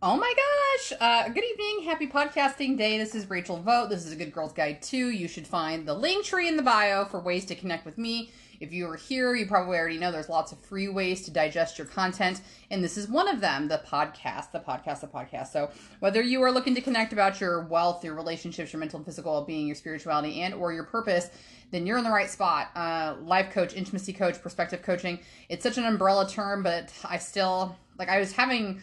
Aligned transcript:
Oh 0.00 0.16
my 0.16 0.32
gosh! 0.32 0.92
Uh, 1.00 1.28
good 1.28 1.42
evening, 1.42 1.82
happy 1.82 2.06
podcasting 2.06 2.78
day. 2.78 2.98
This 2.98 3.16
is 3.16 3.28
Rachel 3.28 3.60
Vote. 3.60 3.90
This 3.90 4.06
is 4.06 4.12
a 4.12 4.16
Good 4.16 4.32
Girls 4.32 4.52
Guide 4.52 4.80
To. 4.82 4.96
You 4.96 5.26
should 5.26 5.44
find 5.44 5.88
the 5.88 5.94
Linktree 5.96 6.46
in 6.46 6.56
the 6.56 6.62
bio 6.62 7.04
for 7.04 7.18
ways 7.18 7.44
to 7.46 7.56
connect 7.56 7.84
with 7.84 7.98
me. 7.98 8.30
If 8.60 8.72
you 8.72 8.88
are 8.88 8.94
here, 8.94 9.34
you 9.34 9.46
probably 9.46 9.76
already 9.76 9.98
know 9.98 10.12
there's 10.12 10.28
lots 10.28 10.52
of 10.52 10.60
free 10.60 10.86
ways 10.86 11.24
to 11.24 11.32
digest 11.32 11.78
your 11.78 11.88
content, 11.88 12.42
and 12.70 12.82
this 12.82 12.96
is 12.96 13.08
one 13.08 13.26
of 13.26 13.40
them 13.40 13.66
the 13.66 13.82
podcast, 13.84 14.52
the 14.52 14.60
podcast, 14.60 15.00
the 15.00 15.08
podcast. 15.08 15.48
So, 15.48 15.68
whether 15.98 16.22
you 16.22 16.40
are 16.44 16.52
looking 16.52 16.76
to 16.76 16.80
connect 16.80 17.12
about 17.12 17.40
your 17.40 17.62
wealth, 17.62 18.04
your 18.04 18.14
relationships, 18.14 18.72
your 18.72 18.78
mental 18.78 18.98
and 18.98 19.04
physical 19.04 19.32
well 19.32 19.44
being, 19.44 19.66
your 19.66 19.74
spirituality, 19.74 20.42
and 20.42 20.54
or 20.54 20.72
your 20.72 20.84
purpose, 20.84 21.28
then 21.72 21.88
you're 21.88 21.98
in 21.98 22.04
the 22.04 22.10
right 22.10 22.30
spot. 22.30 22.68
Uh, 22.76 23.16
life 23.22 23.50
coach, 23.50 23.74
intimacy 23.74 24.12
coach, 24.12 24.40
perspective 24.40 24.80
coaching. 24.80 25.18
It's 25.48 25.64
such 25.64 25.76
an 25.76 25.86
umbrella 25.86 26.28
term, 26.28 26.62
but 26.62 26.92
I 27.04 27.18
still, 27.18 27.74
like, 27.98 28.08
I 28.08 28.20
was 28.20 28.30
having 28.30 28.80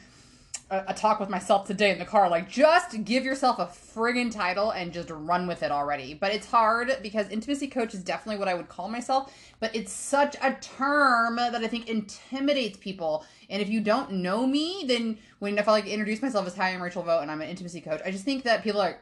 a, 0.69 0.93
talk 0.93 1.19
with 1.19 1.29
myself 1.29 1.67
today 1.67 1.91
in 1.91 1.99
the 1.99 2.05
car 2.05 2.29
like 2.29 2.49
just 2.49 3.03
give 3.03 3.23
yourself 3.23 3.59
a 3.59 3.65
friggin 3.65 4.31
title 4.31 4.71
and 4.71 4.91
just 4.91 5.09
run 5.11 5.47
with 5.47 5.61
it 5.61 5.71
already 5.71 6.13
but 6.13 6.33
it's 6.33 6.47
hard 6.47 6.91
because 7.03 7.29
intimacy 7.29 7.67
coach 7.67 7.93
is 7.93 8.03
definitely 8.03 8.39
what 8.39 8.47
i 8.47 8.53
would 8.53 8.67
call 8.67 8.89
myself 8.89 9.33
but 9.59 9.75
it's 9.75 9.91
such 9.91 10.35
a 10.41 10.53
term 10.61 11.35
that 11.35 11.63
i 11.63 11.67
think 11.67 11.87
intimidates 11.87 12.77
people 12.77 13.25
and 13.49 13.61
if 13.61 13.69
you 13.69 13.79
don't 13.79 14.11
know 14.11 14.47
me 14.47 14.83
then 14.87 15.17
when 15.39 15.57
if 15.57 15.67
i 15.67 15.71
like 15.71 15.85
introduce 15.85 16.21
myself 16.21 16.47
as 16.47 16.55
hi 16.55 16.69
i'm 16.69 16.81
rachel 16.81 17.03
vote 17.03 17.19
and 17.19 17.29
i'm 17.29 17.41
an 17.41 17.49
intimacy 17.49 17.81
coach 17.81 18.01
i 18.05 18.11
just 18.11 18.25
think 18.25 18.43
that 18.43 18.63
people 18.63 18.81
are 18.81 18.97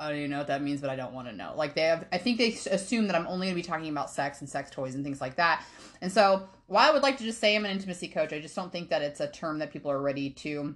I 0.00 0.08
don't 0.08 0.18
even 0.18 0.30
know 0.30 0.38
what 0.38 0.48
that 0.48 0.62
means, 0.62 0.80
but 0.80 0.90
I 0.90 0.96
don't 0.96 1.12
want 1.12 1.28
to 1.28 1.32
know. 1.32 1.52
Like 1.54 1.76
they 1.76 1.82
have, 1.82 2.06
I 2.10 2.18
think 2.18 2.36
they 2.36 2.48
assume 2.72 3.06
that 3.06 3.14
I'm 3.14 3.28
only 3.28 3.46
going 3.46 3.54
to 3.54 3.62
be 3.62 3.62
talking 3.62 3.88
about 3.88 4.10
sex 4.10 4.40
and 4.40 4.50
sex 4.50 4.68
toys 4.68 4.96
and 4.96 5.04
things 5.04 5.20
like 5.20 5.36
that. 5.36 5.64
And 6.00 6.10
so, 6.10 6.48
while 6.66 6.90
I 6.90 6.92
would 6.92 7.04
like 7.04 7.18
to 7.18 7.24
just 7.24 7.38
say 7.38 7.54
I'm 7.54 7.64
an 7.64 7.70
intimacy 7.70 8.08
coach, 8.08 8.32
I 8.32 8.40
just 8.40 8.56
don't 8.56 8.72
think 8.72 8.88
that 8.88 9.00
it's 9.00 9.20
a 9.20 9.28
term 9.28 9.60
that 9.60 9.72
people 9.72 9.92
are 9.92 10.02
ready 10.02 10.30
to 10.30 10.74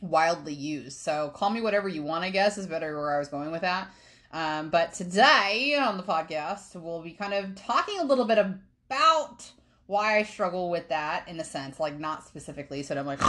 wildly 0.00 0.54
used. 0.54 0.98
So 0.98 1.30
call 1.34 1.50
me 1.50 1.60
whatever 1.60 1.88
you 1.88 2.02
want, 2.02 2.24
I 2.24 2.30
guess, 2.30 2.58
is 2.58 2.66
better 2.66 2.96
where 2.96 3.14
I 3.14 3.18
was 3.18 3.28
going 3.28 3.50
with 3.50 3.62
that. 3.62 3.88
Um, 4.32 4.70
but 4.70 4.92
today 4.92 5.76
on 5.80 5.96
the 5.96 6.02
podcast, 6.02 6.74
we'll 6.74 7.02
be 7.02 7.12
kind 7.12 7.32
of 7.32 7.54
talking 7.54 7.98
a 7.98 8.04
little 8.04 8.26
bit 8.26 8.38
about 8.38 9.50
why 9.86 10.18
I 10.18 10.22
struggle 10.22 10.68
with 10.68 10.88
that 10.90 11.26
in 11.28 11.40
a 11.40 11.44
sense, 11.44 11.80
like 11.80 11.98
not 11.98 12.22
specifically, 12.22 12.82
so 12.82 12.94
I'm 12.94 13.06
like, 13.06 13.22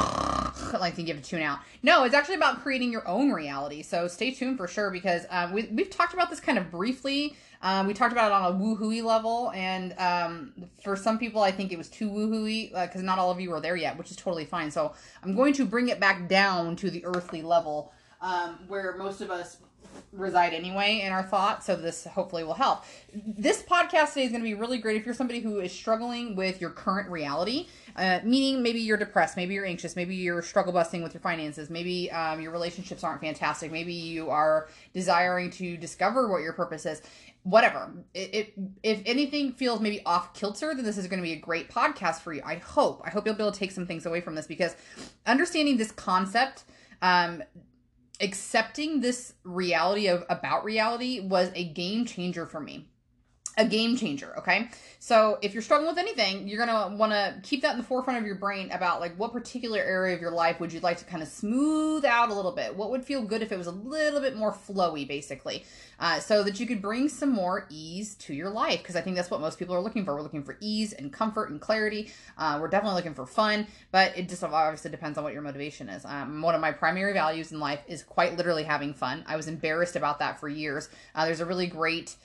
like 0.73 0.95
to 0.95 1.03
give 1.03 1.17
a 1.17 1.21
tune 1.21 1.41
out. 1.41 1.59
No, 1.83 2.03
it's 2.03 2.13
actually 2.13 2.35
about 2.35 2.61
creating 2.61 2.91
your 2.91 3.07
own 3.07 3.31
reality. 3.31 3.81
So 3.81 4.09
stay 4.09 4.31
tuned 4.31 4.57
for 4.57 4.67
sure 4.67 4.91
because 4.91 5.25
um, 5.29 5.53
we, 5.53 5.69
we've 5.71 5.89
talked 5.89 6.13
about 6.13 6.29
this 6.29 6.41
kind 6.41 6.57
of 6.57 6.69
briefly 6.69 7.37
um, 7.61 7.87
we 7.87 7.93
talked 7.93 8.13
about 8.13 8.31
it 8.31 8.33
on 8.33 8.53
a 8.53 8.55
woohooey 8.55 9.03
level, 9.03 9.51
and 9.53 9.93
um, 9.99 10.53
for 10.83 10.95
some 10.95 11.19
people, 11.19 11.41
I 11.41 11.51
think 11.51 11.71
it 11.71 11.77
was 11.77 11.89
too 11.89 12.09
woohooey 12.09 12.71
because 12.71 13.01
uh, 13.01 13.05
not 13.05 13.19
all 13.19 13.31
of 13.31 13.39
you 13.41 13.51
are 13.53 13.59
there 13.59 13.75
yet, 13.75 13.97
which 13.97 14.11
is 14.11 14.15
totally 14.15 14.45
fine. 14.45 14.71
So 14.71 14.93
I'm 15.23 15.35
going 15.35 15.53
to 15.53 15.65
bring 15.65 15.89
it 15.89 15.99
back 15.99 16.29
down 16.29 16.75
to 16.77 16.89
the 16.89 17.03
earthly 17.05 17.41
level 17.41 17.91
um, 18.21 18.59
where 18.67 18.95
most 18.97 19.21
of 19.21 19.29
us 19.29 19.57
reside 20.11 20.53
anyway 20.53 21.01
in 21.01 21.11
our 21.11 21.23
thoughts. 21.23 21.65
So 21.65 21.75
this 21.75 22.05
hopefully 22.05 22.43
will 22.43 22.53
help. 22.53 22.83
This 23.13 23.61
podcast 23.63 24.13
today 24.13 24.25
is 24.25 24.31
going 24.31 24.41
to 24.41 24.49
be 24.49 24.53
really 24.53 24.77
great 24.77 24.97
if 24.97 25.05
you're 25.05 25.15
somebody 25.15 25.39
who 25.39 25.59
is 25.59 25.71
struggling 25.71 26.35
with 26.35 26.61
your 26.61 26.69
current 26.69 27.09
reality, 27.09 27.67
uh, 27.95 28.19
meaning 28.23 28.61
maybe 28.61 28.79
you're 28.79 28.97
depressed, 28.97 29.35
maybe 29.37 29.53
you're 29.53 29.65
anxious, 29.65 29.95
maybe 29.95 30.15
you're 30.15 30.41
struggle 30.41 30.73
busting 30.73 31.03
with 31.03 31.13
your 31.13 31.21
finances, 31.21 31.69
maybe 31.69 32.11
um, 32.11 32.41
your 32.41 32.51
relationships 32.51 33.03
aren't 33.03 33.21
fantastic, 33.21 33.71
maybe 33.71 33.93
you 33.93 34.29
are 34.29 34.69
desiring 34.93 35.49
to 35.51 35.77
discover 35.77 36.27
what 36.29 36.41
your 36.41 36.53
purpose 36.53 36.85
is 36.85 37.01
whatever. 37.43 37.91
It, 38.13 38.33
it, 38.33 38.53
if 38.83 39.01
anything 39.05 39.53
feels 39.53 39.79
maybe 39.79 40.03
off 40.05 40.33
kilter, 40.33 40.73
then 40.75 40.83
this 40.83 40.97
is 40.97 41.07
going 41.07 41.19
to 41.19 41.23
be 41.23 41.33
a 41.33 41.39
great 41.39 41.69
podcast 41.69 42.21
for 42.21 42.33
you. 42.33 42.41
I 42.45 42.55
hope. 42.55 43.01
I 43.05 43.09
hope 43.09 43.25
you'll 43.25 43.35
be 43.35 43.43
able 43.43 43.51
to 43.51 43.59
take 43.59 43.71
some 43.71 43.87
things 43.87 44.05
away 44.05 44.21
from 44.21 44.35
this 44.35 44.47
because 44.47 44.75
understanding 45.25 45.77
this 45.77 45.91
concept, 45.91 46.63
um, 47.01 47.43
accepting 48.19 49.01
this 49.01 49.33
reality 49.43 50.07
of 50.07 50.25
about 50.29 50.63
reality 50.63 51.19
was 51.19 51.51
a 51.55 51.63
game 51.63 52.05
changer 52.05 52.45
for 52.45 52.59
me 52.59 52.87
a 53.59 53.65
game 53.65 53.95
changer 53.95 54.33
okay? 54.37 54.69
So 54.99 55.37
if 55.41 55.53
you're 55.53 55.61
struggling 55.61 55.89
with 55.89 55.99
anything 55.99 56.47
you're 56.47 56.65
gonna 56.65 56.95
want 56.95 57.11
to 57.11 57.35
keep 57.43 57.61
that 57.61 57.73
in 57.73 57.77
the 57.77 57.83
forefront 57.83 58.19
of 58.19 58.25
your 58.25 58.35
brain 58.35 58.71
about 58.71 58.99
like 58.99 59.15
what 59.17 59.31
particular 59.31 59.79
area 59.79 60.15
of 60.15 60.21
your 60.21 60.31
life 60.31 60.59
would 60.59 60.73
you 60.73 60.79
like 60.79 60.97
to 60.97 61.05
kind 61.05 61.21
of 61.21 61.29
smooth 61.29 62.05
out 62.05 62.29
a 62.29 62.33
little 62.33 62.51
bit? 62.51 62.75
What 62.75 62.89
would 62.91 63.05
feel 63.05 63.21
good 63.21 63.41
if 63.41 63.51
it 63.51 63.57
was 63.57 63.67
a 63.67 63.71
little 63.71 64.21
bit 64.21 64.35
more 64.35 64.53
flowy 64.53 65.07
basically? 65.07 65.63
Uh, 65.99 66.19
so 66.19 66.43
that 66.43 66.59
you 66.59 66.65
could 66.65 66.81
bring 66.81 67.09
some 67.09 67.29
more 67.29 67.67
ease 67.69 68.15
to 68.15 68.33
your 68.33 68.49
life 68.49 68.79
because 68.79 68.95
i 68.95 69.01
think 69.01 69.17
that's 69.17 69.29
what 69.29 69.41
most 69.41 69.59
people 69.59 69.75
are 69.75 69.81
looking 69.81 70.05
for. 70.05 70.15
We're 70.15 70.21
looking 70.21 70.43
for 70.43 70.57
ease 70.61 70.93
and 70.93 71.11
comfort 71.11 71.49
and 71.49 71.59
clarity. 71.59 72.11
Uh, 72.37 72.57
we're 72.61 72.69
definitely 72.69 72.95
looking 72.95 73.13
for 73.13 73.25
fun 73.25 73.67
but 73.91 74.17
it 74.17 74.29
just 74.29 74.43
obviously 74.43 74.91
depends 74.91 75.17
on 75.17 75.23
what 75.23 75.33
your 75.33 75.41
motivation 75.41 75.89
is. 75.89 76.05
Um, 76.05 76.41
one 76.41 76.55
of 76.55 76.61
my 76.61 76.71
primary 76.71 77.13
values 77.13 77.51
in 77.51 77.59
life 77.59 77.81
is 77.87 78.03
quite 78.03 78.37
literally 78.37 78.63
having 78.63 78.93
fun. 78.93 79.23
I 79.27 79.35
was 79.35 79.47
embarrassed 79.47 79.95
about 79.95 80.19
that 80.19 80.39
for 80.39 80.47
years. 80.47 80.89
Uh, 81.15 81.25
there's 81.25 81.39
a 81.39 81.45
really 81.45 81.67
great 81.67 82.15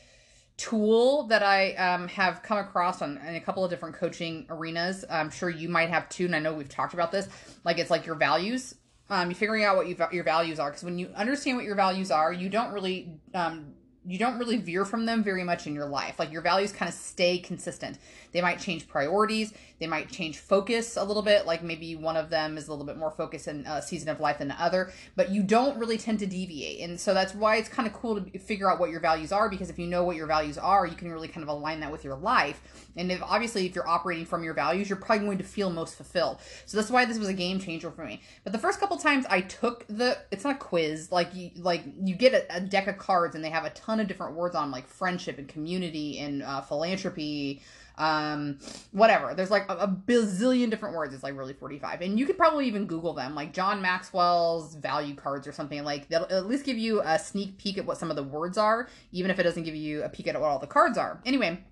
tool 0.56 1.24
that 1.24 1.42
I 1.42 1.74
um, 1.74 2.08
have 2.08 2.42
come 2.42 2.58
across 2.58 3.02
on 3.02 3.18
in 3.18 3.34
a 3.34 3.40
couple 3.40 3.64
of 3.64 3.70
different 3.70 3.96
coaching 3.96 4.46
arenas. 4.48 5.04
I'm 5.10 5.30
sure 5.30 5.50
you 5.50 5.68
might 5.68 5.90
have 5.90 6.08
too, 6.08 6.26
and 6.26 6.36
I 6.36 6.38
know 6.38 6.54
we've 6.54 6.68
talked 6.68 6.94
about 6.94 7.10
this. 7.10 7.28
Like 7.64 7.78
it's 7.78 7.90
like 7.90 8.06
your 8.06 8.14
values. 8.14 8.74
Um, 9.10 9.28
you're 9.28 9.36
figuring 9.36 9.64
out 9.64 9.76
what 9.76 9.86
you, 9.86 9.96
your 10.12 10.24
values 10.24 10.58
are 10.58 10.70
because 10.70 10.84
when 10.84 10.98
you 10.98 11.08
understand 11.14 11.56
what 11.56 11.66
your 11.66 11.74
values 11.74 12.10
are, 12.10 12.32
you 12.32 12.48
don't 12.48 12.72
really 12.72 13.12
um, 13.34 13.74
you 14.06 14.18
don't 14.18 14.38
really 14.38 14.56
veer 14.56 14.84
from 14.84 15.06
them 15.06 15.22
very 15.22 15.44
much 15.44 15.66
in 15.66 15.74
your 15.74 15.86
life. 15.86 16.18
Like 16.18 16.30
your 16.30 16.42
values 16.42 16.72
kind 16.72 16.88
of 16.88 16.94
stay 16.94 17.38
consistent. 17.38 17.98
They 18.32 18.40
might 18.40 18.58
change 18.58 18.86
priorities, 18.86 19.54
they 19.78 19.86
might 19.86 20.10
change 20.10 20.38
focus 20.38 20.96
a 20.96 21.04
little 21.04 21.22
bit. 21.22 21.46
Like 21.46 21.62
maybe 21.62 21.96
one 21.96 22.16
of 22.16 22.30
them 22.30 22.56
is 22.58 22.68
a 22.68 22.70
little 22.70 22.86
bit 22.86 22.96
more 22.96 23.10
focused 23.10 23.48
in 23.48 23.64
a 23.66 23.80
season 23.80 24.08
of 24.08 24.20
life 24.20 24.38
than 24.38 24.48
the 24.48 24.62
other, 24.62 24.92
but 25.16 25.30
you 25.30 25.42
don't 25.42 25.78
really 25.78 25.98
tend 25.98 26.18
to 26.20 26.26
deviate. 26.26 26.80
And 26.80 27.00
so 27.00 27.14
that's 27.14 27.34
why 27.34 27.56
it's 27.56 27.68
kind 27.68 27.86
of 27.86 27.94
cool 27.94 28.20
to 28.20 28.38
figure 28.38 28.70
out 28.70 28.78
what 28.78 28.90
your 28.90 29.00
values 29.00 29.32
are 29.32 29.48
because 29.48 29.70
if 29.70 29.78
you 29.78 29.86
know 29.86 30.04
what 30.04 30.16
your 30.16 30.26
values 30.26 30.58
are, 30.58 30.86
you 30.86 30.96
can 30.96 31.10
really 31.10 31.28
kind 31.28 31.42
of 31.42 31.48
align 31.48 31.80
that 31.80 31.90
with 31.90 32.04
your 32.04 32.16
life. 32.16 32.60
And 32.96 33.10
if 33.10 33.22
obviously 33.22 33.66
if 33.66 33.74
you're 33.74 33.88
operating 33.88 34.24
from 34.24 34.44
your 34.44 34.54
values, 34.54 34.88
you're 34.88 34.98
probably 34.98 35.26
going 35.26 35.38
to 35.38 35.44
feel 35.44 35.70
most 35.70 35.96
fulfilled. 35.96 36.38
So 36.66 36.76
that's 36.76 36.90
why 36.90 37.04
this 37.04 37.18
was 37.18 37.28
a 37.28 37.34
game 37.34 37.58
changer 37.58 37.90
for 37.90 38.04
me. 38.04 38.20
But 38.44 38.52
the 38.52 38.58
first 38.58 38.80
couple 38.80 38.96
times 38.96 39.26
I 39.28 39.40
took 39.40 39.86
the 39.88 40.18
it's 40.30 40.44
not 40.44 40.56
a 40.56 40.58
quiz, 40.58 41.10
like 41.10 41.34
you 41.34 41.50
like 41.56 41.82
you 42.02 42.14
get 42.14 42.34
a, 42.34 42.56
a 42.56 42.60
deck 42.60 42.86
of 42.86 42.98
cards 42.98 43.34
and 43.34 43.44
they 43.44 43.50
have 43.50 43.64
a 43.64 43.70
ton 43.70 43.93
of 44.00 44.06
different 44.06 44.34
words 44.34 44.54
on 44.54 44.70
like 44.70 44.86
friendship 44.86 45.38
and 45.38 45.48
community 45.48 46.18
and 46.18 46.42
uh, 46.42 46.60
philanthropy 46.60 47.62
um 47.96 48.58
whatever. 48.90 49.34
There's 49.34 49.52
like 49.52 49.70
a, 49.70 49.76
a, 49.76 49.88
bazillion 49.88 50.68
different 50.68 50.96
words. 50.96 51.14
It's 51.14 51.22
like 51.22 51.36
really 51.36 51.52
45 51.52 52.00
and 52.00 52.18
you 52.18 52.26
could 52.26 52.36
probably 52.36 52.66
even 52.66 52.86
google 52.86 53.14
them. 53.14 53.36
Like 53.36 53.52
john 53.52 53.80
maxwell's 53.80 54.74
value 54.74 55.14
cards 55.14 55.46
or 55.46 55.52
something 55.52 55.84
like 55.84 56.08
they'll 56.08 56.26
at 56.28 56.46
least 56.46 56.64
give 56.64 56.76
you 56.76 57.02
a 57.02 57.18
sneak 57.18 57.56
peek 57.56 57.78
at 57.78 57.86
what 57.86 57.98
some 57.98 58.10
of 58.10 58.16
the 58.16 58.24
words 58.24 58.58
are 58.58 58.88
even 59.12 59.30
if 59.30 59.38
it 59.38 59.44
doesn't 59.44 59.62
give 59.62 59.76
you 59.76 60.02
a 60.02 60.08
peek 60.08 60.26
at 60.26 60.34
what 60.40 60.48
all 60.48 60.58
the 60.58 60.66
cards 60.66 60.98
are. 60.98 61.20
Anyway 61.24 61.62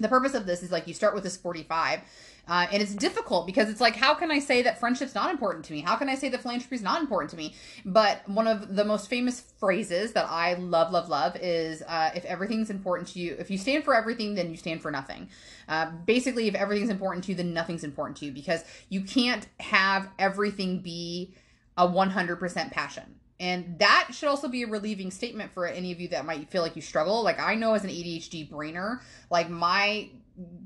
the 0.00 0.08
purpose 0.08 0.34
of 0.34 0.46
this 0.46 0.62
is 0.62 0.72
like 0.72 0.86
you 0.86 0.94
start 0.94 1.14
with 1.14 1.24
this 1.24 1.36
45 1.36 2.00
uh, 2.46 2.66
and 2.70 2.82
it's 2.82 2.94
difficult 2.94 3.46
because 3.46 3.70
it's 3.70 3.80
like, 3.80 3.96
how 3.96 4.14
can 4.14 4.30
I 4.30 4.38
say 4.38 4.62
that 4.62 4.78
friendship's 4.78 5.14
not 5.14 5.30
important 5.30 5.64
to 5.66 5.72
me? 5.72 5.80
How 5.80 5.96
can 5.96 6.08
I 6.08 6.14
say 6.14 6.28
that 6.28 6.42
philanthropy 6.42 6.76
is 6.76 6.82
not 6.82 7.00
important 7.00 7.30
to 7.30 7.36
me? 7.36 7.54
But 7.84 8.28
one 8.28 8.46
of 8.46 8.76
the 8.76 8.84
most 8.84 9.08
famous 9.08 9.40
phrases 9.40 10.12
that 10.12 10.26
I 10.28 10.54
love, 10.54 10.92
love, 10.92 11.08
love 11.08 11.36
is 11.36 11.82
uh, 11.88 12.10
if 12.14 12.24
everything's 12.26 12.68
important 12.68 13.08
to 13.08 13.18
you, 13.18 13.36
if 13.38 13.50
you 13.50 13.56
stand 13.56 13.84
for 13.84 13.94
everything, 13.94 14.34
then 14.34 14.50
you 14.50 14.56
stand 14.56 14.82
for 14.82 14.90
nothing. 14.90 15.28
Uh, 15.68 15.90
basically, 16.04 16.46
if 16.46 16.54
everything's 16.54 16.90
important 16.90 17.24
to 17.24 17.30
you, 17.30 17.36
then 17.36 17.54
nothing's 17.54 17.84
important 17.84 18.18
to 18.18 18.26
you 18.26 18.32
because 18.32 18.62
you 18.90 19.00
can't 19.00 19.46
have 19.60 20.10
everything 20.18 20.80
be 20.80 21.34
a 21.78 21.88
100% 21.88 22.70
passion. 22.70 23.04
And 23.40 23.78
that 23.80 24.08
should 24.12 24.28
also 24.28 24.48
be 24.48 24.62
a 24.62 24.66
relieving 24.66 25.10
statement 25.10 25.52
for 25.52 25.66
any 25.66 25.90
of 25.92 26.00
you 26.00 26.08
that 26.08 26.24
might 26.24 26.50
feel 26.50 26.62
like 26.62 26.76
you 26.76 26.82
struggle. 26.82 27.22
Like 27.22 27.40
I 27.40 27.54
know 27.56 27.74
as 27.74 27.82
an 27.84 27.90
ADHD 27.90 28.48
brainer, 28.48 29.00
like 29.30 29.50
my 29.50 30.08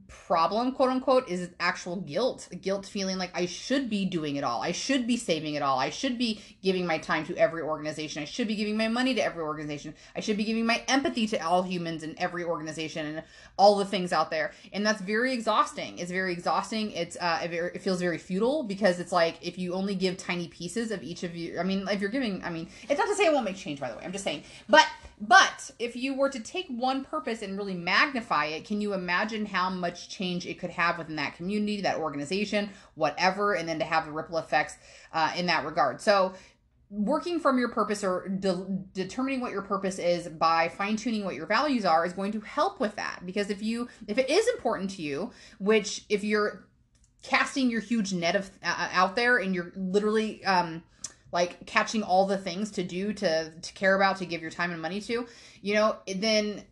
problem 0.09 0.73
quote 0.73 0.91
unquote 0.91 1.29
is 1.29 1.51
actual 1.61 1.97
guilt. 1.97 2.49
Guilt 2.61 2.87
feeling 2.87 3.19
like 3.19 3.31
i 3.35 3.47
should 3.47 3.91
be 3.91 4.05
doing 4.05 4.37
it 4.37 4.45
all. 4.45 4.63
I 4.63 4.73
should 4.73 5.07
be 5.07 5.17
saving 5.17 5.55
it 5.55 5.63
all. 5.63 5.79
I 5.79 5.91
should 5.91 6.19
be 6.19 6.41
giving 6.63 6.87
my 6.87 6.99
time 6.99 7.25
to 7.27 7.37
every 7.37 7.63
organization. 7.63 8.23
I 8.23 8.27
should 8.27 8.49
be 8.49 8.57
giving 8.57 8.77
my 8.77 8.89
money 8.89 9.15
to 9.15 9.21
every 9.21 9.43
organization. 9.43 9.95
I 10.17 10.21
should 10.21 10.37
be 10.37 10.45
giving 10.45 10.67
my 10.67 10.83
empathy 10.89 11.27
to 11.29 11.39
all 11.39 11.63
humans 11.63 12.03
in 12.03 12.19
every 12.19 12.45
organization 12.45 13.07
and 13.07 13.23
all 13.57 13.77
the 13.77 13.85
things 13.85 14.13
out 14.13 14.31
there. 14.31 14.53
And 14.73 14.85
that's 14.85 15.01
very 15.01 15.33
exhausting. 15.33 15.99
It's 15.99 16.11
very 16.11 16.33
exhausting. 16.33 16.93
It's 16.93 17.17
uh 17.21 17.41
it 17.43 17.83
feels 17.83 18.01
very 18.01 18.19
futile 18.19 18.63
because 18.63 19.01
it's 19.01 19.13
like 19.13 19.39
if 19.43 19.59
you 19.59 19.75
only 19.75 19.95
give 19.95 20.17
tiny 20.17 20.49
pieces 20.49 20.91
of 20.91 21.03
each 21.03 21.23
of 21.23 21.35
you 21.35 21.59
i 21.59 21.63
mean 21.63 21.87
if 21.89 22.01
you're 22.01 22.11
giving 22.11 22.43
i 22.45 22.51
mean 22.51 22.69
it's 22.89 22.99
not 22.99 23.09
to 23.09 23.15
say 23.15 23.27
it 23.27 23.33
won't 23.33 23.45
make 23.45 23.57
change 23.57 23.81
by 23.81 23.91
the 23.91 23.97
way. 23.97 24.03
I'm 24.05 24.13
just 24.13 24.25
saying. 24.25 24.43
But 24.69 24.87
but 25.21 25.71
if 25.79 25.97
you 25.97 26.15
were 26.15 26.31
to 26.31 26.41
take 26.41 26.69
one 26.69 27.05
purpose 27.05 27.43
and 27.43 27.59
really 27.59 27.75
magnify 27.75 28.47
it, 28.47 28.65
can 28.65 28.81
you 28.81 28.95
imagine 28.95 29.47
how 29.47 29.69
much 29.69 29.98
change 30.07 30.47
it 30.47 30.59
could 30.59 30.71
have 30.71 30.99
within 30.99 31.17
that 31.17 31.37
community, 31.37 31.81
that 31.81 31.99
organization, 31.99 32.71
whatever, 32.95 33.55
and 33.55 33.69
then 33.69 33.79
to 33.79 33.85
have 33.85 34.07
the 34.07 34.13
ripple 34.13 34.39
effects 34.39 34.77
uh, 35.13 35.33
in 35.37 35.47
that 35.47 35.65
regard? 35.65 36.01
So, 36.01 36.35
working 36.91 37.39
from 37.39 37.59
your 37.59 37.69
purpose 37.69 38.03
or 38.03 38.29
de- 38.29 38.85
determining 38.95 39.41
what 39.41 39.53
your 39.53 39.63
purpose 39.63 39.99
is 39.99 40.29
by 40.29 40.69
fine 40.69 40.97
tuning 40.97 41.25
what 41.25 41.35
your 41.35 41.45
values 41.45 41.85
are 41.85 42.07
is 42.07 42.15
going 42.15 42.33
to 42.33 42.41
help 42.41 42.81
with 42.81 42.97
that. 42.97 43.21
Because 43.27 43.51
if 43.51 43.63
you, 43.63 43.89
if 44.07 44.17
it 44.17 44.31
is 44.31 44.47
important 44.49 44.91
to 44.93 45.03
you, 45.03 45.31
which 45.59 46.05
if 46.09 46.25
you're 46.25 46.67
casting 47.23 47.69
your 47.69 47.81
huge 47.81 48.13
net 48.13 48.37
of 48.37 48.51
uh, 48.63 48.89
out 48.93 49.17
there 49.17 49.39
and 49.39 49.55
you're 49.55 49.73
literally, 49.77 50.45
um, 50.45 50.83
like 51.33 51.67
catching 51.67 52.03
all 52.03 52.27
the 52.27 52.39
things 52.39 52.71
to 52.73 52.83
do 52.83 53.13
to 53.13 53.53
to 53.61 53.73
care 53.75 53.95
about 53.95 54.17
to 54.17 54.27
give 54.27 54.41
your 54.41 54.51
time 54.51 54.71
and 54.71 54.81
money 54.81 55.01
to 55.01 55.27
you 55.61 55.75
know 55.75 55.97
then 56.17 56.65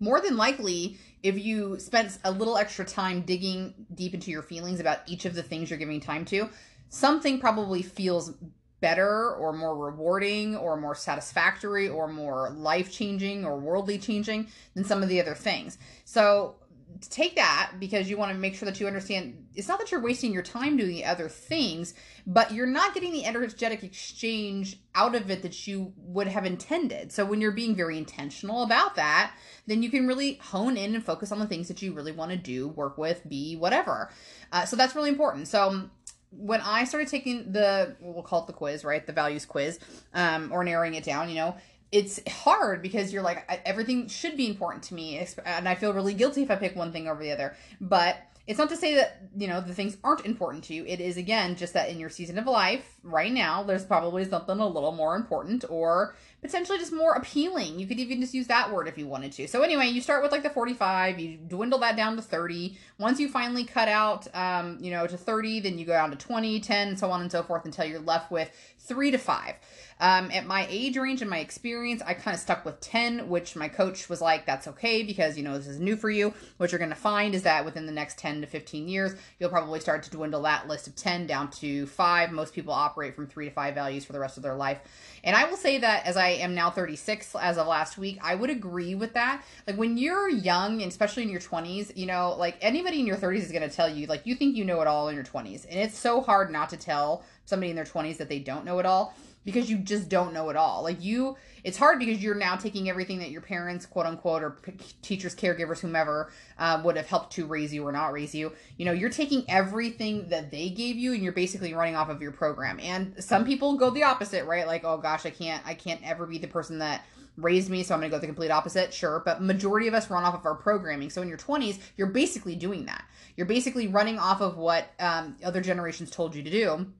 more 0.00 0.20
than 0.20 0.36
likely 0.36 0.98
if 1.22 1.38
you 1.38 1.78
spent 1.78 2.18
a 2.24 2.30
little 2.30 2.56
extra 2.56 2.84
time 2.84 3.22
digging 3.22 3.74
deep 3.94 4.14
into 4.14 4.30
your 4.30 4.42
feelings 4.42 4.80
about 4.80 5.00
each 5.06 5.24
of 5.24 5.34
the 5.34 5.42
things 5.42 5.70
you're 5.70 5.78
giving 5.78 6.00
time 6.00 6.24
to 6.24 6.48
something 6.88 7.38
probably 7.38 7.82
feels 7.82 8.32
better 8.80 9.34
or 9.34 9.52
more 9.52 9.76
rewarding 9.76 10.56
or 10.56 10.76
more 10.76 10.94
satisfactory 10.94 11.88
or 11.88 12.08
more 12.08 12.50
life 12.50 12.92
changing 12.92 13.44
or 13.44 13.58
worldly 13.58 13.98
changing 13.98 14.46
than 14.74 14.84
some 14.84 15.02
of 15.02 15.08
the 15.08 15.20
other 15.20 15.34
things. 15.34 15.78
So 16.04 16.56
take 17.00 17.36
that 17.36 17.72
because 17.78 18.08
you 18.08 18.16
want 18.16 18.32
to 18.32 18.38
make 18.38 18.54
sure 18.54 18.66
that 18.66 18.80
you 18.80 18.86
understand 18.86 19.46
it's 19.54 19.68
not 19.68 19.78
that 19.78 19.90
you're 19.90 20.00
wasting 20.00 20.32
your 20.32 20.42
time 20.42 20.76
doing 20.76 20.90
the 20.90 21.04
other 21.04 21.28
things, 21.28 21.94
but 22.26 22.52
you're 22.52 22.66
not 22.66 22.94
getting 22.94 23.12
the 23.12 23.24
energetic 23.24 23.82
exchange 23.82 24.76
out 24.94 25.14
of 25.14 25.30
it 25.30 25.42
that 25.42 25.66
you 25.66 25.92
would 25.96 26.28
have 26.28 26.46
intended. 26.46 27.10
So 27.12 27.24
when 27.24 27.40
you're 27.40 27.52
being 27.52 27.74
very 27.74 27.98
intentional 27.98 28.62
about 28.62 28.94
that, 28.96 29.34
then 29.66 29.82
you 29.82 29.90
can 29.90 30.06
really 30.06 30.34
hone 30.34 30.76
in 30.76 30.94
and 30.94 31.04
focus 31.04 31.32
on 31.32 31.38
the 31.38 31.46
things 31.46 31.68
that 31.68 31.82
you 31.82 31.92
really 31.92 32.12
want 32.12 32.30
to 32.30 32.36
do, 32.36 32.68
work 32.68 32.98
with, 32.98 33.28
be, 33.28 33.56
whatever. 33.56 34.10
Uh, 34.52 34.64
so 34.64 34.76
that's 34.76 34.94
really 34.94 35.10
important. 35.10 35.48
So 35.48 35.90
when 36.30 36.60
I 36.60 36.84
started 36.84 37.08
taking 37.08 37.52
the 37.52 37.96
we'll 38.00 38.22
call 38.22 38.42
it 38.42 38.46
the 38.46 38.52
quiz, 38.52 38.84
right? 38.84 39.06
The 39.06 39.12
values 39.12 39.46
quiz, 39.46 39.78
um, 40.14 40.50
or 40.52 40.62
narrowing 40.62 40.94
it 40.94 41.04
down, 41.04 41.28
you 41.28 41.36
know, 41.36 41.56
it's 41.90 42.20
hard 42.28 42.82
because 42.82 43.12
you're 43.12 43.22
like 43.22 43.44
everything 43.64 44.08
should 44.08 44.36
be 44.36 44.46
important 44.46 44.84
to 44.84 44.94
me, 44.94 45.24
and 45.44 45.68
I 45.68 45.74
feel 45.74 45.92
really 45.92 46.14
guilty 46.14 46.42
if 46.42 46.50
I 46.50 46.56
pick 46.56 46.76
one 46.76 46.92
thing 46.92 47.08
over 47.08 47.22
the 47.22 47.32
other. 47.32 47.56
But 47.80 48.18
it's 48.48 48.58
not 48.58 48.70
to 48.70 48.76
say 48.76 48.94
that 48.94 49.18
you 49.36 49.46
know 49.46 49.60
the 49.60 49.74
things 49.74 49.98
aren't 50.02 50.24
important 50.24 50.64
to 50.64 50.74
you. 50.74 50.84
It 50.86 51.00
is 51.00 51.18
again 51.18 51.54
just 51.54 51.74
that 51.74 51.90
in 51.90 52.00
your 52.00 52.08
season 52.08 52.38
of 52.38 52.46
life 52.46 52.96
right 53.02 53.32
now 53.32 53.62
there's 53.62 53.84
probably 53.84 54.24
something 54.24 54.58
a 54.58 54.66
little 54.66 54.92
more 54.92 55.16
important 55.16 55.66
or 55.68 56.16
potentially 56.40 56.78
just 56.78 56.90
more 56.90 57.12
appealing. 57.12 57.78
You 57.78 57.86
could 57.86 57.98
even 57.98 58.22
just 58.22 58.32
use 58.32 58.46
that 58.46 58.72
word 58.72 58.88
if 58.88 58.96
you 58.96 59.06
wanted 59.06 59.32
to. 59.32 59.46
So 59.48 59.60
anyway 59.60 59.88
you 59.88 60.00
start 60.00 60.22
with 60.22 60.32
like 60.32 60.42
the 60.42 60.50
45 60.50 61.18
you 61.18 61.36
dwindle 61.36 61.78
that 61.80 61.94
down 61.96 62.16
to 62.16 62.22
30 62.22 62.78
once 62.98 63.20
you 63.20 63.28
finally 63.28 63.64
cut 63.64 63.88
out 63.88 64.26
um, 64.34 64.78
you 64.80 64.90
know 64.90 65.06
to 65.06 65.18
30 65.18 65.60
then 65.60 65.76
you 65.76 65.84
go 65.84 65.92
down 65.92 66.10
to 66.10 66.16
20 66.16 66.58
10 66.58 66.96
so 66.96 67.10
on 67.10 67.20
and 67.20 67.30
so 67.30 67.42
forth 67.42 67.66
until 67.66 67.84
you're 67.84 68.00
left 68.00 68.30
with 68.30 68.50
three 68.78 69.10
to 69.10 69.18
five 69.18 69.56
um, 70.00 70.30
at 70.30 70.46
my 70.46 70.66
age 70.70 70.96
range 70.96 71.22
and 71.22 71.30
my 71.30 71.38
experience, 71.38 72.02
I 72.06 72.14
kind 72.14 72.34
of 72.34 72.40
stuck 72.40 72.64
with 72.64 72.80
10, 72.80 73.28
which 73.28 73.56
my 73.56 73.68
coach 73.68 74.08
was 74.08 74.20
like, 74.20 74.46
that's 74.46 74.68
okay 74.68 75.02
because, 75.02 75.36
you 75.36 75.42
know, 75.42 75.58
this 75.58 75.66
is 75.66 75.80
new 75.80 75.96
for 75.96 76.08
you. 76.08 76.32
What 76.56 76.70
you're 76.70 76.78
going 76.78 76.90
to 76.90 76.96
find 76.96 77.34
is 77.34 77.42
that 77.42 77.64
within 77.64 77.86
the 77.86 77.92
next 77.92 78.18
10 78.18 78.40
to 78.42 78.46
15 78.46 78.88
years, 78.88 79.14
you'll 79.38 79.50
probably 79.50 79.80
start 79.80 80.04
to 80.04 80.10
dwindle 80.10 80.42
that 80.42 80.68
list 80.68 80.86
of 80.86 80.94
10 80.94 81.26
down 81.26 81.50
to 81.52 81.86
five. 81.86 82.30
Most 82.30 82.54
people 82.54 82.72
operate 82.72 83.14
from 83.16 83.26
three 83.26 83.46
to 83.46 83.50
five 83.50 83.74
values 83.74 84.04
for 84.04 84.12
the 84.12 84.20
rest 84.20 84.36
of 84.36 84.42
their 84.42 84.54
life. 84.54 84.80
And 85.24 85.34
I 85.34 85.48
will 85.48 85.56
say 85.56 85.78
that 85.78 86.06
as 86.06 86.16
I 86.16 86.28
am 86.28 86.54
now 86.54 86.70
36 86.70 87.34
as 87.34 87.58
of 87.58 87.66
last 87.66 87.98
week, 87.98 88.18
I 88.22 88.36
would 88.36 88.50
agree 88.50 88.94
with 88.94 89.14
that. 89.14 89.42
Like 89.66 89.76
when 89.76 89.98
you're 89.98 90.28
young, 90.28 90.80
and 90.82 90.90
especially 90.90 91.24
in 91.24 91.28
your 91.28 91.40
20s, 91.40 91.96
you 91.96 92.06
know, 92.06 92.36
like 92.38 92.56
anybody 92.60 93.00
in 93.00 93.06
your 93.06 93.16
30s 93.16 93.38
is 93.38 93.52
going 93.52 93.68
to 93.68 93.74
tell 93.74 93.88
you, 93.88 94.06
like, 94.06 94.26
you 94.26 94.36
think 94.36 94.56
you 94.56 94.64
know 94.64 94.80
it 94.80 94.86
all 94.86 95.08
in 95.08 95.16
your 95.16 95.24
20s. 95.24 95.64
And 95.68 95.80
it's 95.80 95.98
so 95.98 96.20
hard 96.20 96.52
not 96.52 96.70
to 96.70 96.76
tell 96.76 97.24
somebody 97.46 97.70
in 97.70 97.76
their 97.76 97.84
20s 97.84 98.18
that 98.18 98.28
they 98.28 98.38
don't 98.38 98.64
know 98.64 98.78
it 98.78 98.86
all 98.86 99.14
because 99.48 99.70
you 99.70 99.78
just 99.78 100.10
don't 100.10 100.34
know 100.34 100.50
it 100.50 100.56
all. 100.56 100.82
Like 100.82 101.02
you, 101.02 101.34
it's 101.64 101.78
hard 101.78 101.98
because 101.98 102.22
you're 102.22 102.34
now 102.34 102.54
taking 102.54 102.90
everything 102.90 103.18
that 103.20 103.30
your 103.30 103.40
parents, 103.40 103.86
quote 103.86 104.04
unquote, 104.04 104.42
or 104.42 104.58
teachers, 105.00 105.34
caregivers, 105.34 105.80
whomever, 105.80 106.30
uh, 106.58 106.82
would 106.84 106.98
have 106.98 107.06
helped 107.06 107.32
to 107.32 107.46
raise 107.46 107.72
you 107.72 107.82
or 107.82 107.90
not 107.90 108.12
raise 108.12 108.34
you. 108.34 108.52
You 108.76 108.84
know, 108.84 108.92
you're 108.92 109.08
taking 109.08 109.46
everything 109.48 110.28
that 110.28 110.50
they 110.50 110.68
gave 110.68 110.96
you 110.96 111.14
and 111.14 111.22
you're 111.22 111.32
basically 111.32 111.72
running 111.72 111.96
off 111.96 112.10
of 112.10 112.20
your 112.20 112.30
program. 112.30 112.78
And 112.78 113.24
some 113.24 113.46
people 113.46 113.78
go 113.78 113.88
the 113.88 114.02
opposite, 114.02 114.44
right? 114.44 114.66
Like, 114.66 114.84
oh 114.84 114.98
gosh, 114.98 115.24
I 115.24 115.30
can't, 115.30 115.66
I 115.66 115.72
can't 115.72 116.06
ever 116.06 116.26
be 116.26 116.36
the 116.36 116.46
person 116.46 116.80
that 116.80 117.06
raised 117.38 117.70
me, 117.70 117.82
so 117.82 117.94
I'm 117.94 118.00
going 118.00 118.10
to 118.10 118.14
go 118.14 118.20
the 118.20 118.26
complete 118.26 118.50
opposite. 118.50 118.92
Sure, 118.92 119.22
but 119.24 119.40
majority 119.40 119.88
of 119.88 119.94
us 119.94 120.10
run 120.10 120.24
off 120.24 120.34
of 120.34 120.44
our 120.44 120.56
programming. 120.56 121.08
So 121.08 121.22
in 121.22 121.28
your 121.28 121.38
20s, 121.38 121.78
you're 121.96 122.08
basically 122.08 122.54
doing 122.54 122.84
that. 122.84 123.02
You're 123.34 123.46
basically 123.46 123.88
running 123.88 124.18
off 124.18 124.42
of 124.42 124.58
what 124.58 124.90
um, 125.00 125.36
other 125.42 125.62
generations 125.62 126.10
told 126.10 126.34
you 126.34 126.42
to 126.42 126.50
do 126.50 126.92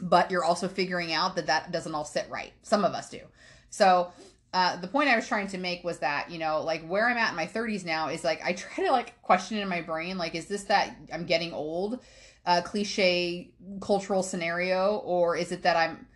but 0.00 0.30
you're 0.30 0.44
also 0.44 0.68
figuring 0.68 1.12
out 1.12 1.36
that 1.36 1.46
that 1.46 1.72
doesn't 1.72 1.94
all 1.94 2.04
sit 2.04 2.26
right. 2.30 2.52
Some 2.62 2.84
of 2.84 2.92
us 2.92 3.10
do. 3.10 3.20
So 3.70 4.12
uh, 4.52 4.76
the 4.76 4.88
point 4.88 5.08
I 5.08 5.16
was 5.16 5.26
trying 5.26 5.48
to 5.48 5.58
make 5.58 5.84
was 5.84 5.98
that 5.98 6.30
you 6.30 6.38
know, 6.38 6.62
like 6.62 6.86
where 6.86 7.08
I'm 7.08 7.16
at 7.16 7.30
in 7.30 7.36
my 7.36 7.46
30s 7.46 7.84
now 7.84 8.08
is 8.08 8.24
like 8.24 8.40
I 8.44 8.52
try 8.52 8.84
to 8.84 8.92
like 8.92 9.20
question 9.22 9.58
in 9.58 9.68
my 9.68 9.82
brain, 9.82 10.18
like, 10.18 10.34
is 10.34 10.46
this 10.46 10.64
that 10.64 10.96
I'm 11.12 11.26
getting 11.26 11.52
old, 11.52 12.00
uh, 12.44 12.62
cliche 12.62 13.50
cultural 13.80 14.22
scenario, 14.22 14.96
or 15.04 15.36
is 15.36 15.52
it 15.52 15.62
that 15.62 15.76
I'm 15.76 16.06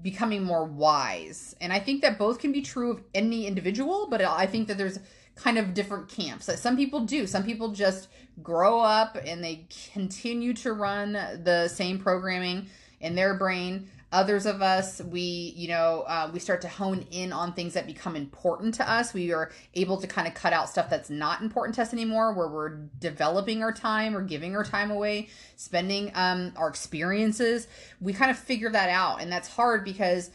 becoming 0.00 0.42
more 0.42 0.64
wise? 0.64 1.54
And 1.60 1.72
I 1.72 1.80
think 1.80 2.02
that 2.02 2.18
both 2.18 2.38
can 2.38 2.52
be 2.52 2.62
true 2.62 2.92
of 2.92 3.02
any 3.14 3.46
individual, 3.46 4.08
but 4.10 4.22
I 4.22 4.46
think 4.46 4.68
that 4.68 4.78
there's 4.78 4.98
kind 5.34 5.58
of 5.58 5.74
different 5.74 6.08
camps. 6.08 6.48
Like 6.48 6.58
some 6.58 6.76
people 6.76 7.00
do. 7.00 7.26
Some 7.26 7.44
people 7.44 7.72
just 7.72 8.08
grow 8.42 8.80
up 8.80 9.18
and 9.22 9.44
they 9.44 9.66
continue 9.92 10.54
to 10.54 10.72
run 10.72 11.12
the 11.12 11.68
same 11.68 11.98
programming 11.98 12.68
in 13.00 13.14
their 13.14 13.34
brain. 13.34 13.88
Others 14.12 14.46
of 14.46 14.62
us 14.62 15.02
we 15.02 15.52
you 15.56 15.68
know 15.68 16.04
uh, 16.06 16.30
we 16.32 16.38
start 16.38 16.60
to 16.62 16.68
hone 16.68 17.06
in 17.10 17.32
on 17.32 17.52
things 17.52 17.74
that 17.74 17.86
become 17.86 18.16
important 18.16 18.74
to 18.74 18.90
us. 18.90 19.12
We 19.12 19.32
are 19.32 19.50
able 19.74 20.00
to 20.00 20.06
kind 20.06 20.28
of 20.28 20.34
cut 20.34 20.52
out 20.52 20.68
stuff 20.68 20.88
that's 20.88 21.10
not 21.10 21.42
important 21.42 21.74
to 21.76 21.82
us 21.82 21.92
anymore 21.92 22.32
where 22.32 22.48
we're 22.48 22.76
developing 23.00 23.62
our 23.62 23.72
time 23.72 24.16
or 24.16 24.22
giving 24.22 24.54
our 24.56 24.64
time 24.64 24.90
away 24.90 25.28
spending 25.56 26.12
um, 26.14 26.52
our 26.56 26.68
experiences. 26.68 27.66
We 28.00 28.12
kind 28.12 28.30
of 28.30 28.38
figure 28.38 28.70
that 28.70 28.88
out 28.88 29.20
and 29.20 29.30
that's 29.30 29.48
hard 29.48 29.84
because 29.84 30.30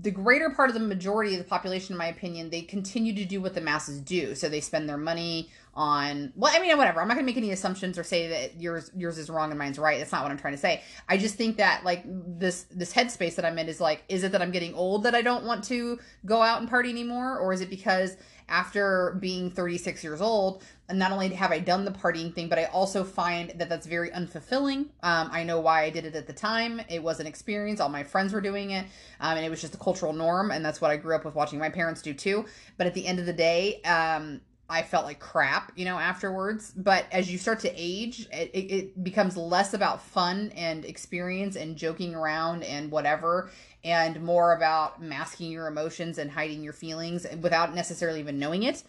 the 0.00 0.10
greater 0.10 0.50
part 0.50 0.68
of 0.68 0.74
the 0.74 0.80
majority 0.80 1.32
of 1.34 1.38
the 1.38 1.48
population 1.48 1.94
in 1.94 1.98
my 1.98 2.06
opinion 2.06 2.50
they 2.50 2.62
continue 2.62 3.14
to 3.14 3.24
do 3.24 3.40
what 3.40 3.54
the 3.54 3.60
masses 3.60 4.00
do. 4.00 4.34
So 4.34 4.48
they 4.48 4.60
spend 4.60 4.88
their 4.88 4.98
money 4.98 5.50
on 5.74 6.32
well 6.36 6.52
i 6.54 6.60
mean 6.60 6.76
whatever. 6.76 7.00
I'm 7.00 7.08
not 7.08 7.14
going 7.14 7.24
to 7.24 7.30
make 7.30 7.38
any 7.38 7.50
assumptions 7.50 7.98
or 7.98 8.04
say 8.04 8.28
that 8.28 8.60
yours 8.60 8.90
yours 8.94 9.16
is 9.16 9.30
wrong 9.30 9.50
and 9.50 9.58
mine's 9.58 9.78
right. 9.78 9.98
That's 9.98 10.12
not 10.12 10.22
what 10.22 10.30
i'm 10.30 10.36
trying 10.38 10.54
to 10.54 10.60
say. 10.60 10.82
I 11.08 11.16
just 11.16 11.36
think 11.36 11.56
that 11.56 11.82
like 11.84 12.02
this 12.04 12.66
this 12.70 12.92
headspace 12.92 13.36
that 13.36 13.44
i'm 13.44 13.58
in 13.58 13.68
is 13.68 13.80
like 13.80 14.04
is 14.08 14.22
it 14.22 14.32
that 14.32 14.42
i'm 14.42 14.50
getting 14.50 14.74
old 14.74 15.04
that 15.04 15.14
i 15.14 15.22
don't 15.22 15.44
want 15.44 15.64
to 15.64 15.98
go 16.26 16.42
out 16.42 16.60
and 16.60 16.68
party 16.68 16.90
anymore? 16.90 17.38
Or 17.38 17.52
is 17.52 17.62
it 17.62 17.70
because 17.70 18.16
after 18.48 19.16
being 19.20 19.50
36 19.50 20.04
years 20.04 20.20
old 20.20 20.62
and 20.90 20.98
not 20.98 21.10
only 21.10 21.28
have 21.28 21.52
i 21.52 21.58
done 21.58 21.86
the 21.86 21.90
partying 21.90 22.34
thing 22.34 22.48
but 22.48 22.58
i 22.58 22.64
also 22.66 23.02
find 23.02 23.50
that 23.56 23.70
that's 23.70 23.86
very 23.86 24.10
unfulfilling. 24.10 24.88
Um, 25.02 25.30
i 25.32 25.42
know 25.42 25.58
why 25.60 25.84
i 25.84 25.90
did 25.90 26.04
it 26.04 26.14
at 26.14 26.26
the 26.26 26.34
time. 26.34 26.82
It 26.90 27.02
was 27.02 27.18
an 27.18 27.26
experience. 27.26 27.80
All 27.80 27.88
my 27.88 28.04
friends 28.04 28.34
were 28.34 28.42
doing 28.42 28.72
it. 28.72 28.84
Um, 29.20 29.38
and 29.38 29.46
it 29.46 29.48
was 29.48 29.62
just 29.62 29.74
a 29.74 29.78
cultural 29.78 30.12
norm 30.12 30.50
and 30.50 30.62
that's 30.62 30.82
what 30.82 30.90
i 30.90 30.98
grew 30.98 31.14
up 31.14 31.24
with 31.24 31.34
watching 31.34 31.58
my 31.58 31.70
parents 31.70 32.02
do 32.02 32.12
too. 32.12 32.44
But 32.76 32.86
at 32.86 32.92
the 32.92 33.06
end 33.06 33.18
of 33.18 33.24
the 33.24 33.32
day 33.32 33.80
um, 33.82 34.42
I 34.72 34.82
felt 34.82 35.04
like 35.04 35.20
crap, 35.20 35.70
you 35.76 35.84
know, 35.84 35.98
afterwards. 35.98 36.72
But 36.74 37.04
as 37.12 37.30
you 37.30 37.36
start 37.36 37.60
to 37.60 37.72
age, 37.76 38.26
it, 38.32 38.50
it, 38.54 39.04
becomes 39.04 39.36
less 39.36 39.74
about 39.74 40.00
fun 40.00 40.50
and 40.56 40.86
experience 40.86 41.56
and 41.56 41.76
joking 41.76 42.14
around 42.14 42.62
and 42.62 42.90
whatever, 42.90 43.50
and 43.84 44.22
more 44.22 44.56
about 44.56 45.02
masking 45.02 45.50
your 45.50 45.66
emotions 45.66 46.16
and 46.16 46.30
hiding 46.30 46.62
your 46.62 46.72
feelings 46.72 47.26
without 47.42 47.74
necessarily 47.74 48.20
even 48.20 48.38
knowing 48.38 48.62
it. 48.62 48.82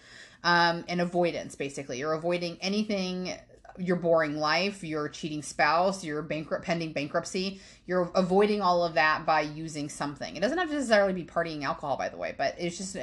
Um, 0.46 0.86
and 0.88 1.02
avoidance, 1.02 1.56
basically. 1.56 2.00
You're 2.00 2.14
avoiding 2.14 2.58
anything 2.62 3.34
your 3.78 3.96
boring 3.96 4.38
life, 4.38 4.84
your 4.84 5.10
cheating 5.10 5.42
spouse, 5.42 6.04
your 6.04 6.22
bankrupt 6.22 6.66
pending 6.66 6.94
bankruptcy. 6.94 7.60
You're 7.86 8.12
avoiding 8.16 8.62
all 8.62 8.84
of 8.84 8.94
that 8.94 9.26
by 9.26 9.42
using 9.42 9.90
something. 9.90 10.36
It 10.36 10.40
doesn't 10.40 10.58
have 10.58 10.70
to 10.70 10.76
necessarily 10.76 11.14
be 11.14 11.24
partying 11.24 11.64
alcohol, 11.64 11.98
by 11.98 12.10
the 12.10 12.18
way, 12.18 12.36
but 12.38 12.56
it's 12.58 12.78
just 12.78 12.94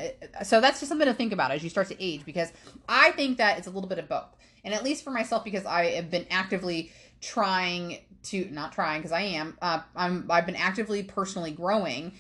so 0.44 0.60
that's 0.60 0.80
just 0.80 0.88
something 0.88 1.06
to 1.06 1.14
think 1.14 1.32
about 1.32 1.50
as 1.50 1.62
you 1.62 1.70
start 1.70 1.88
to 1.88 2.02
age 2.02 2.24
because 2.24 2.52
I 2.88 3.10
think 3.12 3.38
that 3.38 3.58
it's 3.58 3.66
a 3.66 3.70
little 3.70 3.88
bit 3.88 3.98
of 3.98 4.08
both. 4.08 4.36
And 4.64 4.74
at 4.74 4.84
least 4.84 5.04
for 5.04 5.10
myself, 5.10 5.44
because 5.44 5.64
I 5.64 5.86
have 5.92 6.10
been 6.10 6.26
actively 6.30 6.92
trying 7.20 7.98
to 8.22 8.48
not 8.50 8.72
trying 8.72 9.00
because 9.00 9.12
I 9.12 9.22
am 9.22 9.56
uh, 9.62 9.80
I'm 9.96 10.26
I've 10.30 10.46
been 10.46 10.56
actively 10.56 11.02
personally 11.02 11.50
growing. 11.50 12.12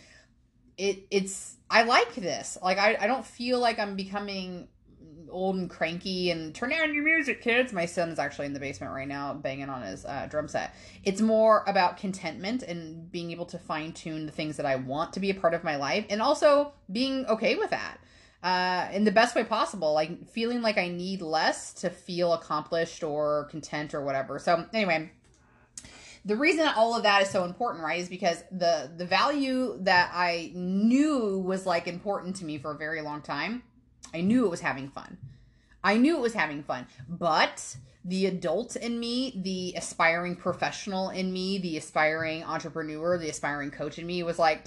It 0.78 1.06
it's 1.10 1.56
I 1.70 1.82
like 1.82 2.14
this. 2.14 2.58
Like 2.62 2.78
I 2.78 2.96
I 3.00 3.06
don't 3.06 3.24
feel 3.24 3.58
like 3.58 3.78
I'm 3.78 3.96
becoming 3.96 4.68
old 5.30 5.56
and 5.56 5.70
cranky 5.70 6.30
and 6.30 6.54
turn 6.54 6.70
down 6.70 6.94
your 6.94 7.04
music, 7.04 7.42
kids. 7.42 7.72
My 7.72 7.86
son 7.86 8.10
is 8.10 8.18
actually 8.18 8.46
in 8.46 8.52
the 8.52 8.60
basement 8.60 8.92
right 8.92 9.08
now 9.08 9.34
banging 9.34 9.68
on 9.68 9.82
his 9.82 10.04
uh, 10.04 10.26
drum 10.30 10.48
set. 10.48 10.74
It's 11.04 11.20
more 11.20 11.64
about 11.66 11.96
contentment 11.96 12.62
and 12.62 13.10
being 13.10 13.30
able 13.30 13.46
to 13.46 13.58
fine 13.58 13.92
tune 13.92 14.26
the 14.26 14.32
things 14.32 14.56
that 14.56 14.66
I 14.66 14.76
want 14.76 15.12
to 15.14 15.20
be 15.20 15.30
a 15.30 15.34
part 15.34 15.54
of 15.54 15.64
my 15.64 15.76
life 15.76 16.06
and 16.10 16.20
also 16.20 16.72
being 16.90 17.26
okay 17.26 17.56
with 17.56 17.70
that 17.70 17.98
uh, 18.42 18.88
in 18.92 19.04
the 19.04 19.12
best 19.12 19.34
way 19.34 19.44
possible. 19.44 19.92
Like 19.92 20.28
feeling 20.30 20.62
like 20.62 20.78
I 20.78 20.88
need 20.88 21.22
less 21.22 21.72
to 21.74 21.90
feel 21.90 22.32
accomplished 22.32 23.02
or 23.02 23.48
content 23.50 23.94
or 23.94 24.04
whatever. 24.04 24.38
So, 24.38 24.66
anyway 24.72 25.10
the 26.24 26.36
reason 26.36 26.68
all 26.68 26.94
of 26.96 27.02
that 27.02 27.22
is 27.22 27.30
so 27.30 27.44
important 27.44 27.84
right 27.84 28.00
is 28.00 28.08
because 28.08 28.42
the 28.50 28.90
the 28.96 29.04
value 29.04 29.78
that 29.80 30.10
i 30.14 30.50
knew 30.54 31.38
was 31.38 31.66
like 31.66 31.86
important 31.86 32.36
to 32.36 32.44
me 32.44 32.58
for 32.58 32.72
a 32.72 32.76
very 32.76 33.00
long 33.00 33.22
time 33.22 33.62
I 34.12 34.20
knew 34.20 34.46
it 34.46 34.50
was 34.50 34.60
having 34.60 34.88
fun. 34.88 35.18
I 35.82 35.96
knew 35.96 36.16
it 36.16 36.20
was 36.20 36.34
having 36.34 36.62
fun, 36.62 36.86
but 37.08 37.76
the 38.04 38.26
adult 38.26 38.76
in 38.76 38.98
me, 38.98 39.32
the 39.42 39.74
aspiring 39.76 40.36
professional 40.36 41.10
in 41.10 41.32
me, 41.32 41.58
the 41.58 41.76
aspiring 41.76 42.44
entrepreneur, 42.44 43.18
the 43.18 43.30
aspiring 43.30 43.70
coach 43.70 43.98
in 43.98 44.06
me 44.06 44.22
was 44.22 44.38
like, 44.38 44.66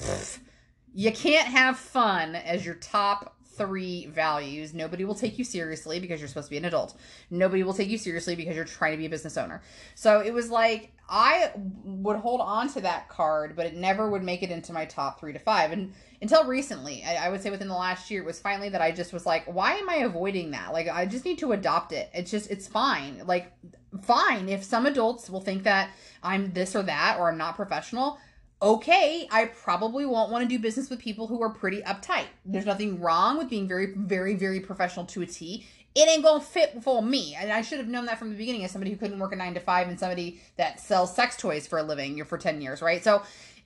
you 0.93 1.11
can't 1.11 1.47
have 1.47 1.77
fun 1.77 2.35
as 2.35 2.65
your 2.65 2.75
top 2.75 3.35
three 3.55 4.07
values. 4.07 4.73
Nobody 4.73 5.05
will 5.05 5.15
take 5.15 5.37
you 5.37 5.43
seriously 5.43 5.99
because 5.99 6.19
you're 6.19 6.27
supposed 6.27 6.47
to 6.47 6.51
be 6.51 6.57
an 6.57 6.65
adult. 6.65 6.95
Nobody 7.29 7.63
will 7.63 7.73
take 7.73 7.89
you 7.89 7.97
seriously 7.97 8.35
because 8.35 8.55
you're 8.55 8.65
trying 8.65 8.91
to 8.91 8.97
be 8.97 9.05
a 9.05 9.09
business 9.09 9.37
owner. 9.37 9.61
So 9.95 10.19
it 10.21 10.33
was 10.33 10.49
like 10.49 10.93
I 11.09 11.51
would 11.55 12.17
hold 12.17 12.41
on 12.41 12.69
to 12.69 12.81
that 12.81 13.09
card, 13.09 13.55
but 13.55 13.65
it 13.65 13.75
never 13.75 14.09
would 14.09 14.23
make 14.23 14.41
it 14.41 14.51
into 14.51 14.73
my 14.73 14.85
top 14.85 15.19
three 15.19 15.33
to 15.33 15.39
five. 15.39 15.71
And 15.71 15.93
until 16.21 16.45
recently, 16.45 17.03
I, 17.03 17.27
I 17.27 17.29
would 17.29 17.41
say 17.41 17.49
within 17.49 17.67
the 17.67 17.75
last 17.75 18.09
year, 18.09 18.21
it 18.21 18.25
was 18.25 18.39
finally 18.39 18.69
that 18.69 18.81
I 18.81 18.91
just 18.91 19.11
was 19.11 19.25
like, 19.25 19.45
why 19.45 19.73
am 19.73 19.89
I 19.89 19.97
avoiding 19.97 20.51
that? 20.51 20.71
Like, 20.71 20.87
I 20.87 21.05
just 21.05 21.25
need 21.25 21.39
to 21.39 21.51
adopt 21.51 21.91
it. 21.91 22.09
It's 22.13 22.31
just, 22.31 22.49
it's 22.49 22.67
fine. 22.67 23.21
Like, 23.25 23.51
fine. 24.01 24.47
If 24.49 24.63
some 24.63 24.85
adults 24.85 25.29
will 25.29 25.41
think 25.41 25.63
that 25.63 25.91
I'm 26.23 26.53
this 26.53 26.75
or 26.75 26.83
that 26.83 27.17
or 27.19 27.29
I'm 27.29 27.37
not 27.37 27.57
professional, 27.57 28.17
okay, 28.63 29.27
I 29.29 29.45
probably 29.45 30.05
won't 30.05 30.31
want 30.31 30.43
to 30.43 30.47
do 30.47 30.57
business 30.57 30.89
with 30.89 30.99
people 30.99 31.27
who 31.27 31.43
are 31.43 31.49
pretty 31.49 31.81
uptight. 31.81 32.27
There's 32.45 32.65
nothing 32.65 33.01
wrong 33.01 33.37
with 33.37 33.49
being 33.49 33.67
very, 33.67 33.93
very, 33.93 34.35
very 34.35 34.61
professional 34.61 35.05
to 35.07 35.21
a 35.21 35.25
T. 35.25 35.67
It 35.93 36.07
ain't 36.07 36.23
gonna 36.23 36.39
fit 36.39 36.81
for 36.81 37.03
me. 37.03 37.35
And 37.35 37.51
I 37.51 37.61
should 37.61 37.79
have 37.79 37.89
known 37.89 38.05
that 38.05 38.17
from 38.17 38.29
the 38.29 38.37
beginning 38.37 38.63
as 38.63 38.71
somebody 38.71 38.91
who 38.91 38.97
couldn't 38.97 39.19
work 39.19 39.33
a 39.33 39.35
nine 39.35 39.53
to 39.55 39.59
five 39.59 39.89
and 39.89 39.99
somebody 39.99 40.41
that 40.55 40.79
sells 40.79 41.13
sex 41.13 41.35
toys 41.35 41.67
for 41.67 41.77
a 41.77 41.83
living 41.83 42.23
for 42.23 42.37
10 42.37 42.61
years, 42.61 42.81
right? 42.81 43.03
So 43.03 43.23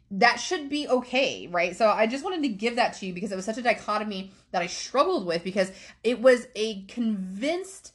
that 0.09 0.37
should 0.37 0.67
be 0.67 0.87
okay, 0.87 1.47
right? 1.47 1.75
So 1.75 1.89
I 1.89 2.07
just 2.07 2.23
wanted 2.23 2.41
to 2.41 2.49
give 2.49 2.75
that 2.77 2.93
to 2.95 3.05
you 3.05 3.13
because 3.13 3.31
it 3.31 3.35
was 3.35 3.45
such 3.45 3.59
a 3.59 3.61
dichotomy 3.61 4.31
that 4.51 4.63
I 4.63 4.67
struggled 4.67 5.27
with 5.27 5.43
because 5.43 5.71
it 6.03 6.21
was 6.21 6.47
a 6.55 6.83
convinced 6.85 7.93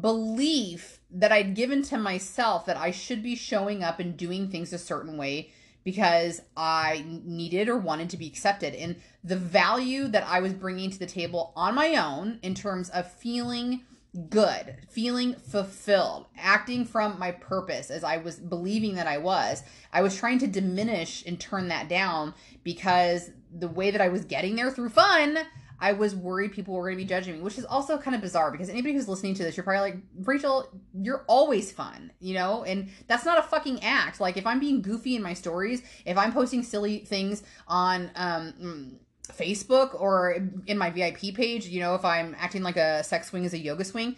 belief 0.00 1.00
that 1.10 1.32
I'd 1.32 1.54
given 1.54 1.82
to 1.84 1.98
myself 1.98 2.64
that 2.66 2.76
I 2.76 2.92
should 2.92 3.22
be 3.22 3.34
showing 3.34 3.82
up 3.82 3.98
and 3.98 4.16
doing 4.16 4.48
things 4.48 4.72
a 4.72 4.78
certain 4.78 5.16
way 5.16 5.50
because 5.84 6.42
I 6.56 7.04
needed 7.06 7.68
or 7.68 7.76
wanted 7.76 8.10
to 8.10 8.16
be 8.16 8.26
accepted. 8.26 8.74
And 8.74 8.96
the 9.24 9.36
value 9.36 10.08
that 10.08 10.26
I 10.26 10.40
was 10.40 10.52
bringing 10.52 10.90
to 10.90 10.98
the 10.98 11.06
table 11.06 11.52
on 11.56 11.74
my 11.74 11.96
own 11.96 12.38
in 12.42 12.54
terms 12.54 12.90
of 12.90 13.10
feeling 13.10 13.82
good, 14.30 14.76
feeling 14.88 15.34
fulfilled, 15.34 16.26
acting 16.36 16.84
from 16.84 17.18
my 17.18 17.30
purpose 17.30 17.90
as 17.90 18.02
I 18.04 18.16
was 18.16 18.36
believing 18.36 18.94
that 18.94 19.06
I 19.06 19.18
was, 19.18 19.62
I 19.92 20.02
was 20.02 20.16
trying 20.16 20.38
to 20.40 20.46
diminish 20.46 21.24
and 21.26 21.38
turn 21.38 21.68
that 21.68 21.88
down 21.88 22.34
because 22.64 23.30
the 23.56 23.68
way 23.68 23.90
that 23.90 24.00
I 24.00 24.08
was 24.08 24.24
getting 24.24 24.56
there 24.56 24.70
through 24.70 24.90
fun 24.90 25.38
I 25.80 25.92
was 25.92 26.14
worried 26.14 26.52
people 26.52 26.74
were 26.74 26.84
going 26.84 26.96
to 26.96 27.04
be 27.04 27.08
judging 27.08 27.34
me, 27.34 27.40
which 27.40 27.58
is 27.58 27.64
also 27.64 27.98
kind 27.98 28.14
of 28.14 28.20
bizarre 28.20 28.50
because 28.50 28.68
anybody 28.68 28.94
who's 28.94 29.08
listening 29.08 29.34
to 29.34 29.42
this, 29.42 29.56
you're 29.56 29.64
probably 29.64 29.92
like, 29.92 30.00
Rachel, 30.24 30.68
you're 30.92 31.24
always 31.28 31.70
fun, 31.70 32.12
you 32.20 32.34
know? 32.34 32.64
And 32.64 32.90
that's 33.06 33.24
not 33.24 33.38
a 33.38 33.42
fucking 33.42 33.82
act. 33.82 34.20
Like, 34.20 34.36
if 34.36 34.46
I'm 34.46 34.60
being 34.60 34.82
goofy 34.82 35.14
in 35.14 35.22
my 35.22 35.34
stories, 35.34 35.82
if 36.04 36.18
I'm 36.18 36.32
posting 36.32 36.62
silly 36.62 37.00
things 37.00 37.42
on, 37.66 38.10
um, 38.16 38.98
Facebook 39.28 40.00
or 40.00 40.36
in 40.66 40.78
my 40.78 40.90
VIP 40.90 41.34
page, 41.34 41.66
you 41.66 41.80
know, 41.80 41.94
if 41.94 42.04
I'm 42.04 42.34
acting 42.38 42.62
like 42.62 42.76
a 42.76 43.04
sex 43.04 43.28
swing 43.28 43.44
is 43.44 43.52
a 43.52 43.58
yoga 43.58 43.84
swing, 43.84 44.16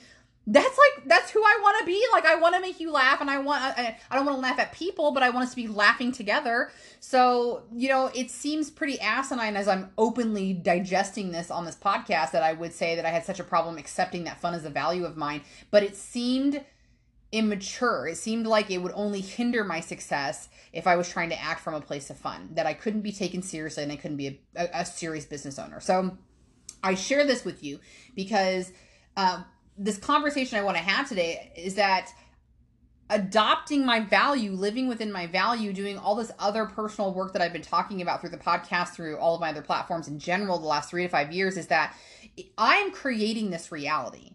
that's 0.52 0.76
like 0.76 1.06
that's 1.06 1.30
who 1.30 1.40
I 1.40 1.58
want 1.62 1.78
to 1.78 1.86
be. 1.86 2.04
Like 2.10 2.26
I 2.26 2.34
want 2.34 2.56
to 2.56 2.60
make 2.60 2.80
you 2.80 2.90
laugh, 2.90 3.20
and 3.20 3.30
I 3.30 3.38
want 3.38 3.62
I, 3.62 3.96
I 4.10 4.16
don't 4.16 4.26
want 4.26 4.36
to 4.36 4.42
laugh 4.42 4.58
at 4.58 4.72
people, 4.72 5.12
but 5.12 5.22
I 5.22 5.30
want 5.30 5.44
us 5.44 5.50
to 5.50 5.56
be 5.56 5.68
laughing 5.68 6.10
together. 6.10 6.72
So 6.98 7.62
you 7.72 7.88
know, 7.88 8.10
it 8.14 8.32
seems 8.32 8.68
pretty 8.68 8.98
asinine 9.00 9.54
as 9.54 9.68
I'm 9.68 9.90
openly 9.96 10.52
digesting 10.52 11.30
this 11.30 11.52
on 11.52 11.64
this 11.64 11.76
podcast 11.76 12.32
that 12.32 12.42
I 12.42 12.52
would 12.52 12.72
say 12.72 12.96
that 12.96 13.06
I 13.06 13.10
had 13.10 13.24
such 13.24 13.38
a 13.38 13.44
problem 13.44 13.78
accepting 13.78 14.24
that 14.24 14.40
fun 14.40 14.54
as 14.54 14.64
a 14.64 14.70
value 14.70 15.04
of 15.04 15.16
mine. 15.16 15.42
But 15.70 15.84
it 15.84 15.96
seemed 15.96 16.64
immature. 17.30 18.08
It 18.08 18.16
seemed 18.16 18.48
like 18.48 18.72
it 18.72 18.78
would 18.78 18.92
only 18.96 19.20
hinder 19.20 19.62
my 19.62 19.78
success 19.78 20.48
if 20.72 20.88
I 20.88 20.96
was 20.96 21.08
trying 21.08 21.28
to 21.30 21.40
act 21.40 21.60
from 21.60 21.74
a 21.74 21.80
place 21.80 22.10
of 22.10 22.18
fun. 22.18 22.48
That 22.54 22.66
I 22.66 22.74
couldn't 22.74 23.02
be 23.02 23.12
taken 23.12 23.40
seriously, 23.40 23.84
and 23.84 23.92
I 23.92 23.96
couldn't 23.96 24.16
be 24.16 24.26
a, 24.26 24.38
a, 24.56 24.80
a 24.80 24.84
serious 24.84 25.26
business 25.26 25.60
owner. 25.60 25.78
So 25.78 26.18
I 26.82 26.96
share 26.96 27.24
this 27.24 27.44
with 27.44 27.62
you 27.62 27.78
because. 28.16 28.72
Uh, 29.16 29.42
this 29.80 29.96
conversation 29.96 30.58
I 30.58 30.62
want 30.62 30.76
to 30.76 30.82
have 30.82 31.08
today 31.08 31.52
is 31.56 31.74
that 31.76 32.12
adopting 33.08 33.84
my 33.84 34.00
value, 34.00 34.52
living 34.52 34.88
within 34.88 35.10
my 35.10 35.26
value, 35.26 35.72
doing 35.72 35.96
all 35.96 36.14
this 36.14 36.30
other 36.38 36.66
personal 36.66 37.14
work 37.14 37.32
that 37.32 37.40
I've 37.40 37.52
been 37.52 37.62
talking 37.62 38.02
about 38.02 38.20
through 38.20 38.30
the 38.30 38.36
podcast, 38.36 38.90
through 38.90 39.16
all 39.16 39.34
of 39.34 39.40
my 39.40 39.48
other 39.48 39.62
platforms 39.62 40.06
in 40.06 40.18
general, 40.18 40.58
the 40.58 40.66
last 40.66 40.90
three 40.90 41.02
to 41.02 41.08
five 41.08 41.32
years, 41.32 41.56
is 41.56 41.68
that 41.68 41.96
I'm 42.58 42.92
creating 42.92 43.50
this 43.50 43.72
reality. 43.72 44.32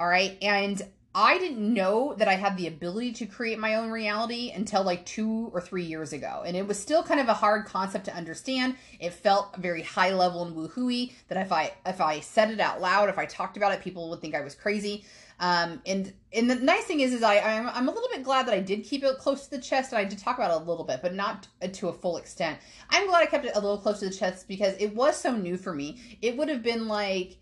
All 0.00 0.08
right. 0.08 0.36
And 0.42 0.82
I 1.14 1.38
didn't 1.38 1.74
know 1.74 2.14
that 2.16 2.26
I 2.26 2.34
had 2.34 2.56
the 2.56 2.66
ability 2.66 3.12
to 3.12 3.26
create 3.26 3.58
my 3.58 3.74
own 3.74 3.90
reality 3.90 4.50
until 4.54 4.82
like 4.82 5.04
two 5.04 5.50
or 5.52 5.60
three 5.60 5.84
years 5.84 6.14
ago. 6.14 6.42
And 6.46 6.56
it 6.56 6.66
was 6.66 6.78
still 6.78 7.02
kind 7.02 7.20
of 7.20 7.28
a 7.28 7.34
hard 7.34 7.66
concept 7.66 8.06
to 8.06 8.16
understand. 8.16 8.76
It 8.98 9.12
felt 9.12 9.54
very 9.56 9.82
high 9.82 10.14
level 10.14 10.44
and 10.44 10.56
woohooey 10.56 11.12
that 11.28 11.36
if 11.36 11.52
I 11.52 11.72
if 11.84 12.00
I 12.00 12.20
said 12.20 12.50
it 12.50 12.60
out 12.60 12.80
loud, 12.80 13.10
if 13.10 13.18
I 13.18 13.26
talked 13.26 13.58
about 13.58 13.72
it, 13.72 13.82
people 13.82 14.08
would 14.10 14.20
think 14.20 14.34
I 14.34 14.40
was 14.40 14.54
crazy. 14.54 15.04
Um, 15.38 15.82
and 15.86 16.12
and 16.32 16.48
the 16.48 16.54
nice 16.54 16.84
thing 16.84 17.00
is, 17.00 17.12
is 17.12 17.22
I 17.22 17.40
I'm, 17.40 17.68
I'm 17.68 17.88
a 17.88 17.92
little 17.92 18.08
bit 18.08 18.22
glad 18.22 18.46
that 18.46 18.54
I 18.54 18.60
did 18.60 18.84
keep 18.84 19.04
it 19.04 19.18
close 19.18 19.44
to 19.44 19.50
the 19.50 19.60
chest, 19.60 19.92
and 19.92 19.98
I 19.98 20.04
did 20.04 20.18
talk 20.18 20.38
about 20.38 20.50
it 20.50 20.62
a 20.62 20.64
little 20.64 20.84
bit, 20.84 21.00
but 21.02 21.14
not 21.14 21.46
to 21.72 21.88
a 21.88 21.92
full 21.92 22.16
extent. 22.16 22.58
I'm 22.88 23.06
glad 23.06 23.22
I 23.22 23.26
kept 23.26 23.44
it 23.44 23.52
a 23.54 23.60
little 23.60 23.78
close 23.78 23.98
to 24.00 24.08
the 24.08 24.14
chest 24.14 24.48
because 24.48 24.74
it 24.78 24.94
was 24.94 25.16
so 25.16 25.36
new 25.36 25.56
for 25.58 25.74
me. 25.74 26.00
It 26.22 26.36
would 26.38 26.48
have 26.48 26.62
been 26.62 26.86
like 26.86 27.36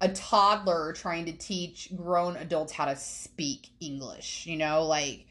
a 0.00 0.08
toddler 0.08 0.92
trying 0.92 1.26
to 1.26 1.32
teach 1.32 1.94
grown 1.94 2.36
adults 2.36 2.72
how 2.72 2.86
to 2.86 2.96
speak 2.96 3.68
English, 3.80 4.46
you 4.46 4.56
know, 4.56 4.84
like 4.84 5.26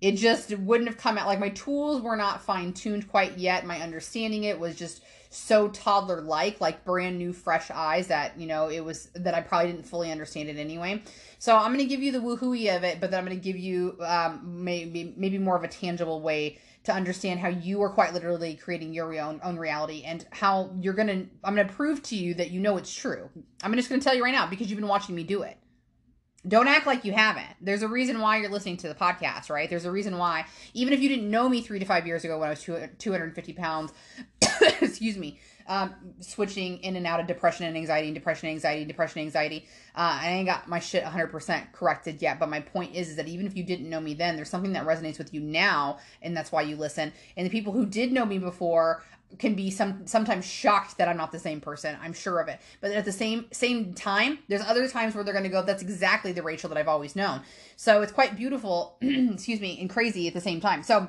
it 0.00 0.12
just 0.12 0.56
wouldn't 0.56 0.88
have 0.88 0.98
come 0.98 1.18
out 1.18 1.26
like 1.26 1.40
my 1.40 1.50
tools 1.50 2.00
were 2.00 2.16
not 2.16 2.42
fine 2.42 2.72
tuned 2.72 3.08
quite 3.08 3.36
yet. 3.36 3.66
My 3.66 3.80
understanding 3.80 4.44
it 4.44 4.58
was 4.58 4.76
just 4.76 5.02
so 5.30 5.68
toddler 5.68 6.22
like, 6.22 6.60
like 6.60 6.84
brand 6.84 7.18
new 7.18 7.32
fresh 7.32 7.70
eyes 7.70 8.06
that, 8.06 8.38
you 8.38 8.46
know, 8.46 8.70
it 8.70 8.80
was 8.80 9.08
that 9.14 9.34
I 9.34 9.42
probably 9.42 9.72
didn't 9.72 9.86
fully 9.86 10.10
understand 10.10 10.48
it 10.48 10.56
anyway. 10.56 11.02
So 11.38 11.56
I'm 11.56 11.74
going 11.74 11.78
to 11.78 11.84
give 11.84 12.02
you 12.02 12.12
the 12.12 12.20
woohooey 12.20 12.74
of 12.74 12.84
it, 12.84 13.00
but 13.00 13.10
then 13.10 13.18
I'm 13.18 13.26
going 13.26 13.38
to 13.38 13.44
give 13.44 13.58
you 13.58 13.96
um, 14.00 14.64
maybe 14.64 15.12
maybe 15.16 15.38
more 15.38 15.56
of 15.56 15.64
a 15.64 15.68
tangible 15.68 16.20
way 16.22 16.58
to 16.88 16.94
understand 16.94 17.38
how 17.38 17.48
you 17.48 17.82
are 17.82 17.90
quite 17.90 18.14
literally 18.14 18.54
creating 18.54 18.94
your 18.94 19.14
own 19.20 19.40
own 19.44 19.58
reality 19.58 20.04
and 20.04 20.26
how 20.30 20.70
you're 20.80 20.94
gonna 20.94 21.26
I'm 21.44 21.54
gonna 21.54 21.68
prove 21.68 22.02
to 22.04 22.16
you 22.16 22.34
that 22.34 22.50
you 22.50 22.60
know 22.60 22.78
it's 22.78 22.92
true. 22.92 23.28
I'm 23.62 23.74
just 23.74 23.90
gonna 23.90 24.00
tell 24.00 24.14
you 24.14 24.24
right 24.24 24.34
now 24.34 24.46
because 24.46 24.70
you've 24.70 24.80
been 24.80 24.88
watching 24.88 25.14
me 25.14 25.22
do 25.22 25.42
it. 25.42 25.58
Don't 26.46 26.66
act 26.66 26.86
like 26.86 27.04
you 27.04 27.12
haven't. 27.12 27.56
There's 27.60 27.82
a 27.82 27.88
reason 27.88 28.20
why 28.20 28.38
you're 28.38 28.48
listening 28.48 28.78
to 28.78 28.88
the 28.88 28.94
podcast, 28.94 29.50
right? 29.50 29.68
There's 29.68 29.84
a 29.84 29.90
reason 29.90 30.16
why, 30.16 30.46
even 30.72 30.94
if 30.94 31.00
you 31.00 31.08
didn't 31.10 31.30
know 31.30 31.46
me 31.46 31.60
three 31.60 31.78
to 31.78 31.84
five 31.84 32.06
years 32.06 32.24
ago 32.24 32.38
when 32.38 32.46
I 32.46 32.50
was 32.50 32.62
250 32.62 33.52
pounds, 33.52 33.92
excuse 34.80 35.18
me, 35.18 35.38
um, 35.68 35.94
switching 36.20 36.78
in 36.78 36.96
and 36.96 37.06
out 37.06 37.20
of 37.20 37.26
depression 37.26 37.66
and 37.66 37.76
anxiety 37.76 38.08
and 38.08 38.14
depression, 38.14 38.48
anxiety, 38.48 38.84
depression, 38.84 39.20
anxiety. 39.20 39.66
Uh, 39.94 40.18
I 40.22 40.30
ain't 40.30 40.46
got 40.46 40.68
my 40.68 40.80
shit 40.80 41.04
100% 41.04 41.72
corrected 41.72 42.20
yet, 42.22 42.38
but 42.40 42.48
my 42.48 42.60
point 42.60 42.94
is, 42.94 43.10
is 43.10 43.16
that 43.16 43.28
even 43.28 43.46
if 43.46 43.56
you 43.56 43.62
didn't 43.62 43.88
know 43.88 44.00
me 44.00 44.14
then, 44.14 44.36
there's 44.36 44.50
something 44.50 44.72
that 44.72 44.86
resonates 44.86 45.18
with 45.18 45.32
you 45.34 45.40
now, 45.40 45.98
and 46.22 46.36
that's 46.36 46.50
why 46.50 46.62
you 46.62 46.76
listen. 46.76 47.12
And 47.36 47.46
the 47.46 47.50
people 47.50 47.72
who 47.72 47.86
did 47.86 48.12
know 48.12 48.24
me 48.24 48.38
before 48.38 49.02
can 49.38 49.54
be 49.54 49.70
some 49.70 50.06
sometimes 50.06 50.46
shocked 50.46 50.96
that 50.96 51.06
I'm 51.06 51.18
not 51.18 51.32
the 51.32 51.38
same 51.38 51.60
person. 51.60 51.96
I'm 52.02 52.14
sure 52.14 52.40
of 52.40 52.48
it. 52.48 52.60
But 52.80 52.92
at 52.92 53.04
the 53.04 53.12
same 53.12 53.46
same 53.52 53.92
time, 53.92 54.38
there's 54.48 54.62
other 54.62 54.88
times 54.88 55.14
where 55.14 55.22
they're 55.22 55.34
going 55.34 55.44
to 55.44 55.50
go, 55.50 55.62
"That's 55.62 55.82
exactly 55.82 56.32
the 56.32 56.42
Rachel 56.42 56.70
that 56.70 56.78
I've 56.78 56.88
always 56.88 57.14
known." 57.14 57.42
So 57.76 58.00
it's 58.00 58.12
quite 58.12 58.36
beautiful, 58.36 58.96
excuse 59.02 59.60
me, 59.60 59.78
and 59.80 59.90
crazy 59.90 60.26
at 60.28 60.34
the 60.34 60.40
same 60.40 60.60
time. 60.60 60.82
So 60.82 61.08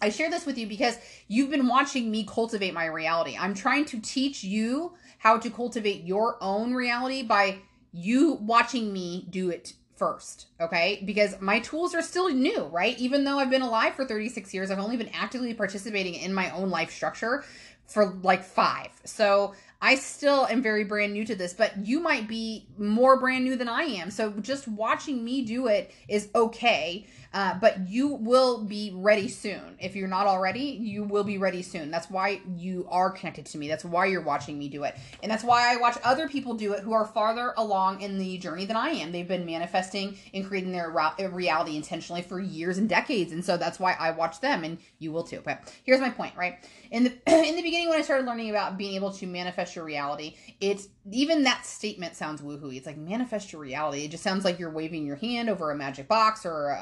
I 0.00 0.10
share 0.10 0.30
this 0.30 0.46
with 0.46 0.58
you 0.58 0.66
because 0.66 0.98
you've 1.26 1.50
been 1.50 1.66
watching 1.66 2.10
me 2.10 2.24
cultivate 2.24 2.74
my 2.74 2.86
reality. 2.86 3.36
I'm 3.38 3.54
trying 3.54 3.84
to 3.86 4.00
teach 4.00 4.44
you 4.44 4.94
how 5.18 5.38
to 5.38 5.50
cultivate 5.50 6.04
your 6.04 6.36
own 6.40 6.72
reality 6.72 7.22
by 7.22 7.58
you 7.92 8.34
watching 8.34 8.92
me 8.92 9.26
do 9.30 9.50
it 9.50 9.72
first, 9.96 10.46
okay? 10.60 11.02
Because 11.04 11.40
my 11.40 11.58
tools 11.58 11.94
are 11.94 12.02
still 12.02 12.28
new, 12.28 12.64
right? 12.66 12.96
Even 12.98 13.24
though 13.24 13.38
I've 13.38 13.50
been 13.50 13.62
alive 13.62 13.94
for 13.94 14.04
36 14.04 14.54
years, 14.54 14.70
I've 14.70 14.78
only 14.78 14.96
been 14.96 15.10
actively 15.12 15.52
participating 15.54 16.14
in 16.14 16.32
my 16.32 16.50
own 16.50 16.70
life 16.70 16.92
structure 16.92 17.44
for 17.86 18.18
like 18.22 18.44
five. 18.44 18.90
So 19.04 19.54
I 19.80 19.94
still 19.94 20.46
am 20.46 20.62
very 20.62 20.84
brand 20.84 21.12
new 21.12 21.24
to 21.24 21.34
this, 21.34 21.52
but 21.52 21.76
you 21.86 22.00
might 22.00 22.28
be 22.28 22.66
more 22.76 23.18
brand 23.18 23.44
new 23.44 23.56
than 23.56 23.68
I 23.68 23.82
am. 23.82 24.10
So 24.10 24.30
just 24.40 24.68
watching 24.68 25.24
me 25.24 25.42
do 25.42 25.66
it 25.68 25.92
is 26.06 26.28
okay. 26.34 27.06
Uh, 27.32 27.54
but 27.60 27.88
you 27.88 28.08
will 28.08 28.64
be 28.64 28.92
ready 28.94 29.28
soon. 29.28 29.76
If 29.80 29.96
you're 29.96 30.08
not 30.08 30.26
already, 30.26 30.60
you 30.60 31.04
will 31.04 31.24
be 31.24 31.38
ready 31.38 31.62
soon. 31.62 31.90
That's 31.90 32.10
why 32.10 32.40
you 32.56 32.86
are 32.90 33.10
connected 33.10 33.46
to 33.46 33.58
me. 33.58 33.68
That's 33.68 33.84
why 33.84 34.06
you're 34.06 34.22
watching 34.22 34.58
me 34.58 34.68
do 34.68 34.84
it. 34.84 34.96
And 35.22 35.30
that's 35.30 35.44
why 35.44 35.72
I 35.72 35.76
watch 35.76 35.98
other 36.04 36.28
people 36.28 36.54
do 36.54 36.72
it 36.74 36.80
who 36.80 36.92
are 36.92 37.06
farther 37.06 37.54
along 37.56 38.02
in 38.02 38.18
the 38.18 38.38
journey 38.38 38.66
than 38.66 38.76
I 38.76 38.90
am. 38.90 39.12
They've 39.12 39.26
been 39.26 39.46
manifesting 39.46 40.18
and 40.34 40.46
creating 40.46 40.72
their 40.72 40.90
reality 41.30 41.76
intentionally 41.76 42.22
for 42.22 42.38
years 42.38 42.78
and 42.78 42.88
decades. 42.88 43.32
And 43.32 43.44
so 43.44 43.56
that's 43.56 43.80
why 43.80 43.94
I 43.98 44.10
watch 44.10 44.40
them 44.40 44.64
and 44.64 44.78
you 44.98 45.12
will 45.12 45.24
too. 45.24 45.40
But 45.44 45.74
here's 45.84 46.00
my 46.00 46.10
point, 46.10 46.34
right? 46.36 46.58
In 46.90 47.04
the 47.04 47.10
in 47.26 47.56
the 47.56 47.62
beginning 47.62 47.78
beginning 47.78 47.90
when 47.90 47.98
I 47.98 48.02
started 48.02 48.26
learning 48.26 48.50
about 48.50 48.76
being 48.76 48.94
able 48.94 49.12
to 49.12 49.26
manifest 49.26 49.76
your 49.76 49.84
reality, 49.84 50.34
it's 50.60 50.88
even 51.10 51.44
that 51.44 51.64
statement 51.64 52.16
sounds 52.16 52.40
woohoo. 52.40 52.74
It's 52.74 52.86
like 52.86 52.96
manifest 52.96 53.52
your 53.52 53.62
reality. 53.62 54.04
It 54.04 54.10
just 54.10 54.22
sounds 54.22 54.44
like 54.44 54.58
you're 54.58 54.70
waving 54.70 55.06
your 55.06 55.16
hand 55.16 55.48
over 55.48 55.70
a 55.70 55.76
magic 55.76 56.08
box 56.08 56.44
or 56.44 56.70
a, 56.70 56.74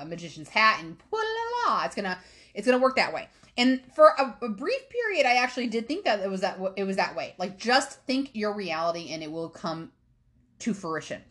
a 0.00 0.04
magician's 0.06 0.48
hat 0.48 0.80
and 0.80 0.96
la 1.12 1.20
la. 1.66 1.84
It's 1.84 1.94
gonna 1.94 2.18
it's 2.54 2.66
gonna 2.66 2.82
work 2.82 2.96
that 2.96 3.12
way. 3.12 3.28
And 3.58 3.80
for 3.94 4.08
a, 4.18 4.36
a, 4.42 4.48
brief 4.50 4.88
period, 4.90 5.24
I 5.24 5.36
actually 5.36 5.68
did 5.68 5.88
think 5.88 6.04
that 6.04 6.20
it 6.20 6.28
was 6.28 6.42
that 6.42 6.58
it 6.76 6.84
was 6.84 6.96
that 6.96 7.16
way. 7.16 7.34
Like 7.38 7.58
just 7.58 8.02
think 8.02 8.30
your 8.34 8.54
reality 8.54 9.12
and 9.12 9.22
it 9.22 9.32
will 9.32 9.48
come 9.48 9.92
to 10.58 10.74
fruition. 10.74 11.22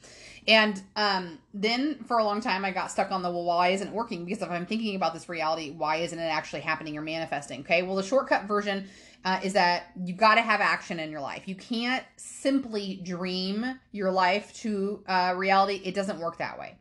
And 0.48 0.82
um, 0.96 1.40
then 1.54 2.04
for 2.04 2.20
a 2.20 2.24
long 2.24 2.40
time, 2.40 2.64
I 2.64 2.72
got 2.72 2.92
stuck 2.92 3.12
on 3.12 3.24
the 3.24 3.32
well, 3.32 3.46
why 3.46 3.70
isn't 3.70 3.88
it 3.88 3.94
working? 3.94 4.26
Because 4.26 4.44
if 4.44 4.50
I'm 4.50 4.66
thinking 4.66 4.96
about 4.96 5.14
this 5.14 5.28
reality, 5.28 5.72
why 5.72 5.98
isn't 5.98 6.18
it 6.18 6.22
actually 6.22 6.62
happening 6.62 6.98
or 6.98 7.02
manifesting? 7.02 7.62
Okay, 7.62 7.82
well, 7.82 7.96
the 7.96 8.04
shortcut 8.04 8.46
version 8.46 8.88
uh, 9.24 9.40
is 9.44 9.54
that 9.54 9.92
you 10.04 10.14
got 10.14 10.36
to 10.36 10.42
have 10.42 10.62
action 10.62 11.00
in 11.00 11.10
your 11.10 11.22
life. 11.22 11.48
You 11.48 11.56
can't 11.56 12.04
simply 12.18 13.02
dream 13.04 13.80
your 13.92 14.12
life 14.12 14.54
to 14.58 15.04
uh, 15.08 15.34
reality. 15.36 15.82
It 15.84 15.96
doesn't 15.96 16.20
work 16.20 16.38
that 16.38 16.60
way. 16.60 16.78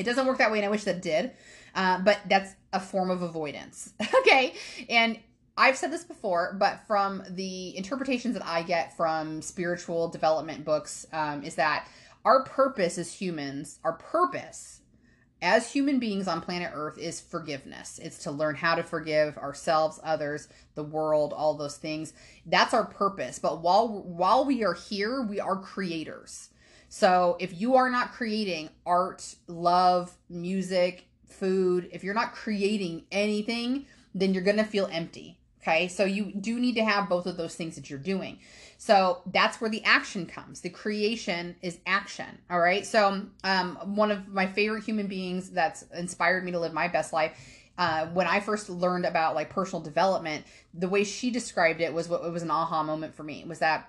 It 0.00 0.04
doesn't 0.04 0.26
work 0.26 0.38
that 0.38 0.50
way, 0.50 0.58
and 0.58 0.66
I 0.66 0.70
wish 0.70 0.84
that 0.84 1.02
did. 1.02 1.32
Uh, 1.74 2.00
but 2.00 2.18
that's 2.28 2.54
a 2.72 2.80
form 2.80 3.10
of 3.10 3.22
avoidance. 3.22 3.92
okay, 4.20 4.54
and 4.88 5.18
I've 5.56 5.76
said 5.76 5.92
this 5.92 6.04
before, 6.04 6.56
but 6.58 6.80
from 6.86 7.22
the 7.28 7.76
interpretations 7.76 8.34
that 8.34 8.46
I 8.46 8.62
get 8.62 8.96
from 8.96 9.42
spiritual 9.42 10.08
development 10.08 10.64
books, 10.64 11.06
um, 11.12 11.42
is 11.44 11.56
that 11.56 11.86
our 12.24 12.44
purpose 12.44 12.98
as 12.98 13.12
humans, 13.12 13.78
our 13.84 13.92
purpose 13.92 14.80
as 15.42 15.72
human 15.72 15.98
beings 15.98 16.28
on 16.28 16.40
planet 16.40 16.70
Earth 16.74 16.98
is 16.98 17.20
forgiveness. 17.20 17.98
It's 18.02 18.18
to 18.24 18.30
learn 18.30 18.56
how 18.56 18.74
to 18.74 18.82
forgive 18.82 19.38
ourselves, 19.38 19.98
others, 20.02 20.48
the 20.74 20.84
world, 20.84 21.32
all 21.32 21.54
those 21.54 21.76
things. 21.76 22.12
That's 22.46 22.74
our 22.74 22.84
purpose. 22.84 23.38
But 23.38 23.62
while 23.62 24.02
while 24.02 24.44
we 24.44 24.64
are 24.64 24.74
here, 24.74 25.22
we 25.22 25.40
are 25.40 25.56
creators. 25.56 26.49
So 26.90 27.36
if 27.38 27.58
you 27.58 27.76
are 27.76 27.88
not 27.88 28.12
creating 28.12 28.68
art, 28.84 29.36
love, 29.46 30.12
music, 30.28 31.06
food, 31.24 31.88
if 31.92 32.02
you're 32.02 32.14
not 32.14 32.32
creating 32.32 33.04
anything, 33.12 33.86
then 34.12 34.34
you're 34.34 34.42
going 34.42 34.56
to 34.56 34.64
feel 34.64 34.88
empty. 34.90 35.38
Okay? 35.62 35.86
So 35.86 36.04
you 36.04 36.32
do 36.32 36.58
need 36.58 36.74
to 36.74 36.84
have 36.84 37.08
both 37.08 37.26
of 37.26 37.36
those 37.36 37.54
things 37.54 37.76
that 37.76 37.88
you're 37.88 37.98
doing. 37.98 38.40
So 38.76 39.22
that's 39.26 39.60
where 39.60 39.70
the 39.70 39.84
action 39.84 40.26
comes. 40.26 40.62
The 40.62 40.70
creation 40.70 41.54
is 41.62 41.78
action. 41.86 42.38
All 42.50 42.58
right. 42.58 42.84
So 42.84 43.22
um, 43.44 43.76
one 43.84 44.10
of 44.10 44.26
my 44.26 44.46
favorite 44.46 44.82
human 44.82 45.06
beings 45.06 45.50
that's 45.50 45.84
inspired 45.94 46.44
me 46.44 46.50
to 46.50 46.58
live 46.58 46.72
my 46.72 46.88
best 46.88 47.12
life. 47.12 47.38
Uh, 47.78 48.06
when 48.06 48.26
I 48.26 48.40
first 48.40 48.68
learned 48.68 49.06
about 49.06 49.36
like 49.36 49.48
personal 49.48 49.80
development, 49.80 50.44
the 50.74 50.88
way 50.88 51.04
she 51.04 51.30
described 51.30 51.80
it 51.80 51.94
was 51.94 52.08
what 52.08 52.24
it 52.24 52.32
was 52.32 52.42
an 52.42 52.50
aha 52.50 52.82
moment 52.82 53.14
for 53.14 53.22
me. 53.22 53.44
Was 53.46 53.60
that 53.60 53.88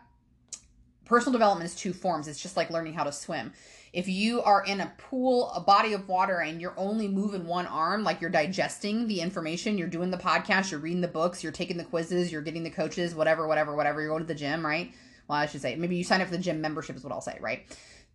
personal 1.12 1.34
development 1.34 1.70
is 1.70 1.76
two 1.76 1.94
forms. 1.94 2.28
It's 2.28 2.42
just 2.42 2.58
like 2.58 2.72
learning 2.72 2.94
how 2.94 3.04
to 3.04 3.12
swim 3.12 3.52
if 3.94 4.08
you 4.08 4.42
are 4.42 4.64
in 4.64 4.80
a 4.80 4.92
pool, 4.98 5.52
a 5.54 5.60
body 5.60 5.94
of 5.94 6.08
water, 6.08 6.40
and 6.40 6.62
you're 6.62 6.74
only 6.78 7.08
moving 7.08 7.46
one 7.46 7.68
arm, 7.68 8.04
like 8.04 8.22
you're 8.22 8.30
digesting 8.30 9.08
the 9.08 9.20
information, 9.20 9.78
you're 9.78 9.88
doing 9.88 10.12
the 10.12 10.18
podcast, 10.18 10.72
you're 10.72 10.80
reading 10.80 11.02
the 11.02 11.08
books, 11.08 11.44
you're 11.44 11.52
taking 11.52 11.78
the 11.78 11.84
quizzes, 11.84 12.32
you're 12.32 12.42
getting 12.42 12.64
the 12.64 12.70
coaches, 12.70 13.14
whatever, 13.14 13.48
whatever, 13.48 13.76
whatever, 13.76 14.00
you're 14.00 14.10
going 14.10 14.22
to 14.22 14.28
the 14.28 14.36
gym, 14.36 14.66
right? 14.66 14.94
Well, 15.28 15.38
I 15.38 15.46
should 15.46 15.62
say, 15.62 15.76
maybe 15.76 15.98
you 15.98 16.04
sign 16.06 16.22
up 16.22 16.28
for 16.28 16.38
the 16.38 16.42
gym 16.42 16.62
membership, 16.62 16.96
is 16.96 17.04
what 17.04 17.12
I'll 17.12 17.22
say, 17.22 17.38
right? 17.42 17.66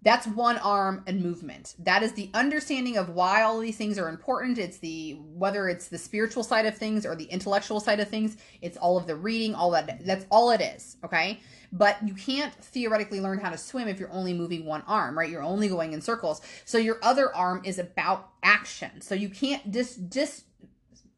That's 0.07 0.25
one 0.29 0.57
arm 0.59 1.03
and 1.09 1.21
movement. 1.21 1.75
That 1.81 2.05
is 2.05 2.13
the 2.13 2.31
understanding 2.33 2.97
of 2.97 3.09
why 3.09 3.43
all 3.43 3.59
these 3.59 3.77
things 3.77 3.99
are 3.99 4.09
important. 4.09 4.57
It's 4.57 4.79
the 4.79 5.19
whether 5.35 5.69
it's 5.69 5.89
the 5.89 5.99
spiritual 5.99 6.45
side 6.45 6.65
of 6.65 6.79
things 6.79 7.05
or 7.05 7.17
the 7.17 7.25
intellectual 7.25 7.81
side 7.81 7.99
of 7.99 8.09
things. 8.09 8.37
It's 8.63 8.77
all 8.77 8.97
of 8.97 9.09
the 9.09 9.17
reading, 9.17 9.57
all 9.57 9.73
that. 9.73 10.07
That's 10.07 10.25
all 10.31 10.53
it 10.53 10.61
is. 10.61 10.97
Okay 11.05 11.41
but 11.73 11.99
you 12.07 12.15
can't 12.15 12.55
theoretically 12.55 13.21
learn 13.21 13.41
how 13.41 13.51
to 13.51 13.59
swim 13.59 13.89
if 13.89 13.99
you're 13.99 14.13
only 14.13 14.33
moving 14.33 14.65
one 14.65 14.83
arm, 14.87 15.19
right? 15.19 15.29
You're 15.29 15.43
only 15.43 15.69
going 15.69 15.93
in 15.93 16.01
circles. 16.01 16.41
So 16.65 16.79
your 16.79 16.99
other 17.03 17.35
arm 17.35 17.63
is 17.65 17.79
about 17.79 18.31
action. 18.43 19.01
So 19.01 19.15
you 19.15 19.29
can't 19.29 19.73
just 19.73 20.09
just 20.09 20.45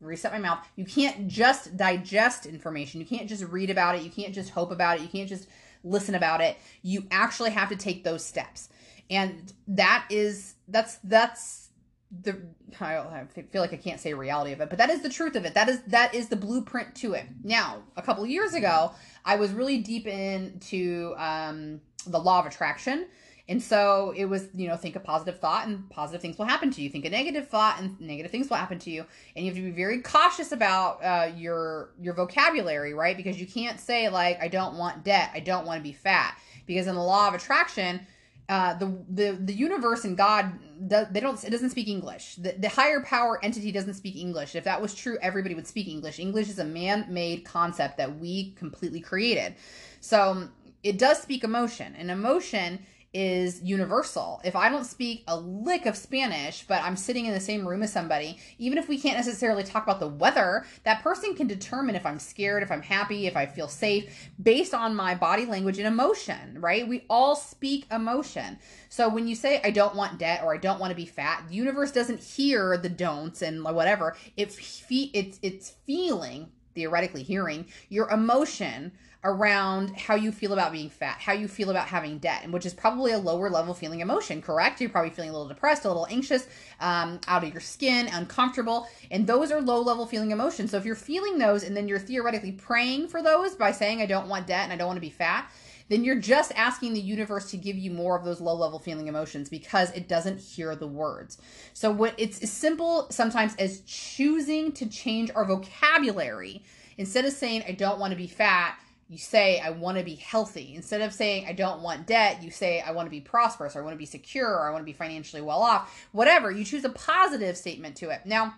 reset 0.01 0.33
my 0.33 0.39
mouth. 0.39 0.67
You 0.75 0.85
can't 0.85 1.29
just 1.29 1.77
digest 1.77 2.47
information. 2.47 3.01
You 3.01 3.07
can't 3.07 3.29
just 3.29 3.45
read 3.45 3.71
about 3.71 3.97
it. 3.97 4.03
You 4.03 4.11
can't 4.11 4.35
just 4.35 4.51
hope 4.51 4.71
about 4.71 4.99
it. 4.99 5.03
You 5.03 5.09
can't 5.09 5.29
just 5.29 5.49
listen 5.85 6.15
about 6.15 6.41
it. 6.41 6.57
You 6.83 7.07
actually 7.11 7.51
have 7.51 7.69
to 7.69 7.77
take 7.77 8.05
those 8.05 8.25
steps. 8.25 8.69
And 9.11 9.53
that 9.69 10.07
is 10.11 10.55
that's 10.69 10.97
that's 11.05 11.69
the 12.11 12.39
I 12.81 13.25
feel 13.51 13.63
like 13.63 13.73
I 13.73 13.77
can't 13.77 14.01
say 14.01 14.13
reality 14.15 14.53
of 14.53 14.61
it, 14.61 14.69
but 14.69 14.79
that 14.79 14.91
is 14.91 15.01
the 15.03 15.09
truth 15.09 15.37
of 15.37 15.45
it. 15.45 15.55
That 15.55 15.69
is 15.69 15.83
that 15.85 16.15
is 16.15 16.29
the 16.29 16.37
blueprint 16.37 16.95
to 16.97 17.15
it. 17.15 17.25
Now, 17.43 17.83
a 17.97 18.03
couple 18.03 18.25
years 18.27 18.55
ago, 18.55 18.93
I 19.25 19.37
was 19.37 19.51
really 19.53 19.79
deep 19.79 20.07
into 20.07 21.15
um, 21.17 21.81
the 22.07 22.19
law 22.19 22.41
of 22.41 22.47
attraction. 22.47 23.07
And 23.51 23.63
so 23.63 24.13
it 24.15 24.27
was, 24.27 24.49
you 24.55 24.69
know, 24.69 24.77
think 24.77 24.95
a 24.95 25.01
positive 25.01 25.41
thought 25.41 25.67
and 25.67 25.89
positive 25.89 26.21
things 26.21 26.37
will 26.37 26.45
happen 26.45 26.71
to 26.71 26.83
you. 26.83 26.91
Think 26.91 27.07
a 27.07 27.11
negative 27.11 27.49
thought 27.49 27.81
and 27.81 27.99
negative 27.99 28.31
things 28.31 28.51
will 28.51 28.59
happen 28.59 28.79
to 28.81 28.91
you. 28.91 29.07
And 29.35 29.45
you 29.45 29.51
have 29.51 29.57
to 29.57 29.65
be 29.65 29.71
very 29.71 30.03
cautious 30.03 30.53
about 30.53 31.03
uh, 31.03 31.33
your 31.35 31.95
your 31.99 32.13
vocabulary, 32.13 32.93
right? 32.93 33.17
Because 33.17 33.41
you 33.41 33.47
can't 33.47 33.81
say 33.81 34.11
like, 34.11 34.39
I 34.43 34.49
don't 34.49 34.77
want 34.77 35.03
debt, 35.03 35.31
I 35.33 35.41
don't 35.41 35.65
want 35.67 35.79
to 35.79 35.83
be 35.83 35.95
fat. 35.95 36.39
Because 36.67 36.87
in 36.87 36.95
the 36.95 37.03
law 37.03 37.29
of 37.29 37.35
attraction, 37.35 38.07
uh, 38.49 38.75
the 38.75 38.87
the 39.11 39.33
the 39.33 39.53
universe 39.53 40.05
and 40.05 40.17
God 40.17 40.53
they 40.81 41.21
don't 41.21 41.43
it 41.45 41.51
doesn't 41.51 41.71
speak 41.71 41.89
English. 41.89 42.37
The, 42.37 42.53
the 42.53 42.69
higher 42.69 43.03
power 43.03 43.43
entity 43.45 43.73
doesn't 43.73 43.95
speak 43.95 44.17
English. 44.17 44.55
If 44.55 44.65
that 44.65 44.81
was 44.81 44.95
true, 44.95 45.19
everybody 45.21 45.55
would 45.55 45.67
speak 45.67 45.89
English. 45.89 46.19
English 46.19 46.49
is 46.49 46.59
a 46.59 46.65
man-made 46.65 47.45
concept 47.45 47.99
that 47.99 48.19
we 48.19 48.53
completely 48.53 49.01
created. 49.01 49.55
So 50.01 50.49
it 50.83 50.99
does 50.99 51.21
speak 51.21 51.45
emotion, 51.45 51.95
and 51.99 52.11
emotion 52.11 52.79
is 53.15 53.63
universal. 53.63 54.41
If 54.45 54.55
I 54.55 54.69
don't 54.69 54.85
speak 54.85 55.25
a 55.27 55.39
lick 55.39 55.87
of 55.87 55.97
Spanish, 55.97 56.65
but 56.67 56.83
I'm 56.83 56.97
sitting 56.97 57.27
in 57.27 57.33
the 57.33 57.41
same 57.41 57.67
room 57.67 57.83
as 57.83 57.93
somebody, 57.93 58.39
even 58.59 58.77
if 58.77 58.89
we 58.89 59.01
can't 59.01 59.17
necessarily 59.17 59.65
talk 59.65 59.83
about 59.83 59.99
the 59.99 60.09
weather, 60.09 60.67
that 60.85 61.03
person 61.03 61.35
can 61.35 61.47
determine 61.47 61.97
if 61.97 62.05
I'm 62.05 62.19
scared, 62.19 62.63
if 62.63 62.71
I'm 62.71 62.83
happy, 62.83 63.27
if 63.27 63.37
I 63.37 63.47
feel 63.47 63.69
safe 63.69 64.31
based 64.43 64.75
on 64.75 64.95
my 64.95 65.15
body 65.15 65.47
language 65.47 65.79
and 65.79 65.87
emotion, 65.87 66.61
right? 66.61 66.87
We 66.87 67.05
all 67.09 67.35
speak 67.35 67.87
emotion. 67.91 68.59
So 68.91 69.09
when 69.09 69.27
you 69.27 69.35
say 69.35 69.61
I 69.65 69.71
don't 69.71 69.95
want 69.95 70.19
debt 70.19 70.43
or 70.45 70.55
I 70.55 70.59
don't 70.59 70.81
want 70.81 70.91
to 70.91 70.97
be 70.97 71.07
fat, 71.07 71.45
the 71.49 71.55
universe 71.55 71.93
doesn't 71.93 72.21
hear 72.21 72.77
the 72.77 72.89
don'ts 72.89 73.43
and 73.43 73.65
whatever. 73.65 74.17
It 74.37 74.53
fe- 74.53 75.11
it's 75.15 75.39
it's 75.43 75.71
feeling 75.87 76.51
theoretically 76.75 77.23
hearing 77.23 77.67
your 77.89 78.09
emotion 78.11 78.93
around 79.25 79.97
how 79.97 80.15
you 80.15 80.31
feel 80.31 80.53
about 80.53 80.71
being 80.71 80.89
fat, 80.89 81.19
how 81.19 81.33
you 81.33 81.49
feel 81.49 81.71
about 81.71 81.89
having 81.89 82.19
debt, 82.19 82.43
and 82.45 82.53
which 82.53 82.65
is 82.65 82.73
probably 82.73 83.13
a 83.13 83.19
lower 83.19 83.51
level 83.51 83.75
feeling 83.75 84.01
emotion, 84.01 84.41
correct? 84.41 84.81
You're 84.81 84.91
probably 84.91 85.11
feeling 85.11 85.31
a 85.31 85.33
little 85.33 85.49
depressed, 85.49 85.85
a 85.85 85.89
little 85.89 86.07
anxious, 86.09 86.47
um, 86.81 87.21
out 87.27 87.43
of 87.43 87.53
your 87.53 87.61
skin, 87.61 88.09
uncomfortable, 88.13 88.89
and 89.11 89.27
those 89.27 89.51
are 89.51 89.61
low 89.61 89.81
level 89.81 90.07
feeling 90.07 90.31
emotions. 90.31 90.71
So 90.71 90.77
if 90.77 90.85
you're 90.85 90.95
feeling 90.95 91.39
those 91.39 91.65
and 91.65 91.77
then 91.77 91.89
you're 91.89 91.99
theoretically 91.99 92.53
praying 92.53 93.09
for 93.09 93.21
those 93.21 93.57
by 93.57 93.73
saying, 93.73 94.01
I 94.01 94.07
don't 94.07 94.29
want 94.29 94.47
debt 94.47 94.65
and 94.65 94.73
I 94.73 94.77
don't 94.77 94.87
want 94.87 94.99
to 94.99 95.01
be 95.01 95.11
fat, 95.11 95.51
then 95.89 96.05
you're 96.05 96.21
just 96.21 96.53
asking 96.55 96.95
the 96.95 97.01
universe 97.01 97.51
to 97.51 97.57
give 97.57 97.77
you 97.77 97.91
more 97.91 98.17
of 98.17 98.25
those 98.25 98.41
low 98.41 98.55
level 98.55 98.79
feeling 98.79 99.09
emotions 99.09 99.49
because 99.49 99.91
it 99.93 100.07
doesn't 100.07 100.39
hear 100.39 100.77
the 100.77 100.87
words. 100.87 101.39
So 101.73 101.91
what 101.91 102.15
it's 102.19 102.43
as 102.43 102.53
simple 102.53 103.07
sometimes 103.11 103.57
as 103.57 103.81
choosing 103.81 104.71
to 104.73 104.87
change 104.87 105.31
our 105.35 105.45
vocabulary 105.45 106.63
instead 106.99 107.25
of 107.25 107.33
saying 107.33 107.65
I 107.67 107.73
don't 107.73 107.99
want 107.99 108.13
to 108.13 108.17
be 108.17 108.27
fat 108.27 108.79
you 109.09 109.19
say 109.19 109.61
i 109.61 109.71
want 109.71 109.99
to 109.99 110.05
be 110.05 110.15
healthy 110.15 110.73
instead 110.75 111.01
of 111.01 111.13
saying 111.13 111.47
i 111.47 111.53
don't 111.53 111.81
want 111.83 112.07
debt 112.07 112.43
you 112.43 112.51
say 112.51 112.81
i 112.81 112.91
want 112.91 113.07
to 113.07 113.11
be 113.11 113.21
prosperous 113.21 113.75
or 113.75 113.81
i 113.81 113.83
want 113.83 113.95
to 113.95 113.99
be 113.99 114.07
secure 114.07 114.49
or 114.49 114.69
i 114.69 114.71
want 114.71 114.81
to 114.81 114.87
be 114.87 114.93
financially 114.93 115.43
well 115.43 115.63
off 115.63 116.07
whatever 116.13 116.51
you 116.51 116.65
choose 116.65 116.85
a 116.85 116.91
positive 116.91 117.57
statement 117.57 117.97
to 117.97 118.11
it 118.11 118.21
now 118.25 118.55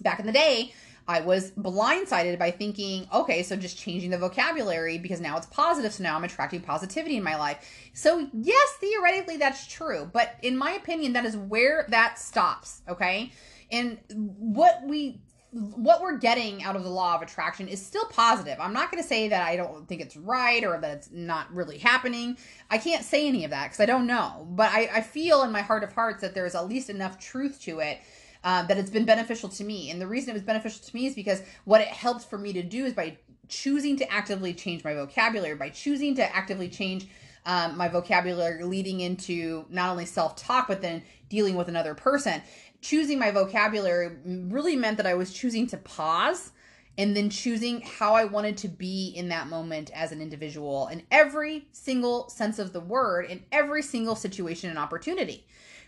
back 0.00 0.18
in 0.18 0.26
the 0.26 0.32
day 0.32 0.72
I 1.06 1.20
was 1.20 1.50
blindsided 1.50 2.38
by 2.38 2.50
thinking, 2.50 3.06
okay, 3.12 3.42
so 3.42 3.56
just 3.56 3.78
changing 3.78 4.10
the 4.10 4.18
vocabulary 4.18 4.96
because 4.98 5.20
now 5.20 5.36
it's 5.36 5.46
positive. 5.46 5.92
So 5.92 6.02
now 6.02 6.16
I'm 6.16 6.24
attracting 6.24 6.62
positivity 6.62 7.16
in 7.16 7.22
my 7.22 7.36
life. 7.36 7.90
So, 7.92 8.28
yes, 8.32 8.72
theoretically, 8.80 9.36
that's 9.36 9.66
true. 9.66 10.08
But 10.10 10.36
in 10.42 10.56
my 10.56 10.72
opinion, 10.72 11.12
that 11.12 11.26
is 11.26 11.36
where 11.36 11.84
that 11.90 12.18
stops. 12.18 12.80
Okay. 12.88 13.32
And 13.70 13.98
what 14.08 14.82
we 14.86 15.20
what 15.54 16.02
we're 16.02 16.18
getting 16.18 16.64
out 16.64 16.74
of 16.74 16.82
the 16.82 16.90
law 16.90 17.14
of 17.14 17.22
attraction 17.22 17.68
is 17.68 17.84
still 17.84 18.06
positive. 18.06 18.58
I'm 18.58 18.72
not 18.72 18.90
going 18.90 19.00
to 19.00 19.08
say 19.08 19.28
that 19.28 19.46
I 19.46 19.54
don't 19.54 19.86
think 19.86 20.00
it's 20.00 20.16
right 20.16 20.64
or 20.64 20.80
that 20.80 20.90
it's 20.96 21.10
not 21.12 21.52
really 21.54 21.78
happening. 21.78 22.36
I 22.70 22.78
can't 22.78 23.04
say 23.04 23.28
any 23.28 23.44
of 23.44 23.52
that 23.52 23.66
because 23.66 23.78
I 23.78 23.86
don't 23.86 24.08
know. 24.08 24.48
But 24.50 24.72
I, 24.72 24.90
I, 24.94 25.00
feel 25.00 25.42
in 25.42 25.52
my 25.52 25.62
heart 25.62 25.84
of 25.84 25.92
hearts 25.92 26.22
that 26.22 26.34
there's 26.34 26.56
at 26.56 26.68
least 26.68 26.90
enough 26.90 27.20
truth 27.20 27.60
to 27.62 27.78
it 27.78 28.00
uh, 28.42 28.64
that 28.64 28.78
it's 28.78 28.90
been 28.90 29.04
beneficial 29.04 29.48
to 29.50 29.62
me. 29.62 29.90
And 29.90 30.00
the 30.00 30.08
reason 30.08 30.30
it 30.30 30.32
was 30.32 30.42
beneficial 30.42 30.82
to 30.84 30.96
me 30.96 31.06
is 31.06 31.14
because 31.14 31.40
what 31.64 31.80
it 31.80 31.88
helps 31.88 32.24
for 32.24 32.36
me 32.36 32.52
to 32.54 32.62
do 32.62 32.84
is 32.84 32.92
by 32.92 33.16
choosing 33.46 33.96
to 33.98 34.12
actively 34.12 34.54
change 34.54 34.82
my 34.82 34.94
vocabulary, 34.94 35.54
by 35.54 35.70
choosing 35.70 36.16
to 36.16 36.34
actively 36.34 36.68
change 36.68 37.06
um, 37.46 37.76
my 37.76 37.86
vocabulary 37.86 38.64
leading 38.64 39.00
into 39.00 39.66
not 39.68 39.90
only 39.90 40.06
self 40.06 40.34
talk, 40.34 40.66
but 40.66 40.82
then 40.82 41.02
dealing 41.28 41.54
with 41.54 41.68
another 41.68 41.94
person 41.94 42.42
choosing 42.84 43.18
my 43.18 43.30
vocabulary 43.30 44.10
really 44.26 44.76
meant 44.76 44.98
that 44.98 45.06
I 45.06 45.14
was 45.14 45.32
choosing 45.32 45.66
to 45.68 45.78
pause 45.78 46.52
and 46.98 47.16
then 47.16 47.30
choosing 47.30 47.80
how 47.80 48.12
I 48.12 48.26
wanted 48.26 48.58
to 48.58 48.68
be 48.68 49.08
in 49.16 49.30
that 49.30 49.48
moment 49.48 49.90
as 49.94 50.12
an 50.12 50.20
individual 50.20 50.88
in 50.88 51.02
every 51.10 51.66
single 51.72 52.28
sense 52.28 52.58
of 52.58 52.74
the 52.74 52.80
word, 52.80 53.30
in 53.30 53.42
every 53.50 53.80
single 53.80 54.14
situation 54.14 54.68
and 54.68 54.78
opportunity, 54.78 55.46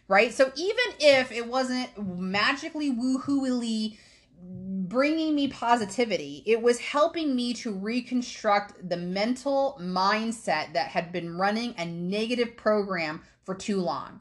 right? 0.08 0.32
So 0.32 0.50
even 0.56 0.84
if 0.98 1.30
it 1.30 1.46
wasn't 1.46 1.90
magically 2.18 2.90
woohooily 2.90 3.98
bringing 4.40 5.34
me 5.34 5.48
positivity, 5.48 6.42
it 6.46 6.62
was 6.62 6.78
helping 6.78 7.36
me 7.36 7.52
to 7.54 7.72
reconstruct 7.72 8.88
the 8.88 8.96
mental 8.96 9.78
mindset 9.82 10.72
that 10.72 10.88
had 10.88 11.12
been 11.12 11.36
running 11.36 11.74
a 11.76 11.84
negative 11.84 12.56
program 12.56 13.20
for 13.44 13.54
too 13.54 13.80
long. 13.80 14.20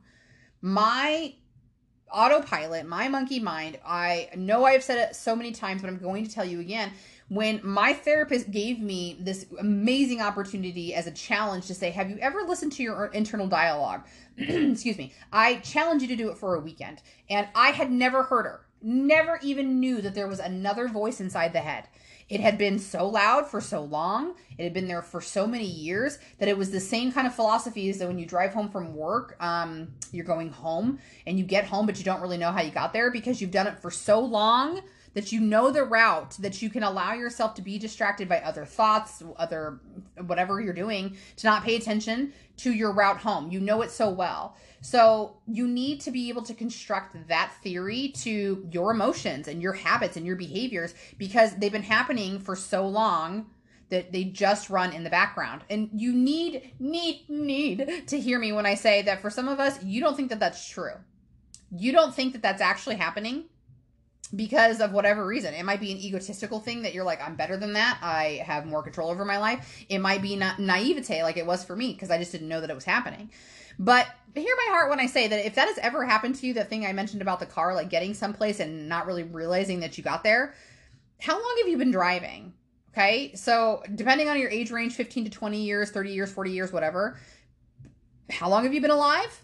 My 0.61 1.35
autopilot, 2.15 2.88
my 2.88 3.10
monkey 3.10 3.39
mind, 3.39 3.78
I 3.86 4.30
know 4.36 4.63
I've 4.63 4.84
said 4.84 4.97
it 4.97 5.15
so 5.15 5.36
many 5.36 5.51
times, 5.51 5.82
but 5.82 5.89
I'm 5.89 5.97
going 5.97 6.25
to 6.25 6.32
tell 6.32 6.45
you 6.45 6.62
again. 6.62 6.91
When 7.28 7.60
my 7.63 7.91
therapist 7.91 8.51
gave 8.51 8.80
me 8.80 9.17
this 9.19 9.47
amazing 9.60 10.21
opportunity 10.21 10.93
as 10.93 11.08
a 11.08 11.12
challenge 11.12 11.65
to 11.67 11.73
say, 11.73 11.89
Have 11.89 12.10
you 12.10 12.17
ever 12.19 12.43
listened 12.43 12.71
to 12.73 12.84
your 12.84 13.08
internal 13.08 13.47
dialogue? 13.47 14.06
Excuse 14.38 14.97
me. 14.97 15.12
I 15.34 15.56
challenge 15.56 16.04
you 16.04 16.08
to 16.10 16.15
do 16.15 16.30
it 16.30 16.38
for 16.38 16.56
a 16.56 16.60
weekend. 16.60 17.01
And 17.30 17.47
I 17.56 17.71
had 17.71 17.91
never 17.91 18.23
heard 18.23 18.45
her, 18.45 18.65
never 18.82 19.39
even 19.41 19.80
knew 19.80 20.01
that 20.01 20.13
there 20.13 20.28
was 20.28 20.39
another 20.39 20.88
voice 20.88 21.19
inside 21.19 21.51
the 21.51 21.62
head. 21.62 21.88
It 22.27 22.39
had 22.39 22.57
been 22.57 22.79
so 22.79 23.07
loud 23.07 23.47
for 23.47 23.61
so 23.61 23.83
long, 23.83 24.33
it 24.57 24.63
had 24.63 24.73
been 24.73 24.88
there 24.88 25.03
for 25.03 25.21
so 25.21 25.45
many 25.45 25.65
years 25.65 26.17
that 26.39 26.47
it 26.47 26.57
was 26.57 26.71
the 26.71 26.79
same 26.79 27.11
kind 27.11 27.27
of 27.27 27.35
philosophy 27.35 27.88
as 27.89 27.99
that 27.99 28.07
when 28.07 28.17
you 28.17 28.25
drive 28.25 28.53
home 28.53 28.69
from 28.69 28.95
work, 28.95 29.35
um, 29.39 29.89
you're 30.11 30.25
going 30.25 30.49
home 30.49 30.99
and 31.27 31.38
you 31.38 31.45
get 31.45 31.65
home, 31.65 31.85
but 31.85 31.99
you 31.99 32.03
don't 32.03 32.21
really 32.21 32.38
know 32.38 32.51
how 32.51 32.61
you 32.61 32.71
got 32.71 32.93
there 32.93 33.11
because 33.11 33.41
you've 33.41 33.51
done 33.51 33.67
it 33.67 33.77
for 33.77 33.91
so 33.91 34.19
long 34.19 34.81
that 35.13 35.31
you 35.31 35.39
know 35.39 35.71
the 35.71 35.83
route 35.83 36.31
that 36.39 36.61
you 36.61 36.69
can 36.69 36.83
allow 36.83 37.13
yourself 37.13 37.55
to 37.55 37.61
be 37.61 37.77
distracted 37.77 38.27
by 38.27 38.39
other 38.41 38.65
thoughts 38.65 39.23
other 39.38 39.79
whatever 40.25 40.59
you're 40.59 40.73
doing 40.73 41.15
to 41.38 41.47
not 41.47 41.63
pay 41.63 41.75
attention 41.75 42.33
to 42.57 42.71
your 42.71 42.91
route 42.91 43.17
home. 43.17 43.51
You 43.51 43.59
know 43.59 43.81
it 43.81 43.91
so 43.91 44.09
well 44.09 44.57
so 44.86 45.38
you 45.48 45.67
need 45.67 46.00
to 46.02 46.12
be 46.12 46.30
able 46.30 46.43
to 46.43 46.54
construct 46.54 47.28
that 47.28 47.52
theory 47.63 48.10
to 48.10 48.67
your 48.69 48.91
emotions 48.91 49.48
and 49.48 49.60
your 49.60 49.74
habits 49.74 50.15
and 50.15 50.28
your 50.28 50.36
behaviors 50.36 50.93
because 51.17 51.56
they've 51.56 51.71
been 51.71 51.82
happening 51.82 52.38
for 52.38 52.56
so 52.56 52.88
long 52.88 53.48
that 53.89 54.12
they 54.12 54.26
just 54.26 54.69
run 54.69 54.93
in 54.93 55.04
the 55.04 55.10
background. 55.10 55.63
And 55.71 55.89
you 55.91 56.13
need, 56.13 56.74
need, 56.78 57.28
need 57.28 58.04
to 58.06 58.19
hear 58.19 58.38
me 58.38 58.52
when 58.52 58.67
I 58.67 58.76
say 58.76 59.02
that 59.02 59.24
for 59.24 59.32
some 59.32 59.48
of 59.48 59.60
us, 59.60 59.84
you 59.84 60.02
don't 60.02 60.15
think 60.15 60.30
that 60.30 60.39
that's 60.39 60.69
true. 60.69 60.93
You 61.76 61.91
don't 61.91 62.13
think 62.13 62.34
that 62.34 62.43
that's 62.43 62.62
actually 62.62 62.98
happening 62.98 63.45
because 64.36 64.82
of 64.82 64.91
whatever 64.91 65.26
reason. 65.26 65.56
It 65.56 65.65
might 65.65 65.80
be 65.80 65.93
an 65.93 65.98
egotistical 65.98 66.60
thing 66.60 66.84
that 66.84 66.93
you're 66.93 67.04
like, 67.04 67.28
I'm 67.28 67.36
better 67.36 67.58
than 67.58 67.74
that. 67.74 67.98
I 68.04 68.43
have 68.45 68.67
more 68.67 68.84
control 68.84 69.10
over 69.10 69.26
my 69.26 69.39
life. 69.39 69.84
It 69.89 69.98
might 69.98 70.21
be 70.21 70.36
na- 70.36 70.58
naivete 70.60 71.24
like 71.24 71.38
it 71.38 71.45
was 71.48 71.65
for 71.65 71.76
me 71.76 71.93
because 71.93 72.12
I 72.12 72.19
just 72.19 72.32
didn't 72.32 72.50
know 72.50 72.62
that 72.62 72.69
it 72.69 72.76
was 72.76 72.86
happening. 72.86 73.32
But 73.78 74.08
hear 74.41 74.56
my 74.67 74.74
heart 74.74 74.89
when 74.89 75.00
I 75.00 75.06
say 75.06 75.28
that 75.28 75.45
if 75.45 75.56
that 75.56 75.67
has 75.67 75.78
ever 75.80 76.06
happened 76.06 76.36
to 76.36 76.48
you, 76.48 76.54
that 76.56 76.69
thing 76.69 76.86
I 76.86 76.93
mentioned 76.93 77.21
about 77.21 77.39
the 77.39 77.45
car, 77.45 77.74
like 77.74 77.89
getting 77.89 78.13
someplace 78.13 78.60
and 78.60 78.89
not 78.89 79.06
really 79.06 79.24
realizing 79.24 79.80
that 79.82 79.98
you 79.98 80.04
got 80.04 80.24
there, 80.24 80.54
how 81.19 81.34
long 81.34 81.56
have 81.60 81.67
you 81.67 81.78
been 81.78 81.91
driving? 81.91 82.54
Okay. 82.91 83.34
So 83.36 83.84
depending 83.93 84.30
on 84.30 84.39
your 84.39 84.50
age 84.50 84.71
range, 84.71 84.95
15 84.95 85.26
to 85.26 85.30
20 85.30 85.62
years, 85.62 85.91
30 85.91 86.12
years, 86.12 86.32
40 86.32 86.52
years, 86.52 86.71
whatever, 86.71 87.19
how 88.30 88.50
long 88.50 88.63
have 88.63 88.74
you 88.74 88.82
been 88.82 88.91
alive? 88.91 89.41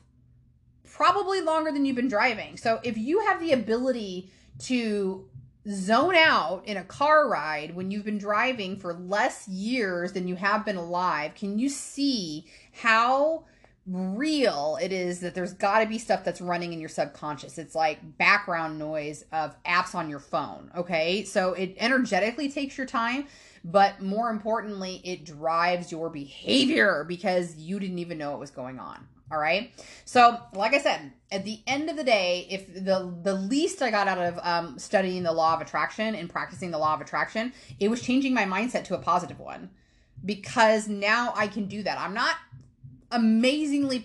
Probably 0.89 1.41
longer 1.41 1.71
than 1.71 1.85
you've 1.85 1.95
been 1.95 2.07
driving. 2.07 2.57
So 2.57 2.79
if 2.83 2.97
you 2.97 3.19
have 3.27 3.39
the 3.39 3.51
ability 3.51 4.29
to 4.59 5.27
zone 5.69 6.15
out 6.15 6.63
in 6.65 6.77
a 6.77 6.83
car 6.83 7.29
ride 7.29 7.75
when 7.75 7.91
you've 7.91 8.05
been 8.05 8.17
driving 8.17 8.77
for 8.77 8.93
less 8.93 9.47
years 9.47 10.13
than 10.13 10.27
you 10.27 10.35
have 10.35 10.65
been 10.65 10.77
alive, 10.77 11.35
can 11.35 11.59
you 11.59 11.69
see 11.69 12.45
how 12.71 13.45
real 13.87 14.77
it 14.81 14.91
is 14.91 15.21
that 15.21 15.33
there's 15.33 15.53
got 15.53 15.79
to 15.79 15.87
be 15.87 15.97
stuff 15.97 16.23
that's 16.23 16.39
running 16.39 16.73
in 16.73 16.79
your 16.79 16.89
subconscious. 16.89 17.57
It's 17.57 17.75
like 17.75 18.17
background 18.17 18.77
noise 18.77 19.25
of 19.31 19.55
apps 19.63 19.95
on 19.95 20.09
your 20.09 20.19
phone. 20.19 20.71
Okay. 20.75 21.23
So 21.23 21.53
it 21.53 21.75
energetically 21.77 22.49
takes 22.49 22.77
your 22.77 22.87
time, 22.87 23.27
but 23.63 24.01
more 24.01 24.29
importantly, 24.29 25.01
it 25.03 25.25
drives 25.25 25.91
your 25.91 26.09
behavior 26.09 27.05
because 27.07 27.55
you 27.55 27.79
didn't 27.79 27.99
even 27.99 28.17
know 28.17 28.31
what 28.31 28.39
was 28.39 28.51
going 28.51 28.79
on. 28.79 29.07
All 29.31 29.39
right. 29.39 29.71
So, 30.03 30.37
like 30.53 30.73
I 30.73 30.79
said, 30.79 31.13
at 31.31 31.45
the 31.45 31.61
end 31.65 31.89
of 31.89 31.95
the 31.95 32.03
day, 32.03 32.47
if 32.49 32.73
the 32.73 33.15
the 33.23 33.33
least 33.33 33.81
I 33.81 33.89
got 33.89 34.09
out 34.09 34.17
of 34.17 34.39
um, 34.43 34.77
studying 34.77 35.23
the 35.23 35.31
law 35.31 35.53
of 35.53 35.61
attraction 35.61 36.15
and 36.15 36.29
practicing 36.29 36.69
the 36.69 36.77
law 36.77 36.93
of 36.93 36.99
attraction, 36.99 37.53
it 37.79 37.89
was 37.89 38.01
changing 38.01 38.33
my 38.33 38.43
mindset 38.43 38.83
to 38.85 38.95
a 38.95 38.97
positive 38.97 39.39
one 39.39 39.69
because 40.25 40.87
now 40.87 41.33
I 41.35 41.47
can 41.47 41.65
do 41.65 41.81
that. 41.83 41.97
I'm 41.97 42.13
not 42.13 42.35
amazingly 43.11 43.99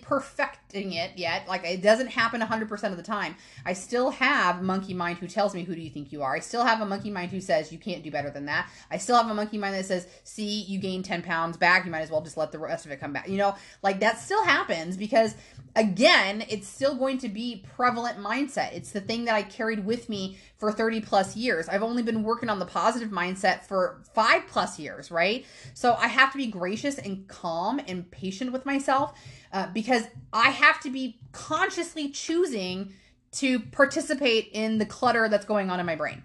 perfecting 0.67 0.93
it 0.93 1.11
yet. 1.15 1.47
Like 1.47 1.65
it 1.65 1.81
doesn't 1.81 2.07
happen 2.07 2.41
100% 2.41 2.83
of 2.91 2.97
the 2.97 3.03
time. 3.03 3.35
I 3.65 3.73
still 3.73 4.11
have 4.11 4.61
monkey 4.61 4.93
mind 4.93 5.19
who 5.19 5.27
tells 5.27 5.53
me 5.53 5.63
who 5.63 5.75
do 5.75 5.81
you 5.81 5.89
think 5.89 6.11
you 6.11 6.21
are. 6.23 6.35
I 6.35 6.39
still 6.39 6.63
have 6.63 6.81
a 6.81 6.85
monkey 6.85 7.09
mind 7.09 7.31
who 7.31 7.41
says 7.41 7.71
you 7.71 7.77
can't 7.77 8.03
do 8.03 8.11
better 8.11 8.29
than 8.29 8.45
that. 8.45 8.69
I 8.91 8.97
still 8.97 9.17
have 9.17 9.29
a 9.29 9.33
monkey 9.33 9.57
mind 9.57 9.75
that 9.75 9.85
says, 9.85 10.07
"See, 10.23 10.61
you 10.63 10.79
gained 10.79 11.05
10 11.05 11.21
pounds 11.21 11.57
back, 11.57 11.85
you 11.85 11.91
might 11.91 12.01
as 12.01 12.11
well 12.11 12.21
just 12.21 12.37
let 12.37 12.51
the 12.51 12.59
rest 12.59 12.85
of 12.85 12.91
it 12.91 12.99
come 12.99 13.13
back." 13.13 13.27
You 13.27 13.37
know, 13.37 13.55
like 13.81 13.99
that 13.99 14.19
still 14.19 14.43
happens 14.43 14.97
because 14.97 15.35
again, 15.75 16.43
it's 16.49 16.67
still 16.67 16.95
going 16.95 17.19
to 17.19 17.29
be 17.29 17.63
prevalent 17.75 18.17
mindset. 18.17 18.73
It's 18.73 18.91
the 18.91 19.01
thing 19.01 19.25
that 19.25 19.35
I 19.35 19.43
carried 19.43 19.85
with 19.85 20.09
me 20.09 20.37
for 20.57 20.71
30 20.71 21.01
plus 21.01 21.35
years. 21.35 21.69
I've 21.69 21.83
only 21.83 22.01
been 22.01 22.23
working 22.23 22.49
on 22.49 22.57
the 22.57 22.65
positive 22.65 23.09
mindset 23.09 23.63
for 23.63 24.01
5 24.15 24.47
plus 24.47 24.79
years, 24.79 25.11
right? 25.11 25.45
So 25.75 25.93
I 25.93 26.07
have 26.07 26.31
to 26.31 26.37
be 26.37 26.47
gracious 26.47 26.97
and 26.97 27.27
calm 27.27 27.79
and 27.87 28.09
patient 28.09 28.51
with 28.51 28.65
myself 28.65 29.13
uh, 29.53 29.67
because 29.73 30.03
I 30.33 30.49
have 30.49 30.79
to 30.81 30.89
be 30.89 31.19
consciously 31.31 32.09
choosing 32.09 32.93
to 33.33 33.59
participate 33.59 34.49
in 34.53 34.77
the 34.77 34.85
clutter 34.85 35.29
that's 35.29 35.45
going 35.45 35.69
on 35.69 35.79
in 35.79 35.85
my 35.85 35.95
brain. 35.95 36.23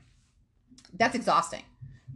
That's 0.94 1.14
exhausting. 1.14 1.62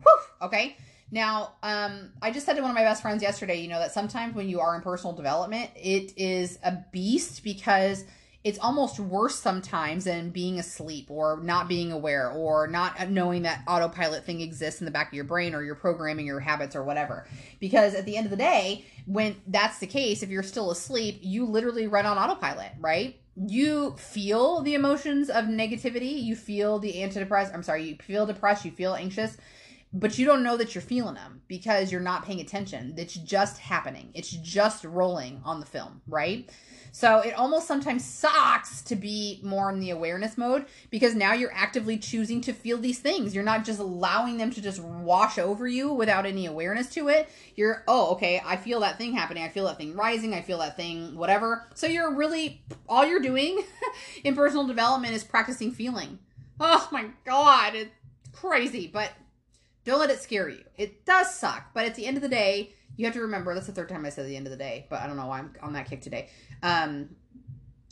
Whew, 0.02 0.46
okay. 0.46 0.76
Now, 1.10 1.54
um, 1.62 2.12
I 2.20 2.30
just 2.30 2.46
said 2.46 2.54
to 2.54 2.62
one 2.62 2.70
of 2.70 2.74
my 2.74 2.82
best 2.82 3.02
friends 3.02 3.22
yesterday, 3.22 3.60
you 3.60 3.68
know, 3.68 3.78
that 3.78 3.92
sometimes 3.92 4.34
when 4.34 4.48
you 4.48 4.60
are 4.60 4.74
in 4.74 4.82
personal 4.82 5.14
development, 5.14 5.70
it 5.76 6.12
is 6.16 6.58
a 6.64 6.78
beast 6.92 7.44
because 7.44 8.04
it's 8.46 8.60
almost 8.60 9.00
worse 9.00 9.34
sometimes 9.34 10.04
than 10.04 10.30
being 10.30 10.60
asleep 10.60 11.10
or 11.10 11.40
not 11.42 11.66
being 11.66 11.90
aware 11.90 12.30
or 12.30 12.68
not 12.68 13.10
knowing 13.10 13.42
that 13.42 13.60
autopilot 13.66 14.24
thing 14.24 14.40
exists 14.40 14.80
in 14.80 14.84
the 14.84 14.90
back 14.92 15.08
of 15.08 15.14
your 15.14 15.24
brain 15.24 15.52
or 15.52 15.64
you're 15.64 15.74
programming 15.74 16.24
your 16.24 16.38
habits 16.38 16.76
or 16.76 16.84
whatever. 16.84 17.26
Because 17.58 17.96
at 17.96 18.04
the 18.04 18.16
end 18.16 18.26
of 18.26 18.30
the 18.30 18.36
day, 18.36 18.84
when 19.04 19.34
that's 19.48 19.80
the 19.80 19.86
case, 19.88 20.22
if 20.22 20.30
you're 20.30 20.44
still 20.44 20.70
asleep, 20.70 21.18
you 21.22 21.44
literally 21.44 21.88
run 21.88 22.06
on 22.06 22.18
autopilot, 22.18 22.70
right? 22.78 23.18
You 23.34 23.96
feel 23.98 24.62
the 24.62 24.74
emotions 24.74 25.28
of 25.28 25.46
negativity, 25.46 26.22
you 26.22 26.36
feel 26.36 26.78
the 26.78 26.92
antidepressant, 26.92 27.52
I'm 27.52 27.64
sorry, 27.64 27.82
you 27.82 27.96
feel 27.96 28.26
depressed, 28.26 28.64
you 28.64 28.70
feel 28.70 28.94
anxious 28.94 29.36
but 29.92 30.18
you 30.18 30.26
don't 30.26 30.42
know 30.42 30.58
that 30.58 30.74
you're 30.74 30.82
feeling 30.82 31.14
them 31.14 31.40
because 31.48 31.90
you're 31.90 32.00
not 32.02 32.24
paying 32.24 32.40
attention. 32.40 32.94
It's 32.98 33.14
just 33.14 33.58
happening. 33.58 34.10
It's 34.14 34.30
just 34.30 34.84
rolling 34.84 35.40
on 35.42 35.58
the 35.58 35.64
film, 35.64 36.02
right? 36.06 36.50
So 36.96 37.20
it 37.20 37.34
almost 37.34 37.68
sometimes 37.68 38.06
sucks 38.06 38.80
to 38.80 38.96
be 38.96 39.38
more 39.42 39.70
in 39.70 39.80
the 39.80 39.90
awareness 39.90 40.38
mode 40.38 40.64
because 40.88 41.14
now 41.14 41.34
you're 41.34 41.52
actively 41.52 41.98
choosing 41.98 42.40
to 42.40 42.54
feel 42.54 42.78
these 42.78 43.00
things. 43.00 43.34
You're 43.34 43.44
not 43.44 43.66
just 43.66 43.80
allowing 43.80 44.38
them 44.38 44.50
to 44.52 44.62
just 44.62 44.80
wash 44.80 45.36
over 45.36 45.68
you 45.68 45.92
without 45.92 46.24
any 46.24 46.46
awareness 46.46 46.88
to 46.94 47.08
it. 47.08 47.28
You're, 47.54 47.84
oh, 47.86 48.12
okay, 48.12 48.40
I 48.42 48.56
feel 48.56 48.80
that 48.80 48.96
thing 48.96 49.12
happening. 49.12 49.42
I 49.42 49.50
feel 49.50 49.66
that 49.66 49.76
thing 49.76 49.94
rising. 49.94 50.32
I 50.32 50.40
feel 50.40 50.56
that 50.60 50.78
thing, 50.78 51.18
whatever. 51.18 51.68
So 51.74 51.86
you're 51.86 52.14
really, 52.14 52.62
all 52.88 53.04
you're 53.04 53.20
doing 53.20 53.62
in 54.24 54.34
personal 54.34 54.66
development 54.66 55.12
is 55.12 55.22
practicing 55.22 55.72
feeling. 55.72 56.18
Oh 56.58 56.88
my 56.90 57.10
God, 57.26 57.74
it's 57.74 57.90
crazy. 58.32 58.86
But 58.86 59.12
don't 59.84 60.00
let 60.00 60.08
it 60.08 60.22
scare 60.22 60.48
you. 60.48 60.64
It 60.78 61.04
does 61.04 61.34
suck, 61.34 61.74
but 61.74 61.84
at 61.84 61.94
the 61.94 62.06
end 62.06 62.16
of 62.16 62.22
the 62.22 62.28
day, 62.30 62.72
you 62.96 63.04
have 63.04 63.14
to 63.14 63.20
remember 63.20 63.54
that's 63.54 63.66
the 63.66 63.72
third 63.72 63.88
time 63.88 64.04
I 64.06 64.10
said 64.10 64.26
the 64.26 64.36
end 64.36 64.46
of 64.46 64.50
the 64.50 64.56
day, 64.56 64.86
but 64.88 65.00
I 65.00 65.06
don't 65.06 65.16
know 65.16 65.26
why 65.26 65.40
I'm 65.40 65.52
on 65.62 65.72
that 65.74 65.88
kick 65.88 66.00
today. 66.00 66.28
Um, 66.62 67.10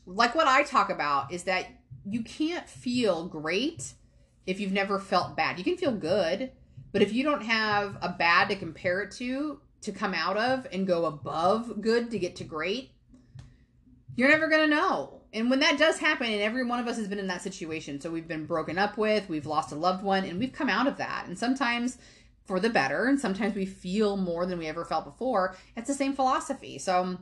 like 0.07 0.35
what 0.35 0.47
I 0.47 0.62
talk 0.62 0.90
about 0.90 1.33
is 1.33 1.45
that 1.45 1.67
you 2.05 2.23
can't 2.23 2.69
feel 2.69 3.27
great 3.27 3.95
if 4.47 4.61
you've 4.61 4.73
never 4.73 4.99
felt 4.99 5.37
bad. 5.37 5.59
You 5.59 5.64
can 5.64 5.77
feel 5.77 5.93
good, 5.93 6.51
but 6.93 7.03
if 7.03 7.12
you 7.12 7.25
don't 7.25 7.43
have 7.43 7.97
a 8.03 8.11
bad 8.11 8.49
to 8.49 8.57
compare 8.57 9.01
it 9.03 9.11
to, 9.12 9.61
to 9.83 9.93
come 9.93 10.14
out 10.14 10.37
of 10.37 10.67
and 10.73 10.87
go 10.87 11.07
above 11.07 11.81
good 11.81 12.11
to 12.11 12.19
get 12.19 12.37
to 12.37 12.45
great, 12.45 12.90
you're 14.17 14.29
never 14.29 14.49
going 14.49 14.69
to 14.69 14.75
know. 14.75 15.23
And 15.33 15.51
when 15.51 15.61
that 15.61 15.79
does 15.79 15.99
happen, 15.99 16.29
and 16.29 16.40
every 16.40 16.64
one 16.64 16.79
of 16.79 16.87
us 16.87 16.97
has 16.97 17.09
been 17.09 17.19
in 17.19 17.27
that 17.27 17.43
situation, 17.43 18.01
so 18.01 18.11
we've 18.11 18.29
been 18.29 18.47
broken 18.47 18.79
up 18.79 18.97
with, 18.97 19.29
we've 19.29 19.47
lost 19.47 19.73
a 19.73 19.75
loved 19.75 20.05
one, 20.05 20.25
and 20.25 20.38
we've 20.38 20.53
come 20.53 20.69
out 20.69 20.87
of 20.87 20.99
that. 20.99 21.25
And 21.27 21.37
sometimes 21.37 21.99
for 22.44 22.61
the 22.61 22.70
better, 22.70 23.07
and 23.07 23.18
sometimes 23.18 23.54
we 23.54 23.66
feel 23.66 24.16
more 24.16 24.46
than 24.46 24.59
we 24.59 24.66
ever 24.66 24.85
felt 24.85 25.04
before. 25.04 25.57
It's 25.76 25.88
the 25.88 25.94
same 25.94 26.14
philosophy. 26.14 26.78
So 26.78 27.18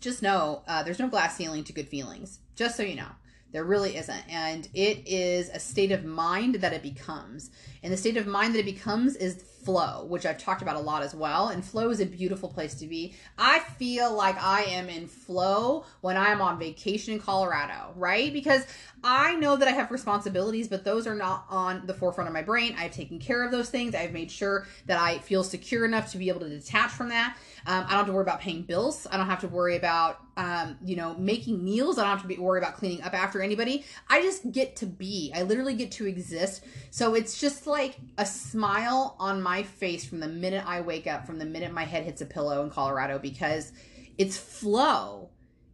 just 0.00 0.22
know 0.22 0.62
uh, 0.66 0.82
there's 0.82 0.98
no 0.98 1.08
glass 1.08 1.36
ceiling 1.36 1.64
to 1.64 1.72
good 1.72 1.88
feelings, 1.88 2.40
just 2.56 2.76
so 2.76 2.82
you 2.82 2.96
know. 2.96 3.08
There 3.52 3.64
really 3.64 3.96
isn't. 3.96 4.24
And 4.28 4.68
it 4.74 5.06
is 5.06 5.48
a 5.50 5.58
state 5.58 5.92
of 5.92 6.04
mind 6.04 6.56
that 6.56 6.72
it 6.72 6.82
becomes. 6.82 7.50
And 7.82 7.92
the 7.92 7.96
state 7.96 8.16
of 8.16 8.26
mind 8.26 8.54
that 8.54 8.60
it 8.60 8.64
becomes 8.64 9.16
is 9.16 9.44
flow, 9.64 10.06
which 10.08 10.26
I've 10.26 10.38
talked 10.38 10.62
about 10.62 10.76
a 10.76 10.80
lot 10.80 11.02
as 11.02 11.14
well. 11.14 11.48
And 11.48 11.64
flow 11.64 11.90
is 11.90 12.00
a 12.00 12.06
beautiful 12.06 12.48
place 12.48 12.74
to 12.76 12.86
be. 12.86 13.14
I 13.38 13.60
feel 13.60 14.12
like 14.12 14.42
I 14.42 14.62
am 14.62 14.88
in 14.88 15.06
flow 15.06 15.84
when 16.00 16.16
I'm 16.16 16.40
on 16.40 16.58
vacation 16.58 17.14
in 17.14 17.20
Colorado, 17.20 17.92
right? 17.96 18.32
Because 18.32 18.66
I 19.04 19.36
know 19.36 19.56
that 19.56 19.68
I 19.68 19.72
have 19.72 19.90
responsibilities, 19.90 20.68
but 20.68 20.84
those 20.84 21.06
are 21.06 21.14
not 21.14 21.46
on 21.48 21.86
the 21.86 21.94
forefront 21.94 22.28
of 22.28 22.34
my 22.34 22.42
brain. 22.42 22.74
I've 22.78 22.92
taken 22.92 23.18
care 23.18 23.44
of 23.44 23.52
those 23.52 23.68
things. 23.68 23.94
I've 23.94 24.12
made 24.12 24.30
sure 24.30 24.66
that 24.86 24.98
I 24.98 25.18
feel 25.18 25.44
secure 25.44 25.84
enough 25.84 26.10
to 26.12 26.18
be 26.18 26.28
able 26.28 26.40
to 26.40 26.48
detach 26.48 26.90
from 26.90 27.08
that. 27.10 27.36
Um, 27.66 27.84
I 27.86 27.90
don't 27.90 27.98
have 27.98 28.06
to 28.06 28.12
worry 28.12 28.22
about 28.22 28.40
paying 28.40 28.62
bills. 28.62 29.06
I 29.10 29.16
don't 29.16 29.26
have 29.26 29.40
to 29.40 29.48
worry 29.48 29.76
about, 29.76 30.18
um, 30.36 30.78
you 30.84 30.96
know, 30.96 31.14
making 31.14 31.64
meals. 31.64 31.98
I 31.98 32.02
don't 32.02 32.10
have 32.10 32.22
to 32.22 32.28
be 32.28 32.36
worry 32.36 32.58
about 32.58 32.76
cleaning 32.76 33.02
up 33.02 33.14
after 33.14 33.40
anybody. 33.40 33.84
I 34.08 34.20
just 34.20 34.50
get 34.50 34.76
to 34.76 34.86
be. 34.86 35.32
I 35.34 35.42
literally 35.42 35.74
get 35.74 35.92
to 35.92 36.06
exist. 36.06 36.64
So 36.90 37.14
it's 37.14 37.40
just 37.40 37.66
like 37.66 37.96
a 38.18 38.26
smile 38.26 39.16
on 39.18 39.42
my 39.42 39.62
face 39.62 40.04
from 40.04 40.20
the 40.20 40.28
minute 40.28 40.64
I 40.66 40.80
wake 40.80 41.06
up, 41.06 41.26
from 41.26 41.38
the 41.38 41.44
minute 41.44 41.72
my 41.72 41.84
head 41.84 42.04
hits 42.04 42.20
a 42.20 42.26
pillow 42.26 42.62
in 42.64 42.70
Colorado, 42.70 43.18
because 43.18 43.72
it's 44.18 44.36
flow. 44.36 45.30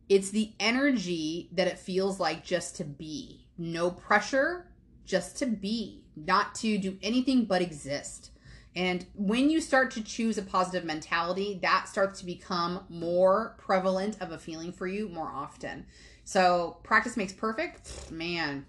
It's 0.08 0.30
the 0.30 0.52
energy 0.60 1.48
that 1.52 1.68
it 1.68 1.78
feels 1.78 2.20
like 2.20 2.44
just 2.44 2.76
to 2.76 2.84
be. 2.84 3.46
No 3.56 3.90
pressure, 3.90 4.68
just 5.04 5.38
to 5.38 5.46
be, 5.46 6.04
not 6.16 6.54
to 6.56 6.78
do 6.78 6.98
anything 7.02 7.44
but 7.44 7.62
exist. 7.62 8.30
And 8.78 9.04
when 9.14 9.50
you 9.50 9.60
start 9.60 9.90
to 9.92 10.04
choose 10.04 10.38
a 10.38 10.42
positive 10.42 10.84
mentality, 10.84 11.58
that 11.62 11.88
starts 11.88 12.20
to 12.20 12.26
become 12.26 12.84
more 12.88 13.56
prevalent 13.58 14.16
of 14.20 14.30
a 14.30 14.38
feeling 14.38 14.72
for 14.72 14.86
you 14.86 15.08
more 15.08 15.26
often. 15.26 15.84
So 16.22 16.78
practice 16.84 17.16
makes 17.16 17.32
perfect. 17.32 18.08
Man, 18.12 18.66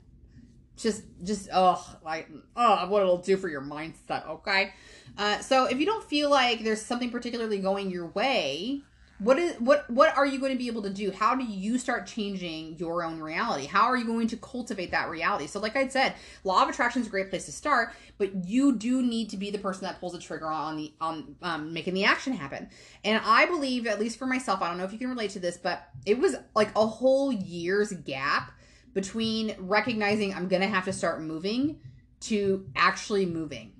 just 0.78 1.04
just 1.24 1.50
oh 1.54 1.98
like 2.04 2.28
oh 2.56 2.90
what 2.90 3.04
it'll 3.04 3.20
do 3.20 3.38
for 3.38 3.50
your 3.50 3.62
mindset. 3.62 4.28
Okay. 4.28 4.74
Uh, 5.16 5.38
so 5.42 5.66
if 5.66 5.80
you 5.80 5.86
don't 5.86 6.04
feel 6.04 6.32
like 6.32 6.64
there's 6.64 6.82
something 6.82 7.12
particularly 7.12 7.60
going 7.60 7.92
your 7.92 8.08
way, 8.08 8.82
what 9.20 9.38
is 9.38 9.56
what 9.60 9.90
what 9.90 10.16
are 10.16 10.26
you 10.26 10.40
going 10.40 10.54
to 10.54 10.58
be 10.58 10.68
able 10.68 10.82
to 10.84 10.90
do? 10.90 11.12
How 11.12 11.36
do 11.36 11.44
you 11.44 11.78
start 11.78 12.08
changing 12.08 12.78
your 12.78 13.04
own 13.04 13.20
reality? 13.20 13.66
How 13.66 13.84
are 13.84 13.98
you 13.98 14.06
going 14.06 14.28
to 14.30 14.38
cultivate 14.38 14.92
that 14.92 15.10
reality? 15.10 15.48
So 15.48 15.60
like 15.60 15.76
i 15.76 15.88
said 15.88 16.16
law 16.44 16.64
of 16.64 16.70
attraction 16.70 17.02
is 17.02 17.08
a 17.08 17.12
great 17.12 17.30
place 17.30 17.46
to 17.46 17.52
start 17.52 17.94
but 18.18 18.46
you 18.46 18.76
do 18.76 19.02
need 19.02 19.30
to 19.30 19.38
be 19.38 19.52
the 19.52 19.58
person 19.58 19.84
that 19.84 20.00
pulls 20.00 20.14
the 20.14 20.20
trigger 20.20 20.48
on 20.48 20.78
the 20.78 20.94
on 21.02 21.36
um, 21.42 21.74
making 21.74 21.94
the 21.94 22.06
action 22.06 22.34
happen. 22.34 22.70
And 23.04 23.22
i 23.26 23.46
believe 23.46 23.88
at 23.88 24.00
least 24.00 24.18
for 24.18 24.26
myself 24.26 24.62
i 24.62 24.68
don't 24.68 24.78
know 24.78 24.86
if 24.86 24.94
you 24.94 25.00
can 25.00 25.10
relate 25.10 25.32
to 25.32 25.40
this 25.40 25.58
but 25.58 25.90
it 26.06 26.18
was 26.18 26.36
like 26.56 26.72
a 26.76 26.88
whole 26.88 27.32
year's 27.32 27.92
gap 27.92 28.52
between 28.94 29.56
recognizing 29.60 30.34
i'm 30.34 30.48
gonna 30.48 30.68
have 30.68 30.86
to 30.86 30.94
start 30.94 31.22
moving 31.22 31.80
to 32.22 32.66
actually 32.76 33.26
moving 33.26 33.74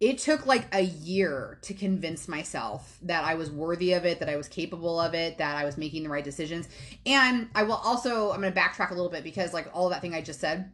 it 0.00 0.16
took 0.16 0.46
like 0.46 0.66
a 0.74 0.80
year 0.80 1.58
to 1.60 1.74
convince 1.74 2.26
myself 2.26 2.98
that 3.02 3.22
I 3.22 3.34
was 3.34 3.50
worthy 3.50 3.92
of 3.92 4.06
it, 4.06 4.18
that 4.20 4.30
I 4.30 4.36
was 4.36 4.48
capable 4.48 4.98
of 4.98 5.14
it, 5.14 5.36
that 5.36 5.56
I 5.56 5.66
was 5.66 5.76
making 5.76 6.04
the 6.04 6.08
right 6.08 6.24
decisions. 6.24 6.68
And 7.04 7.50
I 7.54 7.64
will 7.64 7.74
also, 7.74 8.32
I'm 8.32 8.40
going 8.40 8.52
to 8.52 8.58
backtrack 8.58 8.90
a 8.90 8.94
little 8.94 9.10
bit 9.10 9.22
because, 9.22 9.52
like, 9.52 9.68
all 9.74 9.90
that 9.90 10.00
thing 10.00 10.14
I 10.14 10.22
just 10.22 10.40
said, 10.40 10.72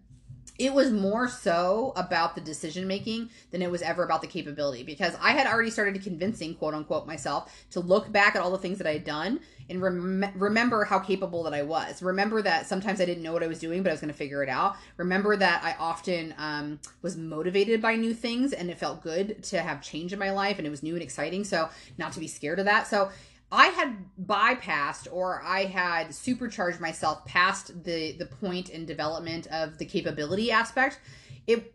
it 0.58 0.72
was 0.72 0.90
more 0.90 1.28
so 1.28 1.92
about 1.96 2.34
the 2.34 2.40
decision 2.40 2.86
making 2.86 3.30
than 3.50 3.62
it 3.62 3.70
was 3.70 3.82
ever 3.82 4.04
about 4.04 4.20
the 4.20 4.26
capability 4.26 4.82
because 4.82 5.14
I 5.20 5.32
had 5.32 5.46
already 5.46 5.70
started 5.70 6.00
convincing, 6.02 6.54
quote 6.54 6.74
unquote, 6.74 7.06
myself 7.06 7.52
to 7.70 7.80
look 7.80 8.10
back 8.10 8.36
at 8.36 8.42
all 8.42 8.50
the 8.50 8.58
things 8.58 8.78
that 8.78 8.86
I 8.86 8.94
had 8.94 9.04
done 9.04 9.40
and 9.68 9.82
rem- 9.82 10.32
remember 10.34 10.84
how 10.84 10.98
capable 10.98 11.42
that 11.42 11.54
I 11.54 11.62
was. 11.62 12.02
Remember 12.02 12.40
that 12.42 12.66
sometimes 12.66 13.00
I 13.00 13.04
didn't 13.04 13.22
know 13.22 13.32
what 13.32 13.42
I 13.42 13.48
was 13.48 13.58
doing, 13.58 13.82
but 13.82 13.90
I 13.90 13.92
was 13.92 14.00
going 14.00 14.12
to 14.12 14.18
figure 14.18 14.42
it 14.42 14.48
out. 14.48 14.76
Remember 14.96 15.36
that 15.36 15.62
I 15.62 15.74
often 15.78 16.34
um, 16.38 16.80
was 17.02 17.16
motivated 17.16 17.82
by 17.82 17.96
new 17.96 18.14
things 18.14 18.52
and 18.52 18.70
it 18.70 18.78
felt 18.78 19.02
good 19.02 19.42
to 19.44 19.60
have 19.60 19.82
change 19.82 20.12
in 20.12 20.18
my 20.18 20.30
life 20.30 20.58
and 20.58 20.66
it 20.66 20.70
was 20.70 20.82
new 20.82 20.94
and 20.94 21.02
exciting. 21.02 21.44
So, 21.44 21.68
not 21.98 22.12
to 22.12 22.20
be 22.20 22.28
scared 22.28 22.58
of 22.58 22.64
that. 22.66 22.86
So, 22.86 23.10
I 23.50 23.66
had 23.68 23.96
bypassed 24.24 25.08
or 25.12 25.42
I 25.42 25.64
had 25.64 26.14
supercharged 26.14 26.80
myself 26.80 27.24
past 27.24 27.84
the 27.84 28.12
the 28.12 28.26
point 28.26 28.70
in 28.70 28.86
development 28.86 29.46
of 29.48 29.78
the 29.78 29.84
capability 29.84 30.50
aspect. 30.50 31.00
It 31.46 31.72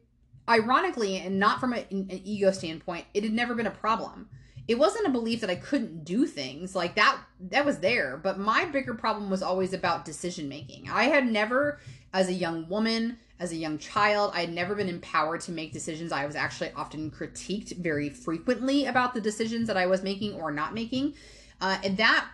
ironically 0.49 1.17
and 1.17 1.39
not 1.39 1.59
from 1.59 1.73
a, 1.73 1.85
an 1.89 2.09
ego 2.23 2.51
standpoint, 2.51 3.05
it 3.13 3.23
had 3.23 3.31
never 3.31 3.55
been 3.55 3.67
a 3.67 3.71
problem. 3.71 4.29
It 4.67 4.77
wasn't 4.77 5.07
a 5.07 5.11
belief 5.11 5.41
that 5.41 5.49
I 5.49 5.55
couldn't 5.55 6.03
do 6.03 6.25
things 6.25 6.75
like 6.75 6.95
that 6.95 7.19
that 7.49 7.65
was 7.65 7.79
there, 7.79 8.17
but 8.17 8.37
my 8.37 8.65
bigger 8.65 8.93
problem 8.93 9.29
was 9.29 9.41
always 9.41 9.73
about 9.73 10.05
decision 10.05 10.49
making. 10.49 10.89
I 10.89 11.05
had 11.05 11.25
never 11.25 11.79
as 12.13 12.27
a 12.27 12.33
young 12.33 12.67
woman, 12.67 13.17
as 13.39 13.51
a 13.53 13.55
young 13.55 13.77
child, 13.77 14.31
I 14.33 14.41
had 14.41 14.53
never 14.53 14.75
been 14.75 14.89
empowered 14.89 15.41
to 15.41 15.51
make 15.51 15.71
decisions. 15.71 16.11
I 16.11 16.25
was 16.25 16.35
actually 16.35 16.71
often 16.75 17.09
critiqued 17.09 17.77
very 17.77 18.09
frequently 18.09 18.85
about 18.85 19.13
the 19.13 19.21
decisions 19.21 19.67
that 19.67 19.77
I 19.77 19.87
was 19.87 20.03
making 20.03 20.33
or 20.33 20.51
not 20.51 20.73
making 20.73 21.13
uh, 21.61 21.77
and 21.83 21.97
that 21.97 22.27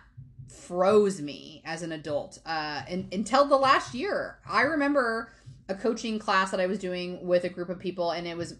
froze 0.48 1.20
me 1.20 1.62
as 1.64 1.82
an 1.82 1.92
adult 1.92 2.38
uh, 2.44 2.82
and, 2.88 3.12
until 3.12 3.46
the 3.46 3.56
last 3.56 3.94
year. 3.94 4.38
I 4.48 4.62
remember 4.62 5.32
a 5.68 5.74
coaching 5.74 6.18
class 6.18 6.50
that 6.50 6.60
I 6.60 6.66
was 6.66 6.78
doing 6.78 7.26
with 7.26 7.44
a 7.44 7.48
group 7.48 7.68
of 7.68 7.78
people, 7.78 8.10
and 8.10 8.26
it 8.26 8.36
was 8.36 8.56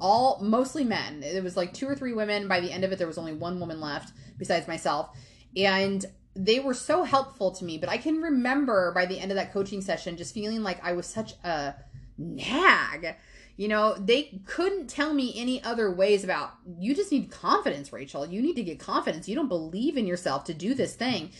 all 0.00 0.40
mostly 0.42 0.84
men. 0.84 1.22
It 1.22 1.42
was 1.42 1.56
like 1.56 1.72
two 1.72 1.88
or 1.88 1.94
three 1.94 2.12
women. 2.12 2.48
By 2.48 2.60
the 2.60 2.70
end 2.70 2.84
of 2.84 2.92
it, 2.92 2.98
there 2.98 3.06
was 3.06 3.18
only 3.18 3.32
one 3.32 3.60
woman 3.60 3.80
left 3.80 4.12
besides 4.38 4.66
myself. 4.66 5.16
And 5.56 6.04
they 6.34 6.60
were 6.60 6.74
so 6.74 7.04
helpful 7.04 7.52
to 7.52 7.64
me. 7.64 7.78
But 7.78 7.88
I 7.88 7.96
can 7.96 8.20
remember 8.20 8.92
by 8.92 9.06
the 9.06 9.18
end 9.18 9.30
of 9.30 9.36
that 9.36 9.52
coaching 9.52 9.80
session 9.80 10.16
just 10.16 10.34
feeling 10.34 10.62
like 10.62 10.84
I 10.84 10.92
was 10.92 11.06
such 11.06 11.34
a 11.44 11.74
nag 12.16 13.14
you 13.58 13.66
know, 13.66 13.94
they 13.94 14.40
couldn't 14.46 14.86
tell 14.86 15.12
me 15.12 15.34
any 15.36 15.62
other 15.64 15.90
ways 15.90 16.22
about 16.22 16.52
you 16.78 16.94
just 16.94 17.10
need 17.10 17.28
confidence, 17.32 17.92
Rachel. 17.92 18.24
You 18.24 18.40
need 18.40 18.54
to 18.54 18.62
get 18.62 18.78
confidence. 18.78 19.28
You 19.28 19.34
don't 19.34 19.48
believe 19.48 19.96
in 19.96 20.06
yourself 20.06 20.44
to 20.44 20.54
do 20.54 20.74
this 20.74 20.94
thing. 20.94 21.30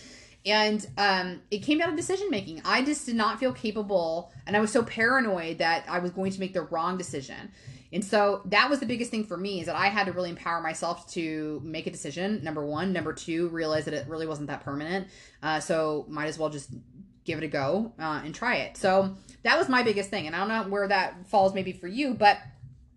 And 0.45 0.85
um, 0.99 1.43
it 1.53 1.59
came 1.59 1.79
down 1.79 1.91
to 1.91 1.97
decision 1.97 2.29
making. 2.29 2.61
I 2.65 2.85
just 2.85 3.07
did 3.07 3.15
not 3.15 3.39
feel 3.39 3.53
capable, 3.53 4.33
and 4.47 4.57
I 4.57 4.61
was 4.61 4.73
so 4.73 4.83
paranoid 4.83 5.59
that 5.59 5.85
I 5.89 6.01
was 6.01 6.11
going 6.11 6.33
to 6.33 6.41
make 6.41 6.55
the 6.55 6.63
wrong 6.63 6.99
decision. 6.99 7.53
And 7.93 8.05
so 8.05 8.43
that 8.47 8.69
was 8.69 8.81
the 8.81 8.87
biggest 8.87 9.11
thing 9.11 9.25
for 9.25 9.37
me 9.37 9.61
is 9.61 9.67
that 9.67 9.77
I 9.77 9.87
had 9.87 10.07
to 10.07 10.13
really 10.13 10.31
empower 10.31 10.61
myself 10.61 11.09
to 11.13 11.61
make 11.65 11.87
a 11.87 11.91
decision. 11.91 12.43
Number 12.43 12.65
one, 12.67 12.93
number 12.93 13.13
two, 13.13 13.49
realize 13.49 13.85
that 13.87 13.95
it 13.95 14.09
really 14.09 14.27
wasn't 14.27 14.49
that 14.49 14.63
permanent. 14.65 15.09
Uh, 15.43 15.61
so 15.61 16.05
might 16.09 16.27
as 16.27 16.39
well 16.39 16.51
just 16.51 16.71
give 17.29 17.39
it 17.39 17.45
a 17.45 17.49
go 17.49 17.93
uh, 18.01 18.21
and 18.25 18.35
try 18.35 18.57
it. 18.57 18.77
So 18.77 19.17
that 19.45 19.57
was 19.57 19.69
my 19.69 19.85
biggest 19.85 20.11
thing. 20.11 20.27
And 20.27 20.35
I 20.35 20.41
don't 20.41 20.49
know 20.49 20.69
where 20.69 20.89
that 20.89 21.29
falls 21.29 21.55
maybe 21.55 21.73
for 21.73 21.87
you, 21.87 22.15
but 22.15 22.39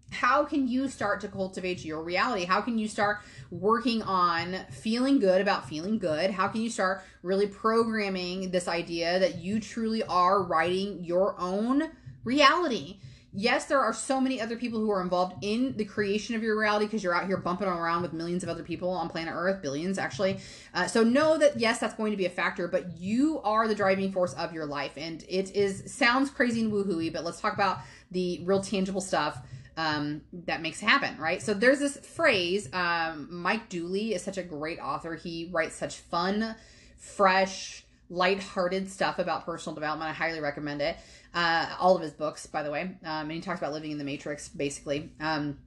how 0.09 0.43
can 0.43 0.67
you 0.67 0.89
start 0.89 1.21
to 1.21 1.27
cultivate 1.27 1.85
your 1.85 2.03
reality? 2.03 2.45
How 2.45 2.61
can 2.61 2.77
you 2.77 2.87
start 2.87 3.19
working 3.49 4.01
on 4.01 4.57
feeling 4.69 5.19
good 5.19 5.41
about 5.41 5.69
feeling 5.69 5.99
good? 5.99 6.31
How 6.31 6.47
can 6.47 6.61
you 6.61 6.69
start 6.69 7.03
really 7.23 7.47
programming 7.47 8.51
this 8.51 8.67
idea 8.67 9.19
that 9.19 9.37
you 9.37 9.59
truly 9.59 10.03
are 10.03 10.43
writing 10.43 11.03
your 11.03 11.35
own 11.39 11.91
reality? 12.23 12.99
Yes, 13.33 13.65
there 13.65 13.79
are 13.79 13.93
so 13.93 14.19
many 14.19 14.41
other 14.41 14.57
people 14.57 14.79
who 14.79 14.91
are 14.91 15.01
involved 15.01 15.35
in 15.41 15.75
the 15.77 15.85
creation 15.85 16.35
of 16.35 16.43
your 16.43 16.59
reality 16.59 16.85
because 16.85 17.03
you're 17.03 17.15
out 17.15 17.27
here 17.27 17.37
bumping 17.37 17.67
around 17.67 18.01
with 18.01 18.13
millions 18.13 18.43
of 18.43 18.49
other 18.49 18.63
people 18.63 18.89
on 18.89 19.09
planet 19.09 19.33
Earth, 19.35 19.61
billions 19.61 19.97
actually. 19.97 20.39
Uh, 20.73 20.87
so 20.87 21.03
know 21.03 21.37
that 21.37 21.59
yes, 21.59 21.79
that's 21.79 21.93
going 21.95 22.11
to 22.11 22.17
be 22.17 22.25
a 22.25 22.29
factor, 22.29 22.67
but 22.67 22.97
you 22.97 23.39
are 23.43 23.67
the 23.67 23.75
driving 23.75 24.11
force 24.11 24.33
of 24.33 24.53
your 24.53 24.65
life, 24.65 24.93
and 24.97 25.23
it 25.29 25.55
is 25.55 25.93
sounds 25.93 26.29
crazy 26.29 26.61
and 26.61 26.71
woohooey, 26.71 27.11
but 27.11 27.23
let's 27.23 27.39
talk 27.39 27.53
about 27.53 27.79
the 28.11 28.41
real 28.43 28.61
tangible 28.61 29.01
stuff. 29.01 29.39
Um, 29.77 30.21
that 30.45 30.61
makes 30.61 30.81
happen, 30.81 31.17
right? 31.17 31.41
So 31.41 31.53
there's 31.53 31.79
this 31.79 31.97
phrase. 31.97 32.69
Um, 32.73 33.29
Mike 33.31 33.69
Dooley 33.69 34.13
is 34.13 34.21
such 34.21 34.37
a 34.37 34.43
great 34.43 34.79
author. 34.79 35.15
He 35.15 35.49
writes 35.51 35.75
such 35.75 35.95
fun, 35.95 36.55
fresh, 36.97 37.85
light-hearted 38.09 38.91
stuff 38.91 39.17
about 39.17 39.45
personal 39.45 39.73
development. 39.73 40.09
I 40.11 40.13
highly 40.13 40.41
recommend 40.41 40.81
it. 40.81 40.97
Uh, 41.33 41.75
all 41.79 41.95
of 41.95 42.01
his 42.01 42.11
books, 42.11 42.45
by 42.45 42.61
the 42.61 42.71
way. 42.71 42.81
Um, 42.81 42.97
and 43.03 43.31
he 43.31 43.41
talks 43.41 43.59
about 43.59 43.71
living 43.71 43.91
in 43.91 43.97
the 43.97 44.03
matrix, 44.03 44.49
basically. 44.49 45.11
Um, 45.19 45.57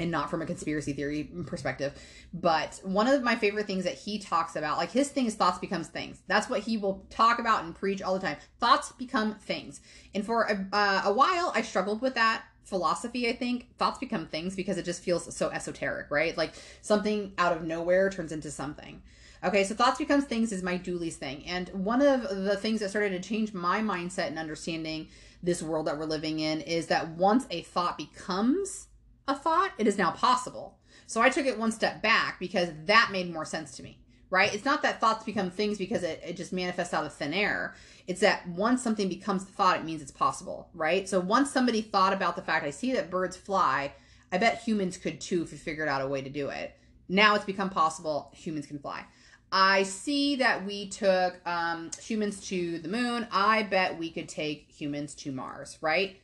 and 0.00 0.10
not 0.10 0.30
from 0.30 0.42
a 0.42 0.46
conspiracy 0.46 0.92
theory 0.92 1.24
perspective. 1.46 1.92
But 2.32 2.80
one 2.84 3.08
of 3.08 3.22
my 3.22 3.36
favorite 3.36 3.66
things 3.66 3.84
that 3.84 3.94
he 3.94 4.18
talks 4.18 4.56
about, 4.56 4.76
like 4.76 4.90
his 4.90 5.08
thing 5.08 5.26
is 5.26 5.34
thoughts 5.34 5.58
becomes 5.58 5.88
things. 5.88 6.20
That's 6.26 6.48
what 6.48 6.60
he 6.60 6.76
will 6.76 7.04
talk 7.10 7.38
about 7.38 7.64
and 7.64 7.74
preach 7.74 8.02
all 8.02 8.14
the 8.14 8.20
time. 8.20 8.36
Thoughts 8.60 8.92
become 8.92 9.34
things. 9.36 9.80
And 10.14 10.24
for 10.24 10.44
a, 10.44 10.66
uh, 10.72 11.02
a 11.06 11.12
while, 11.12 11.52
I 11.54 11.62
struggled 11.62 12.00
with 12.00 12.14
that 12.14 12.44
philosophy, 12.64 13.28
I 13.28 13.32
think. 13.32 13.76
Thoughts 13.78 13.98
become 13.98 14.26
things 14.26 14.54
because 14.54 14.78
it 14.78 14.84
just 14.84 15.02
feels 15.02 15.34
so 15.34 15.48
esoteric, 15.50 16.10
right? 16.10 16.36
Like 16.36 16.52
something 16.82 17.32
out 17.38 17.56
of 17.56 17.64
nowhere 17.64 18.10
turns 18.10 18.30
into 18.30 18.50
something. 18.50 19.02
Okay, 19.44 19.62
so 19.62 19.74
thoughts 19.74 19.98
becomes 19.98 20.24
things 20.24 20.50
is 20.52 20.62
Mike 20.64 20.82
Dooley's 20.82 21.16
thing. 21.16 21.46
And 21.46 21.68
one 21.70 22.02
of 22.02 22.22
the 22.22 22.56
things 22.56 22.80
that 22.80 22.90
started 22.90 23.10
to 23.22 23.28
change 23.28 23.54
my 23.54 23.80
mindset 23.80 24.26
and 24.26 24.38
understanding 24.38 25.08
this 25.42 25.62
world 25.62 25.86
that 25.86 25.96
we're 25.96 26.06
living 26.06 26.40
in 26.40 26.60
is 26.62 26.88
that 26.88 27.10
once 27.10 27.46
a 27.50 27.62
thought 27.62 27.96
becomes 27.96 28.88
a 29.28 29.36
thought, 29.36 29.70
it 29.78 29.86
is 29.86 29.96
now 29.96 30.10
possible. 30.10 30.78
So 31.06 31.20
I 31.20 31.28
took 31.28 31.46
it 31.46 31.58
one 31.58 31.70
step 31.70 32.02
back 32.02 32.40
because 32.40 32.70
that 32.86 33.10
made 33.12 33.32
more 33.32 33.44
sense 33.44 33.76
to 33.76 33.82
me. 33.82 34.00
right? 34.30 34.54
It's 34.54 34.64
not 34.64 34.82
that 34.82 35.00
thoughts 35.00 35.24
become 35.24 35.50
things 35.50 35.78
because 35.78 36.02
it, 36.02 36.20
it 36.24 36.36
just 36.36 36.52
manifests 36.52 36.92
out 36.92 37.06
of 37.06 37.12
thin 37.12 37.32
air. 37.32 37.74
It's 38.06 38.20
that 38.20 38.46
once 38.48 38.82
something 38.82 39.08
becomes 39.08 39.44
the 39.44 39.52
thought, 39.52 39.78
it 39.78 39.84
means 39.84 40.02
it's 40.02 40.10
possible, 40.10 40.68
right? 40.74 41.08
So 41.08 41.20
once 41.20 41.50
somebody 41.50 41.80
thought 41.80 42.12
about 42.12 42.36
the 42.36 42.42
fact, 42.42 42.64
I 42.64 42.70
see 42.70 42.92
that 42.92 43.10
birds 43.10 43.36
fly, 43.36 43.94
I 44.30 44.38
bet 44.38 44.62
humans 44.62 44.98
could 44.98 45.20
too 45.20 45.42
if 45.42 45.52
we 45.52 45.58
figured 45.58 45.88
out 45.88 46.02
a 46.02 46.08
way 46.08 46.20
to 46.20 46.30
do 46.30 46.48
it. 46.48 46.76
Now 47.08 47.34
it's 47.34 47.44
become 47.44 47.70
possible, 47.70 48.30
humans 48.34 48.66
can 48.66 48.78
fly. 48.78 49.04
I 49.50 49.82
see 49.84 50.36
that 50.36 50.66
we 50.66 50.88
took 50.88 51.36
um, 51.46 51.90
humans 52.00 52.46
to 52.48 52.78
the 52.80 52.88
moon. 52.88 53.26
I 53.32 53.62
bet 53.62 53.98
we 53.98 54.10
could 54.10 54.28
take 54.28 54.70
humans 54.70 55.14
to 55.16 55.32
Mars, 55.32 55.78
right? 55.80 56.20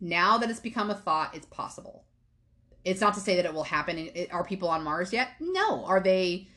Now 0.00 0.38
that 0.38 0.50
it's 0.50 0.60
become 0.60 0.90
a 0.90 0.94
thought, 0.94 1.34
it's 1.34 1.46
possible. 1.46 2.04
It's 2.84 3.00
not 3.00 3.14
to 3.14 3.20
say 3.20 3.36
that 3.36 3.44
it 3.44 3.54
will 3.54 3.64
happen. 3.64 4.10
Are 4.30 4.44
people 4.44 4.68
on 4.68 4.84
Mars 4.84 5.12
yet? 5.12 5.30
No. 5.40 5.84
Are 5.84 6.00
they 6.00 6.48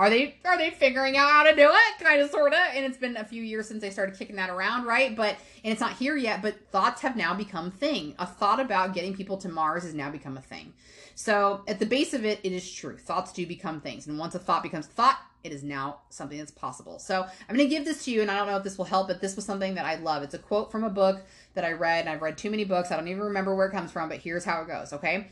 are 0.00 0.08
they 0.08 0.34
are 0.46 0.56
they 0.56 0.70
figuring 0.70 1.18
out 1.18 1.30
how 1.30 1.42
to 1.42 1.54
do 1.54 1.68
it 1.68 2.02
kind 2.02 2.22
of 2.22 2.30
sort 2.30 2.54
of 2.54 2.58
and 2.74 2.86
it's 2.86 2.96
been 2.96 3.18
a 3.18 3.24
few 3.24 3.42
years 3.42 3.68
since 3.68 3.82
they 3.82 3.90
started 3.90 4.16
kicking 4.16 4.36
that 4.36 4.48
around 4.48 4.86
right 4.86 5.14
but 5.14 5.36
and 5.62 5.72
it's 5.72 5.80
not 5.80 5.92
here 5.92 6.16
yet 6.16 6.40
but 6.40 6.54
thoughts 6.70 7.02
have 7.02 7.16
now 7.16 7.34
become 7.34 7.70
thing 7.70 8.14
a 8.18 8.26
thought 8.26 8.60
about 8.60 8.94
getting 8.94 9.14
people 9.14 9.36
to 9.36 9.46
mars 9.48 9.82
has 9.82 9.92
now 9.92 10.10
become 10.10 10.38
a 10.38 10.40
thing 10.40 10.72
so 11.14 11.62
at 11.68 11.78
the 11.78 11.84
base 11.84 12.14
of 12.14 12.24
it 12.24 12.40
it 12.42 12.50
is 12.50 12.72
true 12.72 12.96
thoughts 12.96 13.30
do 13.30 13.46
become 13.46 13.78
things 13.78 14.06
and 14.06 14.18
once 14.18 14.34
a 14.34 14.38
thought 14.38 14.62
becomes 14.62 14.86
thought 14.86 15.18
it 15.42 15.52
is 15.52 15.62
now 15.62 16.00
something 16.10 16.38
that's 16.38 16.50
possible 16.50 16.98
so 16.98 17.22
i'm 17.48 17.56
going 17.56 17.68
to 17.68 17.74
give 17.74 17.84
this 17.84 18.04
to 18.04 18.10
you 18.10 18.22
and 18.22 18.30
i 18.30 18.36
don't 18.36 18.46
know 18.46 18.56
if 18.56 18.64
this 18.64 18.78
will 18.78 18.84
help 18.84 19.08
but 19.08 19.20
this 19.20 19.36
was 19.36 19.44
something 19.44 19.74
that 19.74 19.84
i 19.84 19.96
love 19.96 20.22
it's 20.22 20.34
a 20.34 20.38
quote 20.38 20.70
from 20.70 20.84
a 20.84 20.90
book 20.90 21.22
that 21.54 21.64
i 21.64 21.72
read 21.72 22.00
and 22.00 22.08
i've 22.08 22.22
read 22.22 22.36
too 22.36 22.50
many 22.50 22.64
books 22.64 22.90
i 22.90 22.96
don't 22.96 23.08
even 23.08 23.22
remember 23.22 23.54
where 23.54 23.66
it 23.66 23.72
comes 23.72 23.90
from 23.90 24.08
but 24.08 24.18
here's 24.18 24.44
how 24.44 24.62
it 24.62 24.68
goes 24.68 24.92
okay 24.92 25.28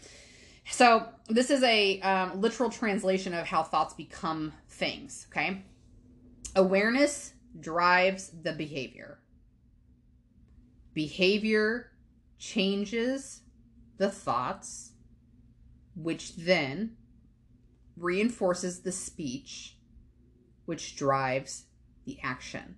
so 0.70 1.06
this 1.28 1.50
is 1.50 1.62
a 1.62 2.00
um, 2.00 2.40
literal 2.40 2.70
translation 2.70 3.32
of 3.34 3.46
how 3.46 3.62
thoughts 3.62 3.94
become 3.94 4.52
things. 4.68 5.26
Okay, 5.30 5.62
awareness 6.54 7.32
drives 7.58 8.30
the 8.42 8.52
behavior. 8.52 9.18
Behavior 10.92 11.92
changes 12.38 13.42
the 13.96 14.10
thoughts, 14.10 14.92
which 15.96 16.36
then 16.36 16.96
reinforces 17.96 18.80
the 18.80 18.92
speech, 18.92 19.76
which 20.68 20.96
drives 20.96 21.64
the 22.04 22.18
action. 22.22 22.76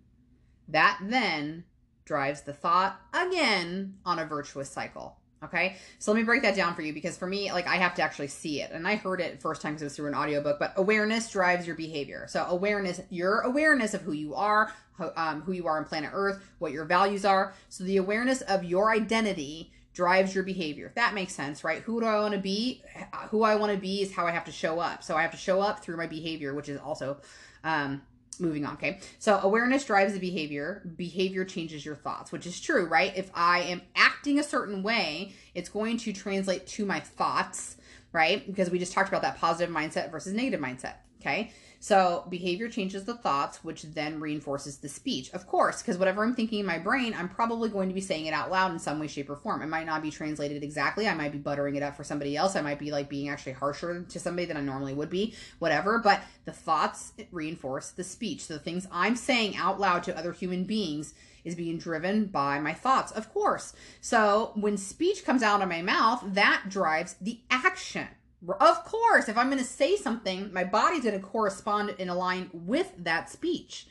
That 0.68 1.00
then 1.02 1.64
drives 2.04 2.42
the 2.42 2.52
thought 2.52 3.00
again 3.12 3.96
on 4.06 4.20
a 4.20 4.24
virtuous 4.24 4.70
cycle. 4.70 5.16
Okay. 5.42 5.74
So 5.98 6.12
let 6.12 6.18
me 6.18 6.24
break 6.24 6.42
that 6.42 6.54
down 6.54 6.76
for 6.76 6.82
you 6.82 6.92
because 6.92 7.18
for 7.18 7.26
me, 7.26 7.50
like 7.50 7.66
I 7.66 7.74
have 7.76 7.96
to 7.96 8.02
actually 8.02 8.28
see 8.28 8.62
it. 8.62 8.70
And 8.70 8.86
I 8.86 8.94
heard 8.94 9.20
it 9.20 9.42
first 9.42 9.60
time 9.60 9.72
because 9.72 9.82
it 9.82 9.86
was 9.86 9.96
through 9.96 10.06
an 10.06 10.14
audiobook, 10.14 10.60
but 10.60 10.72
awareness 10.76 11.28
drives 11.32 11.66
your 11.66 11.74
behavior. 11.74 12.26
So 12.28 12.44
awareness, 12.44 13.00
your 13.10 13.40
awareness 13.40 13.92
of 13.92 14.02
who 14.02 14.12
you 14.12 14.36
are, 14.36 14.72
um, 15.16 15.40
who 15.40 15.50
you 15.50 15.66
are 15.66 15.76
on 15.76 15.84
planet 15.84 16.10
earth, 16.12 16.40
what 16.60 16.70
your 16.70 16.84
values 16.84 17.24
are. 17.24 17.54
So 17.70 17.82
the 17.82 17.96
awareness 17.96 18.40
of 18.42 18.62
your 18.62 18.92
identity 18.92 19.72
drives 19.94 20.32
your 20.34 20.44
behavior. 20.44 20.86
If 20.86 20.94
that 20.94 21.14
makes 21.14 21.34
sense, 21.34 21.64
right? 21.64 21.82
Who 21.82 22.00
do 22.00 22.06
I 22.06 22.20
want 22.20 22.34
to 22.34 22.40
be? 22.40 22.84
Who 23.30 23.42
I 23.42 23.56
want 23.56 23.72
to 23.72 23.78
be 23.78 24.02
is 24.02 24.14
how 24.14 24.26
I 24.26 24.30
have 24.30 24.44
to 24.44 24.52
show 24.52 24.78
up. 24.78 25.02
So 25.02 25.16
I 25.16 25.22
have 25.22 25.32
to 25.32 25.36
show 25.36 25.60
up 25.60 25.82
through 25.82 25.96
my 25.96 26.06
behavior, 26.06 26.54
which 26.54 26.68
is 26.68 26.78
also, 26.78 27.18
um, 27.64 28.02
moving 28.38 28.64
on, 28.64 28.74
okay? 28.74 28.98
So 29.18 29.38
awareness 29.38 29.84
drives 29.84 30.14
the 30.14 30.18
behavior. 30.18 30.82
Behavior 30.96 31.44
changes 31.44 31.84
your 31.84 31.96
thoughts, 31.96 32.32
which 32.32 32.46
is 32.46 32.60
true, 32.60 32.86
right? 32.86 33.12
If 33.16 33.30
I 33.34 33.60
am 33.62 33.82
acting 33.94 34.38
a 34.38 34.42
certain 34.42 34.82
way, 34.82 35.32
it's 35.54 35.68
going 35.68 35.98
to 35.98 36.12
translate 36.12 36.66
to 36.68 36.86
my 36.86 37.00
thoughts, 37.00 37.76
right? 38.12 38.46
Because 38.46 38.70
we 38.70 38.78
just 38.78 38.92
talked 38.92 39.08
about 39.08 39.22
that 39.22 39.38
positive 39.38 39.74
mindset 39.74 40.10
versus 40.10 40.32
negative 40.32 40.60
mindset, 40.60 40.94
okay? 41.20 41.52
So 41.82 42.26
behavior 42.28 42.68
changes 42.68 43.06
the 43.06 43.14
thoughts, 43.14 43.64
which 43.64 43.82
then 43.82 44.20
reinforces 44.20 44.76
the 44.76 44.88
speech. 44.88 45.30
Of 45.32 45.46
course, 45.46 45.80
because 45.80 45.96
whatever 45.96 46.22
I'm 46.22 46.34
thinking 46.34 46.60
in 46.60 46.66
my 46.66 46.78
brain, 46.78 47.14
I'm 47.16 47.28
probably 47.30 47.70
going 47.70 47.88
to 47.88 47.94
be 47.94 48.02
saying 48.02 48.26
it 48.26 48.34
out 48.34 48.50
loud 48.50 48.70
in 48.70 48.78
some 48.78 49.00
way, 49.00 49.06
shape, 49.06 49.30
or 49.30 49.36
form. 49.36 49.62
It 49.62 49.68
might 49.68 49.86
not 49.86 50.02
be 50.02 50.10
translated 50.10 50.62
exactly. 50.62 51.08
I 51.08 51.14
might 51.14 51.32
be 51.32 51.38
buttering 51.38 51.76
it 51.76 51.82
up 51.82 51.96
for 51.96 52.04
somebody 52.04 52.36
else. 52.36 52.54
I 52.54 52.60
might 52.60 52.78
be 52.78 52.92
like 52.92 53.08
being 53.08 53.30
actually 53.30 53.52
harsher 53.52 54.02
to 54.02 54.20
somebody 54.20 54.44
than 54.44 54.58
I 54.58 54.60
normally 54.60 54.92
would 54.92 55.08
be, 55.08 55.34
whatever. 55.58 55.98
But 55.98 56.22
the 56.44 56.52
thoughts 56.52 57.14
reinforce 57.32 57.90
the 57.90 58.04
speech. 58.04 58.44
So 58.44 58.54
the 58.54 58.60
things 58.60 58.86
I'm 58.92 59.16
saying 59.16 59.56
out 59.56 59.80
loud 59.80 60.02
to 60.02 60.18
other 60.18 60.32
human 60.32 60.64
beings 60.64 61.14
is 61.44 61.54
being 61.54 61.78
driven 61.78 62.26
by 62.26 62.60
my 62.60 62.74
thoughts, 62.74 63.10
of 63.12 63.32
course. 63.32 63.72
So 64.02 64.52
when 64.54 64.76
speech 64.76 65.24
comes 65.24 65.42
out 65.42 65.62
of 65.62 65.68
my 65.70 65.80
mouth, 65.80 66.22
that 66.26 66.64
drives 66.68 67.14
the 67.20 67.40
action. 67.50 68.08
Of 68.48 68.84
course, 68.84 69.28
if 69.28 69.36
I'm 69.36 69.50
going 69.50 69.58
to 69.58 69.64
say 69.64 69.96
something, 69.96 70.52
my 70.52 70.64
body's 70.64 71.04
going 71.04 71.20
to 71.20 71.26
correspond 71.26 71.94
and 71.98 72.08
align 72.08 72.50
with 72.52 72.92
that 72.98 73.28
speech. 73.28 73.86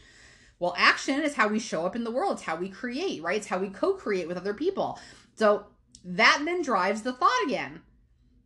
Well, 0.57 0.73
action 0.77 1.21
is 1.21 1.35
how 1.35 1.47
we 1.47 1.59
show 1.59 1.85
up 1.85 1.95
in 1.95 2.03
the 2.03 2.11
world. 2.11 2.33
It's 2.33 2.41
how 2.41 2.55
we 2.55 2.69
create, 2.69 3.21
right? 3.21 3.37
It's 3.37 3.47
how 3.47 3.59
we 3.59 3.69
co 3.69 3.93
create 3.93 4.27
with 4.27 4.37
other 4.37 4.53
people. 4.53 4.99
So 5.35 5.67
that 6.03 6.41
then 6.43 6.61
drives 6.61 7.03
the 7.03 7.13
thought 7.13 7.43
again. 7.45 7.81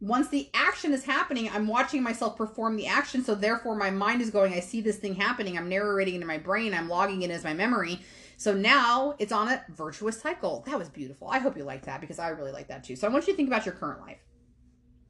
Once 0.02 0.28
the 0.28 0.50
action 0.54 0.94
is 0.94 1.06
happening, 1.06 1.50
I'm 1.50 1.66
watching 1.66 2.04
myself 2.04 2.36
perform 2.36 2.76
the 2.76 2.88
action. 2.88 3.24
So 3.24 3.34
therefore, 3.34 3.76
my 3.76 3.89
mind 3.89 4.22
is 4.22 4.30
going, 4.30 4.54
I 4.54 4.60
see 4.60 4.82
this 4.82 4.98
thing 4.98 5.16
happening. 5.16 5.58
I'm 5.58 5.70
narrating 5.70 6.16
into 6.16 6.28
my 6.28 6.38
brain. 6.38 6.74
I'm 6.74 6.89
logging 6.89 7.22
it 7.22 7.32
as 7.32 7.46
my 7.46 7.54
memory. 7.54 8.02
So 8.36 8.54
now 8.54 9.16
it's 9.18 9.32
on 9.32 9.48
a 9.48 9.63
virtuous 9.70 10.20
cycle. 10.20 10.63
That 10.68 10.78
was 10.78 10.89
beautiful. 10.89 11.30
I 11.30 11.39
hope 11.39 11.56
you 11.56 11.63
like 11.63 11.86
that 11.86 12.02
because 12.02 12.20
I 12.20 12.30
really 12.30 12.52
like 12.52 12.68
that 12.68 12.84
too. 12.84 12.98
So 12.98 13.08
I 13.08 13.12
want 13.12 13.26
you 13.28 13.34
to 13.34 13.38
think 13.38 13.48
about 13.48 13.66
your 13.66 13.76
current 13.76 14.02
life 14.02 14.20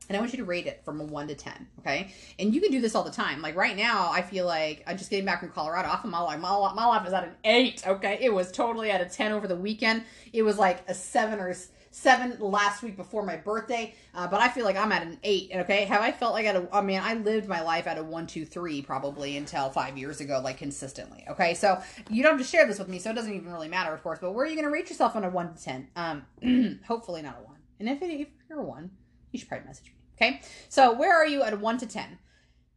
and 0.09 0.17
I 0.17 0.19
want 0.19 0.33
you 0.33 0.37
to 0.37 0.45
rate 0.45 0.67
it 0.67 0.81
from 0.83 0.99
a 0.99 1.03
one 1.03 1.27
to 1.27 1.35
10. 1.35 1.67
Okay. 1.79 2.13
And 2.37 2.53
you 2.53 2.61
can 2.61 2.71
do 2.71 2.81
this 2.81 2.95
all 2.95 3.03
the 3.03 3.11
time. 3.11 3.41
Like 3.41 3.55
right 3.55 3.75
now, 3.75 4.09
I 4.11 4.21
feel 4.21 4.45
like 4.45 4.83
I'm 4.85 4.97
just 4.97 5.09
getting 5.09 5.25
back 5.25 5.39
from 5.39 5.49
Colorado 5.49 5.87
off 5.89 6.03
of 6.03 6.09
my 6.09 6.19
life. 6.19 6.39
My, 6.39 6.73
my 6.73 6.85
life 6.85 7.07
is 7.07 7.13
at 7.13 7.23
an 7.23 7.35
eight. 7.43 7.87
Okay. 7.87 8.17
It 8.21 8.33
was 8.33 8.51
totally 8.51 8.91
at 8.91 9.01
a 9.01 9.05
10 9.05 9.31
over 9.31 9.47
the 9.47 9.55
weekend. 9.55 10.03
It 10.33 10.43
was 10.43 10.57
like 10.57 10.83
a 10.89 10.93
seven 10.93 11.39
or 11.39 11.55
seven 11.91 12.37
last 12.39 12.83
week 12.83 12.97
before 12.97 13.23
my 13.23 13.37
birthday. 13.37 13.95
Uh, 14.13 14.27
but 14.27 14.41
I 14.41 14.49
feel 14.49 14.65
like 14.65 14.75
I'm 14.75 14.91
at 14.91 15.03
an 15.03 15.19
eight. 15.23 15.51
Okay. 15.55 15.85
Have 15.85 16.01
I 16.01 16.11
felt 16.11 16.33
like 16.33 16.45
at 16.45 16.57
a, 16.57 16.67
I 16.73 16.81
mean, 16.81 16.99
I 17.01 17.13
lived 17.13 17.47
my 17.47 17.61
life 17.61 17.87
at 17.87 17.97
a 17.97 18.03
one, 18.03 18.27
two, 18.27 18.45
three 18.45 18.81
probably 18.81 19.37
until 19.37 19.69
five 19.69 19.97
years 19.97 20.19
ago, 20.19 20.41
like 20.43 20.57
consistently. 20.57 21.23
Okay. 21.29 21.53
So 21.53 21.81
you 22.09 22.23
don't 22.23 22.33
have 22.37 22.45
to 22.45 22.51
share 22.51 22.67
this 22.67 22.77
with 22.77 22.89
me. 22.89 22.99
So 22.99 23.09
it 23.09 23.13
doesn't 23.13 23.33
even 23.33 23.53
really 23.53 23.69
matter, 23.69 23.93
of 23.93 24.03
course. 24.03 24.19
But 24.19 24.33
where 24.33 24.45
are 24.45 24.49
you 24.49 24.55
going 24.55 24.67
to 24.67 24.71
rate 24.71 24.89
yourself 24.89 25.15
on 25.15 25.23
a 25.23 25.29
one 25.29 25.53
to 25.53 25.63
10? 25.63 25.87
Um, 25.95 26.79
hopefully 26.87 27.21
not 27.21 27.37
a 27.39 27.45
one. 27.45 27.57
And 27.79 27.89
if, 27.89 28.01
it, 28.01 28.11
if 28.11 28.27
you're 28.49 28.59
a 28.59 28.63
one, 28.63 28.91
you 29.33 29.39
should 29.39 29.49
probably 29.49 29.67
message 29.67 29.87
me. 29.87 29.91
Okay, 30.15 30.41
so 30.69 30.93
where 30.93 31.13
are 31.13 31.27
you 31.27 31.41
at 31.43 31.59
1 31.59 31.77
to 31.79 31.87
10? 31.87 32.17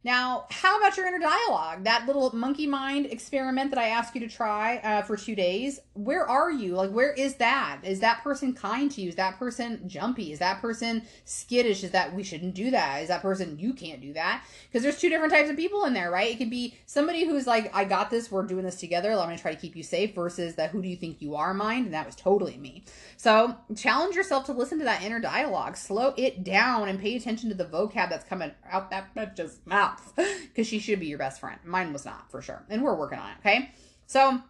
Now, 0.03 0.45
how 0.51 0.77
about 0.77 0.95
your 0.95 1.07
inner 1.07 1.19
dialogue? 1.19 1.83
That 1.83 2.05
little 2.05 2.33
monkey 2.33 2.67
mind 2.67 3.07
experiment 3.07 3.71
that 3.71 3.79
I 3.79 3.89
asked 3.89 4.13
you 4.13 4.21
to 4.21 4.27
try 4.29 4.77
uh, 4.77 5.01
for 5.01 5.17
two 5.17 5.35
days. 5.35 5.79
Where 5.95 6.29
are 6.29 6.51
you? 6.51 6.75
Like, 6.75 6.91
where 6.91 7.11
is 7.11 7.35
that? 7.35 7.79
Is 7.83 7.99
that 8.01 8.23
person 8.23 8.53
kind 8.53 8.91
to 8.91 9.01
you? 9.01 9.09
Is 9.09 9.15
that 9.15 9.39
person 9.39 9.81
jumpy? 9.87 10.31
Is 10.31 10.39
that 10.39 10.61
person 10.61 11.01
skittish? 11.25 11.83
Is 11.83 11.91
that 11.91 12.13
we 12.13 12.23
shouldn't 12.23 12.53
do 12.53 12.69
that? 12.71 13.01
Is 13.01 13.07
that 13.07 13.23
person 13.23 13.57
you 13.59 13.73
can't 13.73 13.99
do 13.99 14.13
that? 14.13 14.45
Because 14.67 14.83
there's 14.83 14.99
two 14.99 15.09
different 15.09 15.33
types 15.33 15.49
of 15.49 15.57
people 15.57 15.83
in 15.85 15.93
there, 15.93 16.11
right? 16.11 16.31
It 16.31 16.37
could 16.37 16.51
be 16.51 16.75
somebody 16.85 17.25
who's 17.25 17.47
like, 17.47 17.75
I 17.75 17.83
got 17.83 18.11
this. 18.11 18.31
We're 18.31 18.43
doing 18.43 18.65
this 18.65 18.79
together. 18.79 19.11
I'm 19.11 19.17
going 19.17 19.35
to 19.35 19.41
try 19.41 19.53
to 19.53 19.59
keep 19.59 19.75
you 19.75 19.83
safe 19.83 20.13
versus 20.13 20.55
that 20.55 20.69
who 20.69 20.81
do 20.81 20.87
you 20.87 20.95
think 20.95 21.21
you 21.21 21.35
are 21.35 21.55
mind. 21.55 21.85
And 21.85 21.93
that 21.95 22.05
was 22.05 22.15
totally 22.15 22.57
me. 22.57 22.83
So 23.17 23.55
challenge 23.75 24.15
yourself 24.15 24.45
to 24.45 24.53
listen 24.53 24.77
to 24.77 24.85
that 24.85 25.03
inner 25.03 25.19
dialogue. 25.19 25.75
Slow 25.75 26.13
it 26.17 26.43
down 26.43 26.87
and 26.87 26.99
pay 26.99 27.15
attention 27.15 27.49
to 27.49 27.55
the 27.55 27.65
vocab 27.65 28.09
that's 28.09 28.23
coming 28.23 28.51
out 28.71 28.91
that 28.91 29.13
bitch's 29.15 29.59
mouth 29.65 29.86
because 30.15 30.67
she 30.67 30.79
should 30.79 30.99
be 30.99 31.07
your 31.07 31.17
best 31.17 31.39
friend. 31.39 31.59
Mine 31.63 31.93
was 31.93 32.05
not 32.05 32.29
for 32.31 32.41
sure. 32.41 32.63
And 32.69 32.83
we're 32.83 32.95
working 32.95 33.19
on 33.19 33.29
it. 33.31 33.37
Okay. 33.39 33.71
So 34.05 34.41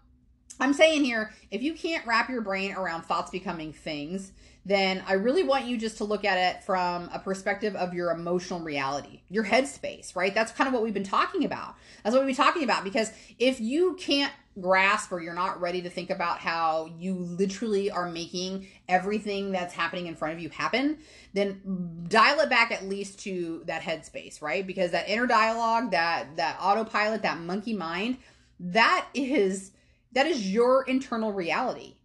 I'm 0.60 0.74
saying 0.74 1.04
here, 1.04 1.32
if 1.52 1.62
you 1.62 1.74
can't 1.74 2.06
wrap 2.06 2.30
your 2.30 2.42
brain 2.42 2.74
around 2.74 3.04
thoughts 3.04 3.32
becoming 3.32 3.74
things, 3.74 4.32
then 4.66 5.02
I 5.08 5.14
really 5.14 5.44
want 5.44 5.66
you 5.66 5.78
just 5.78 5.98
to 6.00 6.04
look 6.04 6.26
at 6.26 6.38
it 6.38 6.64
from 6.64 7.10
a 7.14 7.20
perspective 7.20 7.74
of 7.76 7.94
your 7.94 8.12
emotional 8.12 8.60
reality, 8.60 9.22
your 9.30 9.46
headspace, 9.46 10.14
right? 10.14 10.36
That's 10.36 10.52
kind 10.52 10.68
of 10.68 10.74
what 10.74 10.84
we've 10.84 10.94
been 10.94 11.04
talking 11.04 11.46
about. 11.46 11.76
That's 12.04 12.14
what 12.14 12.26
we've 12.26 12.36
been 12.36 12.46
talking 12.46 12.64
about 12.64 12.84
because 12.84 13.12
if 13.40 13.62
you 13.62 13.96
can't 13.98 14.34
grasp 14.60 15.12
or 15.12 15.22
you're 15.22 15.34
not 15.34 15.62
ready 15.62 15.82
to 15.84 15.90
think 15.90 16.10
about 16.10 16.40
how 16.40 16.90
you 16.98 17.14
literally 17.16 17.90
are 17.92 18.10
making 18.10 18.68
everything 18.90 19.52
that's 19.52 19.74
happening 19.74 20.08
in 20.08 20.16
front 20.16 20.34
of 20.34 20.42
you 20.42 20.50
happen, 20.50 20.98
then 21.34 22.06
dial 22.10 22.40
it 22.40 22.50
back 22.50 22.72
at 22.72 22.84
least 22.84 23.20
to 23.20 23.62
that 23.68 23.82
headspace, 23.82 24.42
right? 24.42 24.68
Because 24.68 24.92
that 24.92 25.08
inner 25.08 25.28
dialogue, 25.28 25.92
that 25.92 26.36
that 26.36 26.58
autopilot, 26.60 27.22
that 27.22 27.40
monkey 27.40 27.74
mind, 27.74 28.18
that 28.60 29.08
is 29.14 29.72
that 30.14 30.26
is 30.26 30.52
your 30.52 30.84
internal 30.84 31.32
reality. 31.32 31.96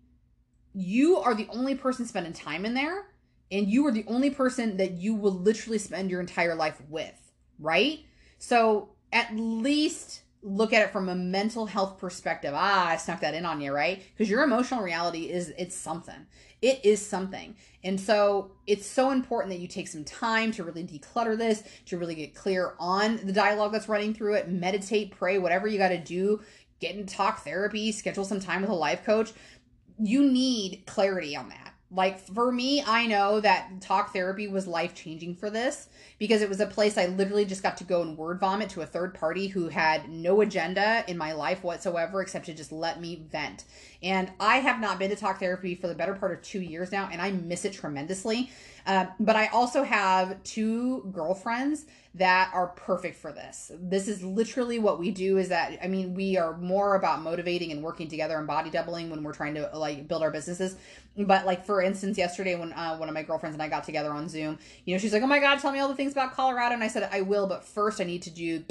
You 0.75 1.19
are 1.19 1.35
the 1.35 1.49
only 1.51 1.75
person 1.75 2.07
spending 2.07 2.33
time 2.33 2.65
in 2.65 2.75
there 2.75 3.07
and 3.51 3.69
you 3.69 3.87
are 3.87 3.93
the 3.93 4.05
only 4.07 4.31
person 4.31 4.79
that 4.79 4.93
you 4.93 5.15
will 5.15 5.33
literally 5.33 5.79
spend 5.79 6.11
your 6.11 6.21
entire 6.21 6.55
life 6.55 6.81
with, 6.89 7.33
right? 7.59 8.01
So, 8.39 8.91
at 9.13 9.37
least 9.37 10.23
look 10.43 10.73
at 10.73 10.83
it 10.83 10.91
from 10.91 11.09
a 11.09 11.15
mental 11.15 11.67
health 11.67 11.99
perspective. 11.99 12.53
Ah, 12.57 12.89
I 12.89 12.97
snuck 12.97 13.21
that 13.21 13.35
in 13.35 13.47
on 13.47 13.61
you, 13.61 13.73
right? 13.73 14.03
Because 14.13 14.29
your 14.29 14.43
emotional 14.43 14.83
reality 14.83 15.31
is 15.31 15.53
it's 15.57 15.77
something. 15.77 16.27
It 16.61 16.85
is 16.85 17.05
something. 17.05 17.55
And 17.85 18.01
so 18.01 18.53
it's 18.67 18.87
so 18.87 19.11
important 19.11 19.53
that 19.53 19.61
you 19.61 19.69
take 19.69 19.87
some 19.87 20.05
time 20.05 20.51
to 20.53 20.65
really 20.65 20.85
declutter 20.85 21.39
this, 21.39 21.63
to 21.87 21.99
really 21.99 22.15
get 22.15 22.35
clear 22.35 22.75
on 22.81 23.21
the 23.25 23.33
dialogue 23.33 23.73
that's 23.73 23.89
running 23.89 24.15
through 24.15 24.35
it, 24.35 24.49
meditate, 24.49 25.13
pray, 25.17 25.39
whatever 25.39 25.69
you 25.69 25.79
got 25.79 25.91
to 25.91 25.99
do, 25.99 26.41
get 26.83 26.97
in 26.97 27.07
talk 27.07 27.45
therapy, 27.45 27.93
schedule 27.93 28.27
some 28.27 28.41
time 28.41 28.61
with 28.61 28.71
a 28.71 28.75
life 28.75 29.05
coach. 29.05 29.33
You 29.99 30.23
need 30.23 30.83
clarity 30.85 31.35
on 31.35 31.49
that. 31.49 31.73
Like 31.95 32.19
for 32.19 32.51
me, 32.51 32.83
I 32.87 33.07
know 33.07 33.41
that 33.41 33.81
talk 33.83 34.15
therapy 34.15 34.49
was 34.49 34.67
life 34.67 34.95
changing 34.95 35.37
for 35.37 35.51
this 35.51 35.89
because 36.19 36.41
it 36.41 36.49
was 36.49 36.61
a 36.61 36.67
place 36.67 36.97
I 36.97 37.07
literally 37.07 37.45
just 37.45 37.63
got 37.63 37.77
to 37.79 37.85
go 37.85 38.01
and 38.01 38.17
word 38.17 38.41
vomit 38.41 38.71
to 38.71 38.81
a 38.81 38.87
third 38.87 39.13
party 39.13 39.49
who 39.49 39.69
had 39.69 40.09
no 40.09 40.41
agenda 40.41 41.05
in 41.07 41.19
my 41.19 41.33
life 41.33 41.63
whatsoever 41.63 42.23
except 42.23 42.47
to 42.47 42.55
just 42.55 42.73
let 42.73 42.99
me 42.99 43.23
vent. 43.31 43.65
And 44.03 44.33
I 44.41 44.57
have 44.59 44.81
not 44.81 44.99
been 44.99 45.11
to 45.11 45.17
talk 45.17 45.39
therapy 45.39 45.75
for 45.75 45.87
the 45.87 45.95
better 45.95 46.15
part 46.15 46.33
of 46.33 46.43
two 46.43 46.61
years 46.61 46.91
now, 46.91 47.09
and 47.13 47.23
I 47.23 47.31
miss 47.31 47.65
it 47.65 47.73
tremendously. 47.73 48.51
Uh, 48.85 49.07
but 49.21 49.37
I 49.37 49.47
also 49.49 49.85
have 49.85 50.43
two 50.43 51.09
girlfriends 51.13 51.87
that 52.15 52.51
are 52.53 52.69
perfect 52.69 53.17
for 53.17 53.33
this. 53.33 53.71
This 53.75 54.09
is 54.09 54.23
literally 54.23 54.79
what 54.79 54.99
we 54.99 55.11
do 55.11 55.39
is 55.39 55.49
that 55.49 55.79
I 55.83 55.87
mean 55.87 56.15
we 56.15 56.37
are 56.37 56.57
more 56.59 56.97
about 56.97 57.23
motivating 57.23 57.73
and 57.73 57.83
working 57.83 58.09
together 58.09 58.37
and 58.37 58.47
body 58.47 58.71
doubling 58.71 59.09
when 59.09 59.23
we're 59.23 59.33
trying 59.33 59.55
to 59.55 59.71
like 59.75 60.09
build 60.09 60.23
our 60.23 60.31
businesses. 60.31 60.77
But 61.17 61.47
like 61.47 61.65
for 61.65 61.81
instance 61.81 62.19
yesterday 62.19 62.55
when 62.55 62.73
uh, 62.73 62.97
one 62.97 63.09
of 63.09 63.15
my 63.15 63.23
girlfriends 63.23 63.55
and 63.55 63.63
I 63.63 63.69
got 63.69 63.85
together 63.85 64.11
on 64.11 64.29
Zoom, 64.29 64.59
you 64.85 64.95
know, 64.95 64.99
she's 64.99 65.13
like, 65.13 65.23
"Oh 65.23 65.27
my 65.27 65.39
god, 65.39 65.61
tell 65.61 65.73
me 65.73 65.79
all 65.79 65.89
the 65.89 65.95
things 65.95 66.13
about 66.13 66.35
Colorado." 66.35 66.75
And 66.75 66.85
I 66.85 66.89
said, 66.89 67.09
"I 67.13 67.21
will, 67.21 67.47
but 67.47 67.65
first 67.65 68.01
I 68.01 68.05
need 68.05 68.23
to 68.23 68.31
do 68.31 68.65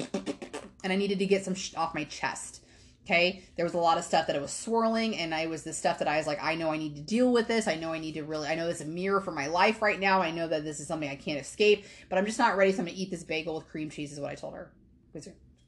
and 0.83 0.91
I 0.91 0.95
needed 0.95 1.19
to 1.19 1.25
get 1.25 1.45
some 1.45 1.55
sh- 1.55 1.73
off 1.75 1.95
my 1.95 2.03
chest." 2.03 2.61
Okay. 3.05 3.43
There 3.55 3.65
was 3.65 3.73
a 3.73 3.79
lot 3.79 3.97
of 3.97 4.03
stuff 4.03 4.27
that 4.27 4.35
it 4.35 4.41
was 4.41 4.51
swirling, 4.51 5.17
and 5.17 5.33
I 5.33 5.47
was 5.47 5.63
the 5.63 5.73
stuff 5.73 5.99
that 5.99 6.07
I 6.07 6.17
was 6.17 6.27
like, 6.27 6.41
I 6.41 6.55
know 6.55 6.71
I 6.71 6.77
need 6.77 6.95
to 6.95 7.01
deal 7.01 7.33
with 7.33 7.47
this. 7.47 7.67
I 7.67 7.75
know 7.75 7.93
I 7.93 7.99
need 7.99 8.13
to 8.13 8.23
really, 8.23 8.47
I 8.47 8.55
know 8.55 8.67
this 8.67 8.79
is 8.79 8.87
a 8.87 8.89
mirror 8.89 9.21
for 9.21 9.31
my 9.31 9.47
life 9.47 9.81
right 9.81 9.99
now. 9.99 10.21
I 10.21 10.31
know 10.31 10.47
that 10.47 10.63
this 10.63 10.79
is 10.79 10.87
something 10.87 11.09
I 11.09 11.15
can't 11.15 11.39
escape, 11.39 11.85
but 12.09 12.19
I'm 12.19 12.25
just 12.25 12.37
not 12.37 12.57
ready. 12.57 12.71
So 12.71 12.79
I'm 12.79 12.85
going 12.85 12.95
to 12.95 13.01
eat 13.01 13.09
this 13.09 13.23
bagel 13.23 13.55
with 13.55 13.67
cream 13.67 13.89
cheese, 13.89 14.11
is 14.11 14.19
what 14.19 14.31
I 14.31 14.35
told 14.35 14.53
her. 14.53 14.71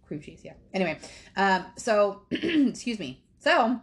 Cream 0.06 0.22
cheese? 0.22 0.42
Yeah. 0.44 0.54
Anyway, 0.74 1.00
um, 1.36 1.66
so, 1.76 2.22
excuse 2.32 3.00
me. 3.00 3.24
So, 3.40 3.82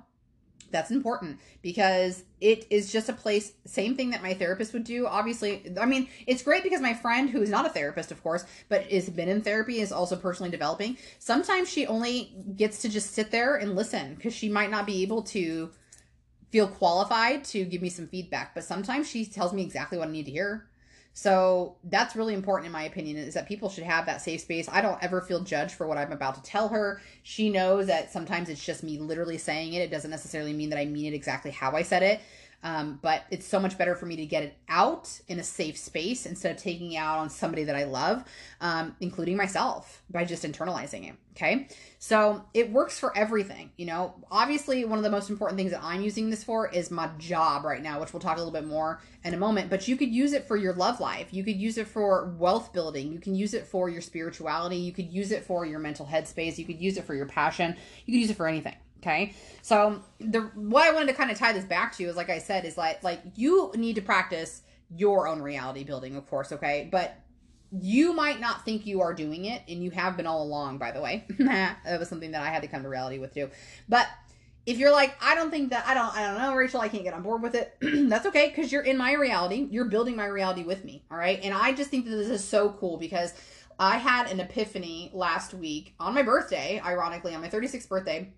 that's 0.70 0.90
important 0.90 1.38
because 1.62 2.24
it 2.40 2.66
is 2.70 2.92
just 2.92 3.08
a 3.08 3.12
place 3.12 3.52
same 3.64 3.94
thing 3.96 4.10
that 4.10 4.22
my 4.22 4.34
therapist 4.34 4.72
would 4.72 4.84
do 4.84 5.06
obviously. 5.06 5.72
I 5.80 5.86
mean 5.86 6.08
it's 6.26 6.42
great 6.42 6.62
because 6.62 6.80
my 6.80 6.94
friend 6.94 7.28
who 7.28 7.42
is 7.42 7.50
not 7.50 7.66
a 7.66 7.70
therapist 7.70 8.10
of 8.12 8.22
course 8.22 8.44
but 8.68 8.84
has 8.84 9.08
been 9.10 9.28
in 9.28 9.42
therapy 9.42 9.80
is 9.80 9.92
also 9.92 10.16
personally 10.16 10.50
developing. 10.50 10.96
Sometimes 11.18 11.68
she 11.68 11.86
only 11.86 12.34
gets 12.56 12.82
to 12.82 12.88
just 12.88 13.12
sit 13.14 13.30
there 13.30 13.56
and 13.56 13.76
listen 13.76 14.14
because 14.14 14.34
she 14.34 14.48
might 14.48 14.70
not 14.70 14.86
be 14.86 15.02
able 15.02 15.22
to 15.22 15.70
feel 16.50 16.66
qualified 16.66 17.44
to 17.44 17.64
give 17.64 17.80
me 17.80 17.88
some 17.88 18.08
feedback 18.08 18.54
but 18.54 18.64
sometimes 18.64 19.08
she 19.08 19.24
tells 19.24 19.52
me 19.52 19.62
exactly 19.62 19.96
what 19.96 20.08
i 20.08 20.10
need 20.10 20.24
to 20.24 20.32
hear 20.32 20.69
so 21.12 21.76
that's 21.84 22.14
really 22.14 22.34
important 22.34 22.66
in 22.66 22.72
my 22.72 22.84
opinion 22.84 23.16
is 23.16 23.34
that 23.34 23.48
people 23.48 23.68
should 23.68 23.84
have 23.84 24.06
that 24.06 24.22
safe 24.22 24.42
space. 24.42 24.68
I 24.70 24.80
don't 24.80 25.02
ever 25.02 25.20
feel 25.20 25.40
judged 25.40 25.72
for 25.72 25.86
what 25.86 25.98
I'm 25.98 26.12
about 26.12 26.36
to 26.36 26.42
tell 26.42 26.68
her. 26.68 27.02
She 27.22 27.50
knows 27.50 27.88
that 27.88 28.12
sometimes 28.12 28.48
it's 28.48 28.64
just 28.64 28.82
me 28.82 28.98
literally 28.98 29.36
saying 29.36 29.72
it. 29.72 29.80
It 29.80 29.90
doesn't 29.90 30.11
necessarily 30.11 30.52
mean 30.52 30.70
that 30.70 30.78
I 30.78 30.84
mean 30.84 31.12
it 31.12 31.16
exactly 31.16 31.50
how 31.50 31.72
I 31.72 31.82
said 31.82 32.02
it. 32.02 32.20
Um, 32.62 32.98
but 33.00 33.24
it's 33.30 33.46
so 33.46 33.58
much 33.58 33.78
better 33.78 33.94
for 33.94 34.06
me 34.06 34.16
to 34.16 34.26
get 34.26 34.42
it 34.42 34.56
out 34.68 35.20
in 35.28 35.38
a 35.38 35.42
safe 35.42 35.78
space 35.78 36.26
instead 36.26 36.54
of 36.54 36.62
taking 36.62 36.92
it 36.92 36.98
out 36.98 37.18
on 37.18 37.30
somebody 37.30 37.64
that 37.64 37.76
I 37.76 37.84
love, 37.84 38.24
um, 38.61 38.94
including 39.00 39.36
myself, 39.36 40.02
by 40.11 40.24
just 40.24 40.44
internalizing 40.44 41.08
it. 41.08 41.14
Okay. 41.36 41.68
So 41.98 42.44
it 42.52 42.70
works 42.70 42.98
for 42.98 43.16
everything. 43.16 43.70
You 43.78 43.86
know, 43.86 44.14
obviously, 44.30 44.84
one 44.84 44.98
of 44.98 45.04
the 45.04 45.11
most 45.11 45.30
important 45.30 45.58
things 45.58 45.70
that 45.70 45.82
I'm 45.82 46.02
using 46.02 46.28
this 46.28 46.44
for 46.44 46.68
is 46.68 46.90
my 46.90 47.08
job 47.18 47.64
right 47.64 47.82
now, 47.82 47.98
which 48.00 48.12
we'll 48.12 48.20
talk 48.20 48.36
a 48.36 48.40
little 48.40 48.52
bit 48.52 48.66
more 48.66 49.00
in 49.24 49.32
a 49.32 49.38
moment. 49.38 49.70
But 49.70 49.88
you 49.88 49.96
could 49.96 50.12
use 50.12 50.34
it 50.34 50.46
for 50.46 50.56
your 50.56 50.74
love 50.74 51.00
life. 51.00 51.28
You 51.30 51.42
could 51.44 51.56
use 51.56 51.78
it 51.78 51.86
for 51.86 52.34
wealth 52.38 52.74
building. 52.74 53.11
You 53.11 53.20
can 53.20 53.34
use 53.34 53.54
it 53.54 53.66
for 53.66 53.88
your 53.88 54.02
spirituality. 54.02 54.76
You 54.76 54.92
could 54.92 55.11
use 55.11 55.30
it 55.30 55.44
for 55.44 55.64
your 55.64 55.78
mental 55.78 56.04
headspace. 56.04 56.58
You 56.58 56.66
could 56.66 56.80
use 56.80 56.98
it 56.98 57.04
for 57.04 57.14
your 57.14 57.26
passion. 57.26 57.76
You 58.04 58.12
could 58.12 58.20
use 58.20 58.30
it 58.30 58.36
for 58.36 58.46
anything. 58.46 58.74
Okay. 59.01 59.34
So 59.62 60.03
the 60.18 60.42
what 60.55 60.86
I 60.86 60.92
wanted 60.92 61.09
to 61.09 61.14
kind 61.14 61.30
of 61.30 61.38
tie 61.38 61.53
this 61.53 61.64
back 61.64 61.96
to 61.96 62.05
is 62.05 62.16
like 62.16 62.30
I 62.30 62.38
said, 62.38 62.64
is 62.64 62.76
like 62.76 63.03
like 63.03 63.20
you 63.34 63.72
need 63.76 63.94
to 63.96 64.03
practice 64.03 64.62
your 64.94 65.28
own 65.28 65.40
reality 65.40 65.84
building, 65.84 66.16
of 66.16 66.28
course, 66.28 66.53
okay? 66.53 66.88
But 66.90 67.16
you 67.72 68.12
might 68.12 68.40
not 68.40 68.64
think 68.64 68.84
you 68.84 69.01
are 69.01 69.14
doing 69.14 69.44
it, 69.44 69.62
and 69.68 69.82
you 69.82 69.90
have 69.92 70.16
been 70.16 70.26
all 70.26 70.42
along, 70.42 70.78
by 70.78 70.90
the 70.90 71.01
way. 71.01 71.24
that 71.38 71.78
was 71.98 72.09
something 72.09 72.32
that 72.32 72.42
I 72.42 72.48
had 72.48 72.62
to 72.62 72.68
come 72.68 72.82
to 72.82 72.88
reality 72.88 73.18
with 73.18 73.32
too. 73.32 73.51
But 73.88 74.09
if 74.66 74.78
you're 74.78 74.92
like, 74.92 75.16
I 75.22 75.34
don't 75.34 75.51
think 75.51 75.70
that 75.70 75.86
I 75.86 75.94
don't 75.94 76.14
I 76.14 76.26
don't 76.26 76.38
know, 76.38 76.55
Rachel, 76.55 76.80
I 76.80 76.88
can't 76.88 77.05
get 77.05 77.14
on 77.14 77.22
board 77.22 77.42
with 77.42 77.55
it, 77.55 77.76
that's 78.09 78.26
okay, 78.26 78.48
because 78.48 78.70
you're 78.70 78.82
in 78.82 78.98
my 78.98 79.12
reality. 79.14 79.66
You're 79.70 79.86
building 79.86 80.16
my 80.16 80.26
reality 80.26 80.64
with 80.64 80.84
me. 80.84 81.05
All 81.11 81.16
right. 81.16 81.40
And 81.42 81.55
I 81.55 81.72
just 81.72 81.90
think 81.90 82.05
that 82.07 82.16
this 82.16 82.28
is 82.28 82.44
so 82.44 82.70
cool 82.70 82.96
because 82.98 83.32
I 83.78 83.96
had 83.96 84.30
an 84.30 84.40
epiphany 84.40 85.11
last 85.14 85.55
week 85.55 85.94
on 85.98 86.12
my 86.12 86.22
birthday, 86.22 86.82
ironically, 86.84 87.34
on 87.34 87.40
my 87.40 87.48
36th 87.48 87.88
birthday 87.88 88.30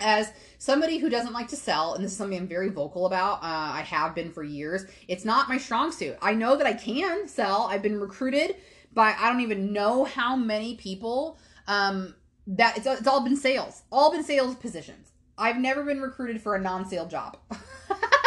as 0.00 0.32
somebody 0.58 0.98
who 0.98 1.08
doesn't 1.08 1.32
like 1.32 1.48
to 1.48 1.56
sell, 1.56 1.94
and 1.94 2.04
this 2.04 2.12
is 2.12 2.18
something 2.18 2.38
I'm 2.38 2.46
very 2.46 2.68
vocal 2.68 3.06
about, 3.06 3.42
uh, 3.42 3.72
I 3.74 3.82
have 3.82 4.14
been 4.14 4.32
for 4.32 4.42
years, 4.42 4.84
it's 5.08 5.24
not 5.24 5.48
my 5.48 5.58
strong 5.58 5.92
suit. 5.92 6.16
I 6.22 6.34
know 6.34 6.56
that 6.56 6.66
I 6.66 6.74
can 6.74 7.26
sell. 7.26 7.68
I've 7.70 7.82
been 7.82 7.98
recruited 7.98 8.56
by 8.92 9.14
I 9.18 9.28
don't 9.28 9.40
even 9.40 9.72
know 9.72 10.04
how 10.04 10.36
many 10.36 10.76
people. 10.76 11.38
Um, 11.66 12.14
that 12.48 12.78
it's, 12.78 12.86
it's 12.86 13.06
all 13.06 13.22
been 13.22 13.36
sales, 13.36 13.82
all 13.92 14.10
been 14.10 14.24
sales 14.24 14.54
positions. 14.56 15.12
I've 15.36 15.58
never 15.58 15.84
been 15.84 16.00
recruited 16.00 16.40
for 16.40 16.56
a 16.56 16.60
non-sale 16.60 17.06
job. 17.06 17.36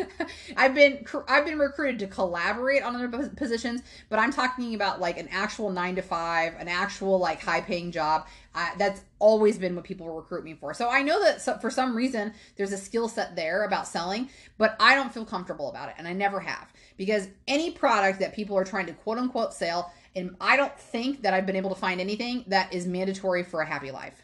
I've 0.56 0.74
been 0.74 1.04
I've 1.28 1.44
been 1.44 1.58
recruited 1.58 1.98
to 2.00 2.06
collaborate 2.06 2.82
on 2.82 2.96
other 2.96 3.08
positions, 3.28 3.82
but 4.08 4.18
I'm 4.18 4.32
talking 4.32 4.74
about 4.74 5.00
like 5.00 5.18
an 5.18 5.28
actual 5.30 5.70
nine 5.70 5.96
to 5.96 6.02
five, 6.02 6.54
an 6.58 6.68
actual 6.68 7.18
like 7.18 7.42
high 7.42 7.60
paying 7.60 7.92
job. 7.92 8.26
That's 8.78 9.02
always 9.18 9.58
been 9.58 9.74
what 9.74 9.84
people 9.84 10.14
recruit 10.14 10.44
me 10.44 10.54
for. 10.54 10.74
So 10.74 10.88
I 10.88 11.02
know 11.02 11.22
that 11.22 11.40
so, 11.40 11.58
for 11.58 11.70
some 11.70 11.96
reason 11.96 12.32
there's 12.56 12.72
a 12.72 12.78
skill 12.78 13.08
set 13.08 13.36
there 13.36 13.64
about 13.64 13.86
selling, 13.86 14.28
but 14.58 14.76
I 14.80 14.94
don't 14.94 15.12
feel 15.12 15.24
comfortable 15.24 15.70
about 15.70 15.88
it, 15.88 15.94
and 15.98 16.06
I 16.06 16.12
never 16.12 16.40
have 16.40 16.72
because 16.96 17.28
any 17.48 17.70
product 17.70 18.20
that 18.20 18.34
people 18.34 18.56
are 18.56 18.64
trying 18.64 18.86
to 18.86 18.92
quote 18.92 19.18
unquote 19.18 19.54
sell, 19.54 19.92
and 20.14 20.36
I 20.40 20.56
don't 20.56 20.76
think 20.78 21.22
that 21.22 21.34
I've 21.34 21.46
been 21.46 21.56
able 21.56 21.70
to 21.70 21.80
find 21.80 22.00
anything 22.00 22.44
that 22.48 22.72
is 22.72 22.86
mandatory 22.86 23.42
for 23.42 23.60
a 23.60 23.66
happy 23.66 23.90
life. 23.90 24.22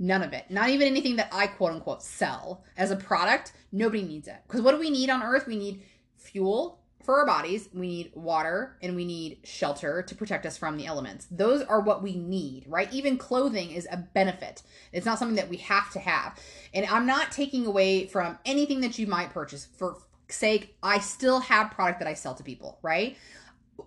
None 0.00 0.22
of 0.22 0.32
it. 0.32 0.46
Not 0.50 0.70
even 0.70 0.88
anything 0.88 1.16
that 1.16 1.28
I 1.30 1.46
quote 1.46 1.72
unquote 1.72 2.02
sell 2.02 2.64
as 2.76 2.90
a 2.90 2.96
product. 2.96 3.52
Nobody 3.70 4.02
needs 4.02 4.26
it. 4.26 4.38
Because 4.46 4.62
what 4.62 4.72
do 4.72 4.78
we 4.78 4.90
need 4.90 5.10
on 5.10 5.22
earth? 5.22 5.46
We 5.46 5.56
need 5.56 5.82
fuel 6.16 6.80
for 7.04 7.18
our 7.18 7.26
bodies, 7.26 7.68
we 7.72 7.86
need 7.86 8.12
water, 8.14 8.76
and 8.82 8.94
we 8.94 9.04
need 9.04 9.38
shelter 9.42 10.02
to 10.02 10.14
protect 10.14 10.44
us 10.44 10.58
from 10.58 10.76
the 10.76 10.86
elements. 10.86 11.26
Those 11.30 11.62
are 11.62 11.80
what 11.80 12.02
we 12.02 12.14
need, 12.14 12.64
right? 12.68 12.92
Even 12.92 13.16
clothing 13.16 13.70
is 13.70 13.88
a 13.90 13.96
benefit. 13.96 14.62
It's 14.92 15.06
not 15.06 15.18
something 15.18 15.36
that 15.36 15.48
we 15.48 15.56
have 15.58 15.90
to 15.92 15.98
have. 15.98 16.38
And 16.74 16.84
I'm 16.86 17.06
not 17.06 17.32
taking 17.32 17.66
away 17.66 18.06
from 18.06 18.38
anything 18.44 18.82
that 18.82 18.98
you 18.98 19.06
might 19.06 19.30
purchase. 19.30 19.66
For 19.76 19.96
sake, 20.28 20.76
I 20.82 20.98
still 20.98 21.40
have 21.40 21.70
product 21.70 21.98
that 22.00 22.08
I 22.08 22.14
sell 22.14 22.34
to 22.34 22.42
people, 22.42 22.78
right? 22.82 23.16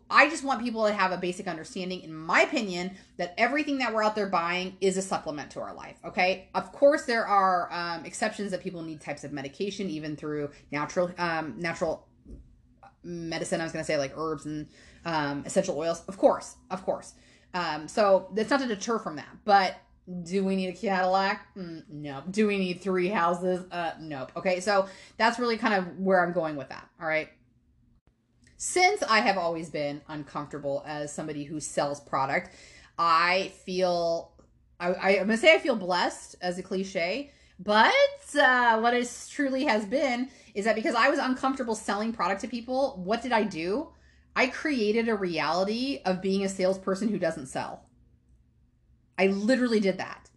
I 0.09 0.29
just 0.29 0.43
want 0.43 0.61
people 0.63 0.85
to 0.87 0.93
have 0.93 1.11
a 1.11 1.17
basic 1.17 1.47
understanding, 1.47 2.01
in 2.01 2.13
my 2.13 2.41
opinion, 2.41 2.91
that 3.17 3.33
everything 3.37 3.77
that 3.79 3.93
we're 3.93 4.03
out 4.03 4.15
there 4.15 4.27
buying 4.27 4.77
is 4.81 4.97
a 4.97 5.01
supplement 5.01 5.51
to 5.51 5.61
our 5.61 5.73
life. 5.73 5.97
Okay. 6.05 6.49
Of 6.55 6.71
course, 6.71 7.05
there 7.05 7.25
are 7.25 7.71
um, 7.71 8.05
exceptions 8.05 8.51
that 8.51 8.61
people 8.61 8.81
need 8.81 9.01
types 9.01 9.23
of 9.23 9.31
medication, 9.31 9.89
even 9.89 10.15
through 10.15 10.51
natural, 10.71 11.11
um, 11.17 11.55
natural 11.57 12.07
medicine. 13.03 13.61
I 13.61 13.63
was 13.63 13.73
going 13.73 13.83
to 13.83 13.87
say 13.87 13.97
like 13.97 14.13
herbs 14.17 14.45
and 14.45 14.67
um, 15.05 15.43
essential 15.45 15.77
oils. 15.77 16.03
Of 16.07 16.17
course, 16.17 16.55
of 16.69 16.83
course. 16.83 17.13
Um, 17.53 17.87
so 17.87 18.31
it's 18.35 18.49
not 18.49 18.61
to 18.61 18.67
deter 18.67 18.99
from 18.99 19.17
that, 19.17 19.29
but 19.45 19.75
do 20.23 20.43
we 20.43 20.55
need 20.55 20.67
a 20.67 20.73
Cadillac? 20.73 21.55
Mm, 21.55 21.83
no. 21.89 22.23
Do 22.29 22.47
we 22.47 22.57
need 22.57 22.81
three 22.81 23.07
houses? 23.07 23.65
Uh, 23.71 23.91
nope. 23.99 24.31
Okay, 24.35 24.59
so 24.59 24.87
that's 25.17 25.39
really 25.39 25.57
kind 25.57 25.73
of 25.73 25.99
where 25.99 26.25
I'm 26.25 26.33
going 26.33 26.55
with 26.55 26.69
that. 26.69 26.89
All 26.99 27.07
right 27.07 27.29
since 28.57 29.03
I 29.03 29.19
have 29.19 29.37
always 29.37 29.69
been 29.69 30.01
uncomfortable 30.07 30.83
as 30.85 31.13
somebody 31.13 31.43
who 31.43 31.59
sells 31.59 31.99
product, 31.99 32.51
I 32.97 33.51
feel 33.65 34.31
I, 34.79 34.93
I, 34.93 35.09
am 35.11 35.27
gonna 35.27 35.37
say 35.37 35.53
I 35.53 35.59
feel 35.59 35.75
blessed 35.75 36.35
as 36.41 36.57
a 36.57 36.63
cliche, 36.63 37.31
but 37.59 37.93
uh, 38.39 38.79
what 38.79 38.93
it 38.93 39.09
truly 39.29 39.65
has 39.65 39.85
been 39.85 40.29
is 40.53 40.65
that 40.65 40.75
because 40.75 40.95
I 40.95 41.09
was 41.09 41.19
uncomfortable 41.19 41.75
selling 41.75 42.13
product 42.13 42.41
to 42.41 42.47
people, 42.47 43.01
what 43.03 43.21
did 43.21 43.31
I 43.31 43.43
do? 43.43 43.89
I 44.35 44.47
created 44.47 45.09
a 45.09 45.15
reality 45.15 46.01
of 46.05 46.21
being 46.21 46.43
a 46.43 46.49
salesperson 46.49 47.07
who 47.07 47.19
doesn't 47.19 47.47
sell. 47.47 47.85
I 49.17 49.27
literally 49.27 49.79
did 49.79 49.99
that. 49.99 50.29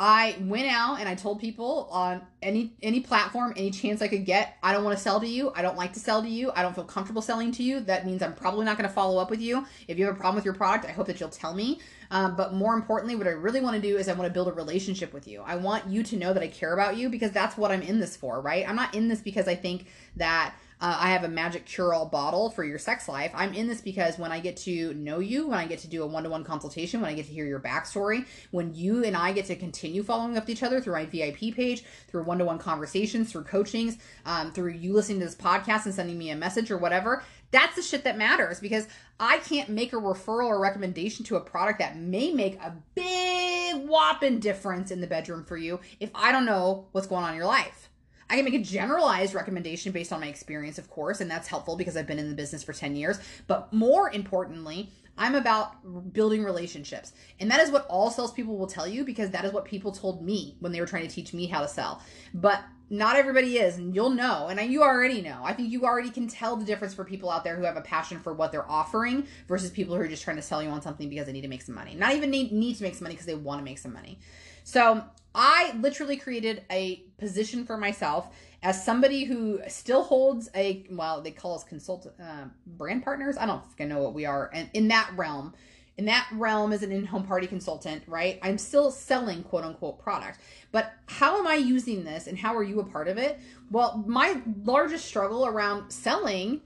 I 0.00 0.36
went 0.42 0.68
out 0.68 1.00
and 1.00 1.08
I 1.08 1.16
told 1.16 1.40
people 1.40 1.88
on 1.90 2.22
any 2.40 2.72
any 2.82 3.00
platform, 3.00 3.52
any 3.56 3.72
chance 3.72 4.00
I 4.00 4.06
could 4.06 4.24
get, 4.24 4.56
I 4.62 4.72
don't 4.72 4.84
want 4.84 4.96
to 4.96 5.02
sell 5.02 5.18
to 5.18 5.26
you. 5.26 5.52
I 5.56 5.62
don't 5.62 5.76
like 5.76 5.92
to 5.94 6.00
sell 6.00 6.22
to 6.22 6.28
you. 6.28 6.52
I 6.54 6.62
don't 6.62 6.72
feel 6.72 6.84
comfortable 6.84 7.20
selling 7.20 7.50
to 7.52 7.64
you. 7.64 7.80
That 7.80 8.06
means 8.06 8.22
I'm 8.22 8.34
probably 8.34 8.64
not 8.64 8.78
going 8.78 8.88
to 8.88 8.94
follow 8.94 9.20
up 9.20 9.28
with 9.28 9.40
you. 9.40 9.66
If 9.88 9.98
you 9.98 10.06
have 10.06 10.14
a 10.14 10.18
problem 10.18 10.36
with 10.36 10.44
your 10.44 10.54
product, 10.54 10.84
I 10.84 10.92
hope 10.92 11.08
that 11.08 11.18
you'll 11.18 11.30
tell 11.30 11.52
me. 11.52 11.80
Um, 12.12 12.36
but 12.36 12.54
more 12.54 12.74
importantly, 12.74 13.16
what 13.16 13.26
I 13.26 13.30
really 13.30 13.60
want 13.60 13.74
to 13.74 13.82
do 13.82 13.96
is 13.98 14.08
I 14.08 14.12
want 14.12 14.28
to 14.28 14.32
build 14.32 14.46
a 14.46 14.52
relationship 14.52 15.12
with 15.12 15.26
you. 15.26 15.42
I 15.44 15.56
want 15.56 15.88
you 15.88 16.04
to 16.04 16.16
know 16.16 16.32
that 16.32 16.44
I 16.44 16.48
care 16.48 16.74
about 16.74 16.96
you 16.96 17.08
because 17.08 17.32
that's 17.32 17.56
what 17.56 17.72
I'm 17.72 17.82
in 17.82 17.98
this 17.98 18.16
for, 18.16 18.40
right? 18.40 18.68
I'm 18.68 18.76
not 18.76 18.94
in 18.94 19.08
this 19.08 19.20
because 19.20 19.48
I 19.48 19.56
think 19.56 19.86
that 20.16 20.54
uh, 20.80 20.96
I 21.00 21.10
have 21.10 21.24
a 21.24 21.28
magic 21.28 21.66
cure 21.66 21.92
all 21.92 22.06
bottle 22.06 22.50
for 22.50 22.64
your 22.64 22.78
sex 22.78 23.08
life. 23.08 23.32
I'm 23.34 23.52
in 23.52 23.66
this 23.66 23.80
because 23.80 24.18
when 24.18 24.30
I 24.30 24.38
get 24.38 24.56
to 24.58 24.94
know 24.94 25.18
you, 25.18 25.48
when 25.48 25.58
I 25.58 25.66
get 25.66 25.80
to 25.80 25.88
do 25.88 26.02
a 26.04 26.06
one 26.06 26.22
to 26.22 26.30
one 26.30 26.44
consultation, 26.44 27.00
when 27.00 27.10
I 27.10 27.14
get 27.14 27.26
to 27.26 27.32
hear 27.32 27.46
your 27.46 27.58
backstory, 27.58 28.26
when 28.52 28.74
you 28.74 29.04
and 29.04 29.16
I 29.16 29.32
get 29.32 29.46
to 29.46 29.56
continue 29.56 30.02
following 30.02 30.36
up 30.36 30.44
with 30.44 30.50
each 30.50 30.62
other 30.62 30.80
through 30.80 30.94
my 30.94 31.06
VIP 31.06 31.54
page, 31.54 31.84
through 32.06 32.22
one 32.24 32.38
to 32.38 32.44
one 32.44 32.58
conversations, 32.58 33.32
through 33.32 33.44
coachings, 33.44 33.98
um, 34.24 34.52
through 34.52 34.72
you 34.72 34.92
listening 34.92 35.18
to 35.20 35.26
this 35.26 35.34
podcast 35.34 35.86
and 35.86 35.94
sending 35.94 36.16
me 36.16 36.30
a 36.30 36.36
message 36.36 36.70
or 36.70 36.78
whatever, 36.78 37.24
that's 37.50 37.74
the 37.74 37.82
shit 37.82 38.04
that 38.04 38.18
matters 38.18 38.60
because 38.60 38.86
I 39.18 39.38
can't 39.38 39.70
make 39.70 39.92
a 39.92 39.96
referral 39.96 40.46
or 40.46 40.60
recommendation 40.60 41.24
to 41.26 41.36
a 41.36 41.40
product 41.40 41.80
that 41.80 41.96
may 41.96 42.32
make 42.32 42.54
a 42.60 42.74
big 42.94 43.88
whopping 43.88 44.38
difference 44.38 44.90
in 44.90 45.00
the 45.00 45.06
bedroom 45.06 45.44
for 45.44 45.56
you 45.56 45.80
if 45.98 46.10
I 46.14 46.30
don't 46.30 46.44
know 46.44 46.86
what's 46.92 47.06
going 47.06 47.24
on 47.24 47.30
in 47.30 47.36
your 47.36 47.46
life. 47.46 47.87
I 48.30 48.36
can 48.36 48.44
make 48.44 48.54
a 48.54 48.62
generalized 48.62 49.34
recommendation 49.34 49.92
based 49.92 50.12
on 50.12 50.20
my 50.20 50.26
experience, 50.26 50.78
of 50.78 50.90
course, 50.90 51.20
and 51.20 51.30
that's 51.30 51.48
helpful 51.48 51.76
because 51.76 51.96
I've 51.96 52.06
been 52.06 52.18
in 52.18 52.28
the 52.28 52.34
business 52.34 52.62
for 52.62 52.72
10 52.72 52.94
years. 52.94 53.18
But 53.46 53.72
more 53.72 54.10
importantly, 54.10 54.90
I'm 55.16 55.34
about 55.34 56.12
building 56.12 56.44
relationships. 56.44 57.12
And 57.40 57.50
that 57.50 57.60
is 57.60 57.70
what 57.70 57.86
all 57.88 58.10
salespeople 58.10 58.56
will 58.56 58.66
tell 58.66 58.86
you 58.86 59.04
because 59.04 59.30
that 59.30 59.44
is 59.44 59.52
what 59.52 59.64
people 59.64 59.92
told 59.92 60.22
me 60.22 60.56
when 60.60 60.72
they 60.72 60.80
were 60.80 60.86
trying 60.86 61.06
to 61.08 61.14
teach 61.14 61.32
me 61.34 61.46
how 61.46 61.60
to 61.60 61.68
sell. 61.68 62.02
But 62.34 62.62
not 62.90 63.16
everybody 63.16 63.58
is, 63.58 63.76
and 63.76 63.94
you'll 63.94 64.10
know, 64.10 64.48
and 64.48 64.72
you 64.72 64.82
already 64.82 65.20
know. 65.20 65.42
I 65.44 65.52
think 65.52 65.70
you 65.70 65.84
already 65.84 66.10
can 66.10 66.26
tell 66.26 66.56
the 66.56 66.64
difference 66.64 66.94
for 66.94 67.04
people 67.04 67.30
out 67.30 67.44
there 67.44 67.56
who 67.56 67.64
have 67.64 67.76
a 67.76 67.82
passion 67.82 68.18
for 68.18 68.32
what 68.32 68.50
they're 68.50 68.70
offering 68.70 69.26
versus 69.46 69.70
people 69.70 69.94
who 69.94 70.00
are 70.00 70.08
just 70.08 70.22
trying 70.22 70.36
to 70.36 70.42
sell 70.42 70.62
you 70.62 70.70
on 70.70 70.80
something 70.80 71.08
because 71.08 71.26
they 71.26 71.32
need 71.32 71.42
to 71.42 71.48
make 71.48 71.62
some 71.62 71.74
money. 71.74 71.94
Not 71.94 72.14
even 72.14 72.30
need, 72.30 72.50
need 72.52 72.76
to 72.76 72.82
make 72.82 72.94
some 72.94 73.04
money 73.04 73.14
because 73.14 73.26
they 73.26 73.34
want 73.34 73.60
to 73.60 73.64
make 73.64 73.78
some 73.78 73.92
money. 73.92 74.18
So 74.64 75.04
I 75.34 75.74
literally 75.78 76.16
created 76.16 76.64
a 76.70 77.04
position 77.18 77.64
for 77.64 77.76
myself 77.76 78.28
as 78.62 78.84
somebody 78.84 79.24
who 79.24 79.60
still 79.68 80.02
holds 80.02 80.48
a 80.54 80.86
well, 80.90 81.20
they 81.20 81.30
call 81.30 81.54
us 81.54 81.64
consultant 81.64 82.14
uh, 82.20 82.46
brand 82.66 83.04
partners. 83.04 83.36
I 83.36 83.46
don't 83.46 83.62
I 83.78 83.84
know 83.84 84.02
what 84.02 84.14
we 84.14 84.26
are, 84.26 84.50
and 84.52 84.68
in 84.72 84.88
that 84.88 85.12
realm, 85.16 85.54
in 85.96 86.06
that 86.06 86.28
realm 86.32 86.72
as 86.72 86.82
an 86.82 86.90
in-home 86.90 87.24
party 87.24 87.46
consultant, 87.46 88.02
right? 88.06 88.38
I'm 88.42 88.58
still 88.58 88.90
selling 88.90 89.42
quote 89.42 89.64
unquote 89.64 89.98
product. 90.00 90.40
But 90.72 90.92
how 91.06 91.38
am 91.38 91.46
I 91.46 91.54
using 91.54 92.04
this 92.04 92.26
and 92.26 92.38
how 92.38 92.56
are 92.56 92.64
you 92.64 92.80
a 92.80 92.84
part 92.84 93.08
of 93.08 93.18
it? 93.18 93.38
Well, 93.70 94.02
my 94.06 94.40
largest 94.64 95.04
struggle 95.04 95.46
around 95.46 95.90
selling 95.90 96.62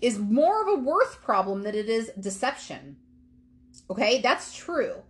is 0.00 0.18
more 0.18 0.62
of 0.62 0.78
a 0.78 0.82
worth 0.82 1.22
problem 1.22 1.62
than 1.62 1.74
it 1.74 1.88
is 1.88 2.10
deception. 2.18 2.96
Okay, 3.90 4.20
that's 4.20 4.54
true 4.54 5.02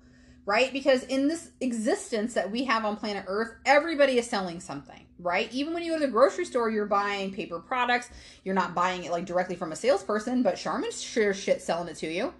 right? 0.44 0.72
Because 0.72 1.04
in 1.04 1.28
this 1.28 1.50
existence 1.60 2.34
that 2.34 2.50
we 2.50 2.64
have 2.64 2.84
on 2.84 2.96
planet 2.96 3.24
Earth, 3.26 3.54
everybody 3.64 4.18
is 4.18 4.28
selling 4.28 4.60
something, 4.60 5.06
right? 5.18 5.52
Even 5.52 5.72
when 5.72 5.82
you 5.82 5.92
go 5.92 5.98
to 5.98 6.06
the 6.06 6.12
grocery 6.12 6.44
store, 6.44 6.70
you're 6.70 6.86
buying 6.86 7.32
paper 7.32 7.60
products. 7.60 8.10
You're 8.44 8.54
not 8.54 8.74
buying 8.74 9.04
it 9.04 9.12
like 9.12 9.24
directly 9.24 9.56
from 9.56 9.72
a 9.72 9.76
salesperson, 9.76 10.42
but 10.42 10.56
Charmin's 10.56 11.00
sure 11.00 11.32
shit 11.32 11.62
selling 11.62 11.88
it 11.88 11.96
to 11.96 12.08
you. 12.08 12.34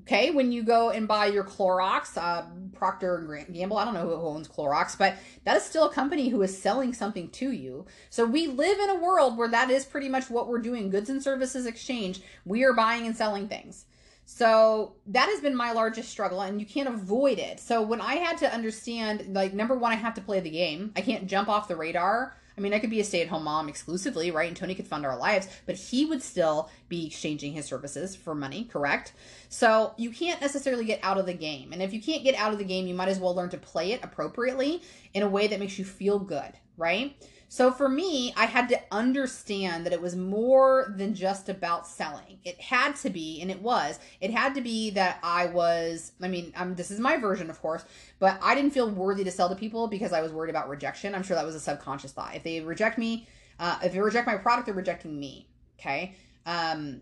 Okay, 0.00 0.30
when 0.30 0.50
you 0.50 0.62
go 0.62 0.90
and 0.90 1.06
buy 1.06 1.26
your 1.26 1.44
Clorox, 1.44 2.16
uh, 2.16 2.46
Procter 2.72 3.16
and 3.16 3.54
Gamble, 3.54 3.76
I 3.76 3.84
don't 3.84 3.92
know 3.92 4.06
who 4.06 4.14
owns 4.14 4.48
Clorox, 4.48 4.96
but 4.96 5.16
that 5.44 5.58
is 5.58 5.62
still 5.62 5.84
a 5.84 5.92
company 5.92 6.30
who 6.30 6.40
is 6.40 6.56
selling 6.56 6.94
something 6.94 7.28
to 7.30 7.52
you. 7.52 7.84
So 8.08 8.24
we 8.24 8.46
live 8.46 8.78
in 8.78 8.88
a 8.88 8.94
world 8.94 9.36
where 9.36 9.48
that 9.48 9.68
is 9.68 9.84
pretty 9.84 10.08
much 10.08 10.30
what 10.30 10.48
we're 10.48 10.58
doing 10.58 10.88
goods 10.88 11.10
and 11.10 11.22
services 11.22 11.66
exchange. 11.66 12.22
We 12.46 12.64
are 12.64 12.72
buying 12.72 13.06
and 13.06 13.14
selling 13.14 13.46
things. 13.46 13.84
So 14.32 14.94
that 15.08 15.28
has 15.28 15.40
been 15.40 15.56
my 15.56 15.72
largest 15.72 16.08
struggle, 16.08 16.40
and 16.40 16.60
you 16.60 16.64
can't 16.64 16.88
avoid 16.88 17.40
it. 17.40 17.58
So 17.58 17.82
when 17.82 18.00
I 18.00 18.14
had 18.14 18.38
to 18.38 18.54
understand, 18.54 19.34
like, 19.34 19.52
number 19.52 19.76
one, 19.76 19.90
I 19.90 19.96
have 19.96 20.14
to 20.14 20.20
play 20.20 20.38
the 20.38 20.48
game. 20.48 20.92
I 20.94 21.00
can't 21.00 21.26
jump 21.26 21.48
off 21.48 21.66
the 21.66 21.74
radar. 21.74 22.36
I 22.56 22.60
mean, 22.60 22.72
I 22.72 22.78
could 22.78 22.90
be 22.90 23.00
a 23.00 23.04
stay 23.04 23.22
at 23.22 23.28
home 23.28 23.42
mom 23.42 23.68
exclusively, 23.68 24.30
right? 24.30 24.46
And 24.46 24.56
Tony 24.56 24.76
could 24.76 24.86
fund 24.86 25.04
our 25.04 25.18
lives, 25.18 25.48
but 25.66 25.74
he 25.74 26.06
would 26.06 26.22
still 26.22 26.70
be 26.88 27.08
exchanging 27.08 27.54
his 27.54 27.66
services 27.66 28.14
for 28.14 28.34
money, 28.34 28.64
correct? 28.64 29.14
So 29.48 29.94
you 29.98 30.10
can't 30.10 30.40
necessarily 30.40 30.84
get 30.84 31.00
out 31.02 31.18
of 31.18 31.26
the 31.26 31.34
game. 31.34 31.72
And 31.72 31.82
if 31.82 31.92
you 31.92 32.00
can't 32.00 32.22
get 32.22 32.36
out 32.36 32.52
of 32.52 32.58
the 32.58 32.64
game, 32.64 32.86
you 32.86 32.94
might 32.94 33.08
as 33.08 33.18
well 33.18 33.34
learn 33.34 33.50
to 33.50 33.58
play 33.58 33.90
it 33.92 34.04
appropriately 34.04 34.80
in 35.12 35.24
a 35.24 35.28
way 35.28 35.48
that 35.48 35.58
makes 35.58 35.76
you 35.76 35.84
feel 35.84 36.20
good, 36.20 36.52
right? 36.76 37.16
So 37.52 37.72
for 37.72 37.88
me, 37.88 38.32
I 38.36 38.46
had 38.46 38.68
to 38.68 38.80
understand 38.92 39.84
that 39.84 39.92
it 39.92 40.00
was 40.00 40.14
more 40.14 40.94
than 40.96 41.14
just 41.14 41.48
about 41.48 41.84
selling. 41.84 42.38
It 42.44 42.60
had 42.60 42.94
to 42.98 43.10
be, 43.10 43.40
and 43.42 43.50
it 43.50 43.60
was, 43.60 43.98
it 44.20 44.30
had 44.30 44.54
to 44.54 44.60
be 44.60 44.90
that 44.90 45.18
I 45.24 45.46
was, 45.46 46.12
I 46.22 46.28
mean, 46.28 46.54
this 46.76 46.92
is 46.92 47.00
my 47.00 47.16
version, 47.16 47.50
of 47.50 47.60
course, 47.60 47.84
but 48.20 48.38
I 48.40 48.54
didn't 48.54 48.70
feel 48.70 48.88
worthy 48.88 49.24
to 49.24 49.32
sell 49.32 49.48
to 49.48 49.56
people 49.56 49.88
because 49.88 50.12
I 50.12 50.22
was 50.22 50.32
worried 50.32 50.50
about 50.50 50.68
rejection. 50.68 51.12
I'm 51.12 51.24
sure 51.24 51.34
that 51.34 51.44
was 51.44 51.56
a 51.56 51.60
subconscious 51.60 52.12
thought. 52.12 52.36
If 52.36 52.44
they 52.44 52.60
reject 52.60 52.98
me, 52.98 53.26
uh, 53.58 53.80
if 53.82 53.94
they 53.94 53.98
reject 53.98 54.28
my 54.28 54.36
product, 54.36 54.66
they're 54.66 54.74
rejecting 54.76 55.18
me. 55.18 55.48
Okay. 55.80 56.14
Um, 56.46 57.00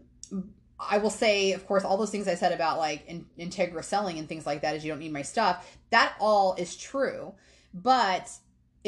I 0.81 0.97
will 0.97 1.11
say, 1.11 1.53
of 1.53 1.67
course, 1.67 1.85
all 1.85 1.99
those 1.99 2.11
things 2.11 2.27
I 2.27 2.37
said 2.37 2.53
about 2.53 2.79
like 2.79 3.05
in, 3.07 3.27
Integra 3.39 3.85
selling 3.85 4.19
and 4.19 4.27
things 4.27 4.47
like 4.47 4.63
that 4.63 4.75
is 4.75 4.83
you 4.83 4.91
don't 4.91 5.01
need 5.01 5.13
my 5.13 5.21
stuff. 5.21 5.77
That 5.91 6.15
all 6.19 6.55
is 6.55 6.75
true. 6.75 7.35
But 7.75 8.31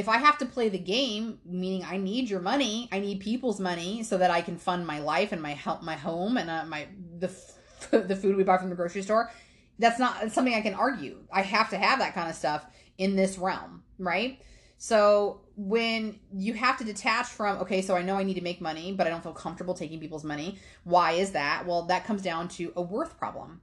if 0.00 0.08
I 0.08 0.16
have 0.16 0.38
to 0.38 0.46
play 0.46 0.70
the 0.70 0.78
game, 0.78 1.38
meaning 1.44 1.84
I 1.84 1.98
need 1.98 2.30
your 2.30 2.40
money, 2.40 2.88
I 2.90 3.00
need 3.00 3.20
people's 3.20 3.60
money 3.60 4.02
so 4.02 4.16
that 4.16 4.30
I 4.30 4.40
can 4.40 4.56
fund 4.56 4.86
my 4.86 4.98
life 4.98 5.30
and 5.30 5.42
my 5.42 5.52
help, 5.52 5.82
my 5.82 5.94
home, 5.94 6.38
and 6.38 6.48
uh, 6.48 6.64
my 6.64 6.88
the 7.18 7.28
f- 7.28 7.90
the 8.08 8.16
food 8.16 8.36
we 8.36 8.42
buy 8.42 8.56
from 8.56 8.70
the 8.70 8.76
grocery 8.76 9.02
store. 9.02 9.30
That's 9.78 9.98
not 9.98 10.32
something 10.32 10.54
I 10.54 10.62
can 10.62 10.72
argue. 10.72 11.18
I 11.30 11.42
have 11.42 11.68
to 11.70 11.76
have 11.78 11.98
that 11.98 12.14
kind 12.14 12.30
of 12.30 12.34
stuff 12.34 12.64
in 12.96 13.14
this 13.14 13.36
realm, 13.36 13.82
right? 13.98 14.40
So 14.78 15.42
when 15.56 16.18
you 16.32 16.54
have 16.54 16.78
to 16.78 16.84
detach 16.84 17.26
from, 17.26 17.58
okay, 17.58 17.82
so 17.82 17.94
I 17.94 18.00
know 18.00 18.16
I 18.16 18.22
need 18.22 18.34
to 18.34 18.42
make 18.42 18.62
money, 18.62 18.92
but 18.92 19.06
I 19.06 19.10
don't 19.10 19.22
feel 19.22 19.32
comfortable 19.32 19.74
taking 19.74 20.00
people's 20.00 20.24
money. 20.24 20.58
Why 20.84 21.12
is 21.12 21.32
that? 21.32 21.66
Well, 21.66 21.82
that 21.84 22.06
comes 22.06 22.22
down 22.22 22.48
to 22.48 22.72
a 22.74 22.80
worth 22.80 23.18
problem. 23.18 23.60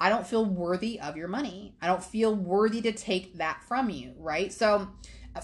I 0.00 0.08
don't 0.08 0.26
feel 0.26 0.44
worthy 0.44 0.98
of 1.00 1.16
your 1.16 1.28
money. 1.28 1.74
I 1.80 1.86
don't 1.86 2.02
feel 2.02 2.34
worthy 2.34 2.80
to 2.82 2.92
take 2.92 3.38
that 3.38 3.62
from 3.62 3.90
you, 3.90 4.14
right? 4.18 4.52
So 4.52 4.88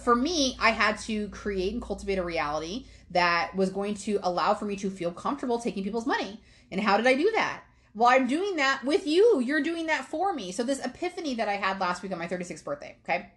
for 0.00 0.14
me, 0.14 0.56
I 0.60 0.70
had 0.70 0.98
to 1.00 1.28
create 1.28 1.72
and 1.72 1.82
cultivate 1.82 2.18
a 2.18 2.22
reality 2.22 2.86
that 3.10 3.54
was 3.54 3.70
going 3.70 3.94
to 3.94 4.18
allow 4.22 4.54
for 4.54 4.64
me 4.64 4.76
to 4.76 4.90
feel 4.90 5.12
comfortable 5.12 5.58
taking 5.58 5.84
people's 5.84 6.06
money. 6.06 6.40
And 6.70 6.80
how 6.80 6.96
did 6.96 7.06
I 7.06 7.14
do 7.14 7.30
that? 7.34 7.62
Well, 7.94 8.08
I'm 8.08 8.26
doing 8.26 8.56
that 8.56 8.84
with 8.84 9.06
you. 9.06 9.40
You're 9.40 9.62
doing 9.62 9.86
that 9.86 10.04
for 10.04 10.32
me. 10.32 10.50
So, 10.50 10.64
this 10.64 10.84
epiphany 10.84 11.34
that 11.34 11.48
I 11.48 11.54
had 11.54 11.78
last 11.78 12.02
week 12.02 12.12
on 12.12 12.18
my 12.18 12.26
36th 12.26 12.64
birthday, 12.64 12.96
okay? 13.04 13.30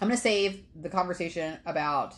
I'm 0.00 0.08
going 0.08 0.16
to 0.16 0.22
save 0.22 0.64
the 0.74 0.88
conversation 0.88 1.58
about 1.64 2.14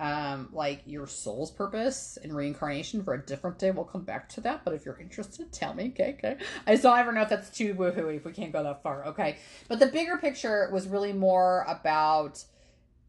um 0.00 0.48
like 0.52 0.80
your 0.86 1.08
soul's 1.08 1.50
purpose 1.50 2.18
and 2.22 2.32
reincarnation 2.32 3.02
for 3.02 3.14
a 3.14 3.24
different 3.24 3.58
day. 3.58 3.70
We'll 3.70 3.84
come 3.84 4.04
back 4.04 4.28
to 4.30 4.40
that, 4.42 4.64
but 4.64 4.74
if 4.74 4.84
you're 4.84 4.98
interested, 4.98 5.52
tell 5.52 5.74
me. 5.74 5.88
Okay, 5.88 6.16
okay. 6.18 6.36
I 6.66 6.72
just 6.72 6.84
don't 6.84 6.98
ever 6.98 7.12
know 7.12 7.22
if 7.22 7.28
that's 7.28 7.50
too 7.50 7.74
woohoo 7.74 8.14
if 8.14 8.24
we 8.24 8.32
can't 8.32 8.52
go 8.52 8.62
that 8.62 8.82
far. 8.82 9.06
Okay. 9.06 9.38
But 9.68 9.80
the 9.80 9.86
bigger 9.86 10.16
picture 10.16 10.70
was 10.72 10.86
really 10.86 11.12
more 11.12 11.64
about 11.66 12.44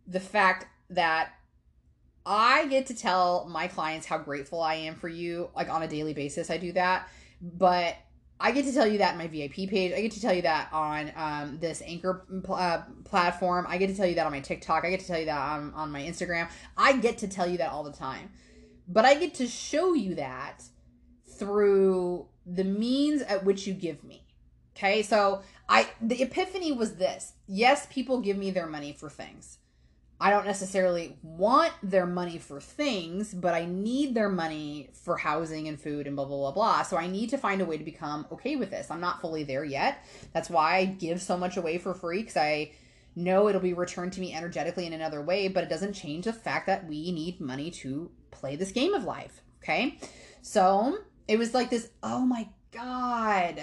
the 0.10 0.20
fact 0.20 0.66
that 0.90 1.32
I 2.26 2.68
get 2.68 2.88
to 2.88 2.96
tell 2.96 3.48
my 3.50 3.68
clients 3.68 4.06
how 4.06 4.18
grateful 4.18 4.62
I 4.62 4.76
am 4.76 4.96
for 4.96 5.08
you, 5.08 5.50
like 5.56 5.70
on 5.70 5.84
a 5.84 5.88
daily 5.88 6.14
basis. 6.14 6.50
I 6.50 6.58
do 6.58 6.72
that, 6.74 7.08
but 7.42 7.96
I 8.40 8.52
get 8.52 8.66
to 8.66 8.74
tell 8.74 8.88
you 8.88 9.00
that 9.00 9.14
in 9.14 9.18
my 9.18 9.28
VIP 9.28 9.70
page. 9.70 9.94
I 9.94 10.02
get 10.02 10.12
to 10.12 10.22
tell 10.22 10.34
you 10.34 10.44
that 10.44 10.70
on 10.72 11.12
um, 11.16 11.60
this 11.60 11.82
Anchor 11.86 12.26
uh, 12.50 12.82
platform. 13.04 13.66
I 13.68 13.78
get 13.78 13.88
to 13.88 13.96
tell 13.96 14.06
you 14.06 14.16
that 14.16 14.26
on 14.26 14.32
my 14.32 14.40
TikTok. 14.40 14.86
I 14.86 14.90
get 14.90 15.02
to 15.02 15.08
tell 15.08 15.20
you 15.20 15.26
that 15.26 15.40
on, 15.40 15.74
on 15.74 15.92
my 15.92 16.02
Instagram. 16.02 16.50
I 16.78 16.98
get 16.98 17.18
to 17.20 17.28
tell 17.28 17.50
you 17.50 17.58
that 17.58 17.72
all 17.72 17.84
the 17.84 17.92
time. 17.92 18.30
But 18.88 19.06
I 19.06 19.16
get 19.16 19.36
to 19.36 19.48
show 19.48 19.94
you 19.94 20.16
that 20.16 20.64
through 21.38 22.28
the 22.46 22.64
means 22.64 23.22
at 23.22 23.46
which 23.46 23.68
you 23.68 23.74
give 23.74 24.04
me. 24.04 24.26
Okay, 24.76 25.04
so 25.04 25.42
I 25.68 25.90
the 26.02 26.22
epiphany 26.22 26.72
was 26.72 26.96
this. 26.96 27.34
Yes, 27.48 27.88
people 27.92 28.22
give 28.22 28.38
me 28.38 28.52
their 28.52 28.68
money 28.68 28.94
for 28.94 29.10
things. 29.10 29.58
I 30.22 30.32
don't 30.32 30.46
necessarily 30.46 31.18
want 31.24 31.72
their 31.82 32.06
money 32.06 32.38
for 32.38 32.60
things, 32.60 33.34
but 33.34 33.54
I 33.54 33.66
need 33.66 34.14
their 34.14 34.28
money 34.28 34.90
for 34.94 35.16
housing 35.16 35.70
and 35.70 35.80
food 35.80 36.08
and 36.08 36.16
blah, 36.16 36.26
blah, 36.26 36.38
blah, 36.38 36.52
blah. 36.52 36.84
So 36.84 36.98
I 36.98 37.08
need 37.08 37.30
to 37.30 37.38
find 37.38 37.62
a 37.62 37.66
way 37.66 37.78
to 37.78 37.84
become 37.86 38.28
okay 38.34 38.58
with 38.58 38.70
this. 38.70 38.92
I'm 38.92 39.00
not 39.00 39.22
fully 39.22 39.44
there 39.44 39.64
yet. 39.64 40.04
That's 40.34 40.50
why 40.50 40.76
I 40.76 40.86
give 40.86 41.22
so 41.22 41.38
much 41.38 41.56
away 41.56 41.78
for 41.78 41.94
free 41.94 42.22
because 42.22 42.36
I 42.36 42.72
know 43.16 43.48
it'll 43.48 43.62
be 43.62 43.74
returned 43.74 44.12
to 44.14 44.22
me 44.22 44.34
energetically 44.34 44.86
in 44.86 44.94
another 44.94 45.22
way, 45.22 45.48
but 45.48 45.64
it 45.64 45.70
doesn't 45.70 45.94
change 45.94 46.26
the 46.26 46.34
fact 46.34 46.68
that 46.68 46.86
we 46.86 47.12
need 47.14 47.40
money 47.40 47.72
to 47.72 48.12
play 48.32 48.58
this 48.58 48.72
game 48.72 48.94
of 48.94 49.06
life. 49.06 49.42
Okay. 49.64 50.00
So 50.42 50.98
it 51.28 51.38
was 51.38 51.54
like 51.54 51.70
this 51.70 51.90
oh 52.04 52.26
my 52.26 52.50
God 52.72 53.62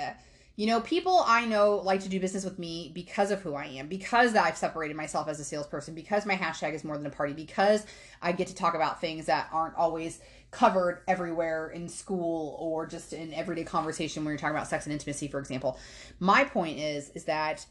You 0.57 0.67
know, 0.67 0.81
people 0.81 1.23
I 1.27 1.45
know 1.45 1.77
like 1.77 2.01
to 2.01 2.09
do 2.09 2.19
business 2.19 2.45
with 2.45 2.59
me 2.59 2.91
because 2.95 3.31
of 3.31 3.43
who 3.43 3.55
I 3.55 3.67
am, 3.67 3.89
because 3.89 4.35
I've 4.35 4.57
separated 4.57 4.97
myself 4.97 5.29
as 5.29 5.39
a 5.39 5.45
salesperson, 5.45 5.95
because 5.95 6.25
my 6.25 6.35
hashtag 6.35 6.73
is 6.73 6.83
more 6.83 6.97
than 6.97 7.07
a 7.07 7.11
party, 7.11 7.35
because 7.35 7.85
I 8.23 8.33
get 8.33 8.47
to 8.47 8.55
talk 8.55 8.75
about 8.75 8.99
things 9.01 9.27
that 9.27 9.49
aren't 9.53 9.77
always 9.77 10.19
covered 10.51 11.03
everywhere 11.07 11.69
in 11.69 11.91
school 11.91 12.57
or 12.59 12.87
just 12.87 13.13
in 13.13 13.35
everyday 13.35 13.65
conversation 13.65 14.25
when 14.25 14.33
you're 14.33 14.39
talking 14.39 14.57
about 14.57 14.67
sex 14.67 14.87
and 14.87 14.95
intimacy, 14.95 15.29
for 15.29 15.39
example. 15.39 15.79
My 16.21 16.45
point 16.45 16.79
is, 16.79 17.11
is 17.11 17.25
that 17.25 17.67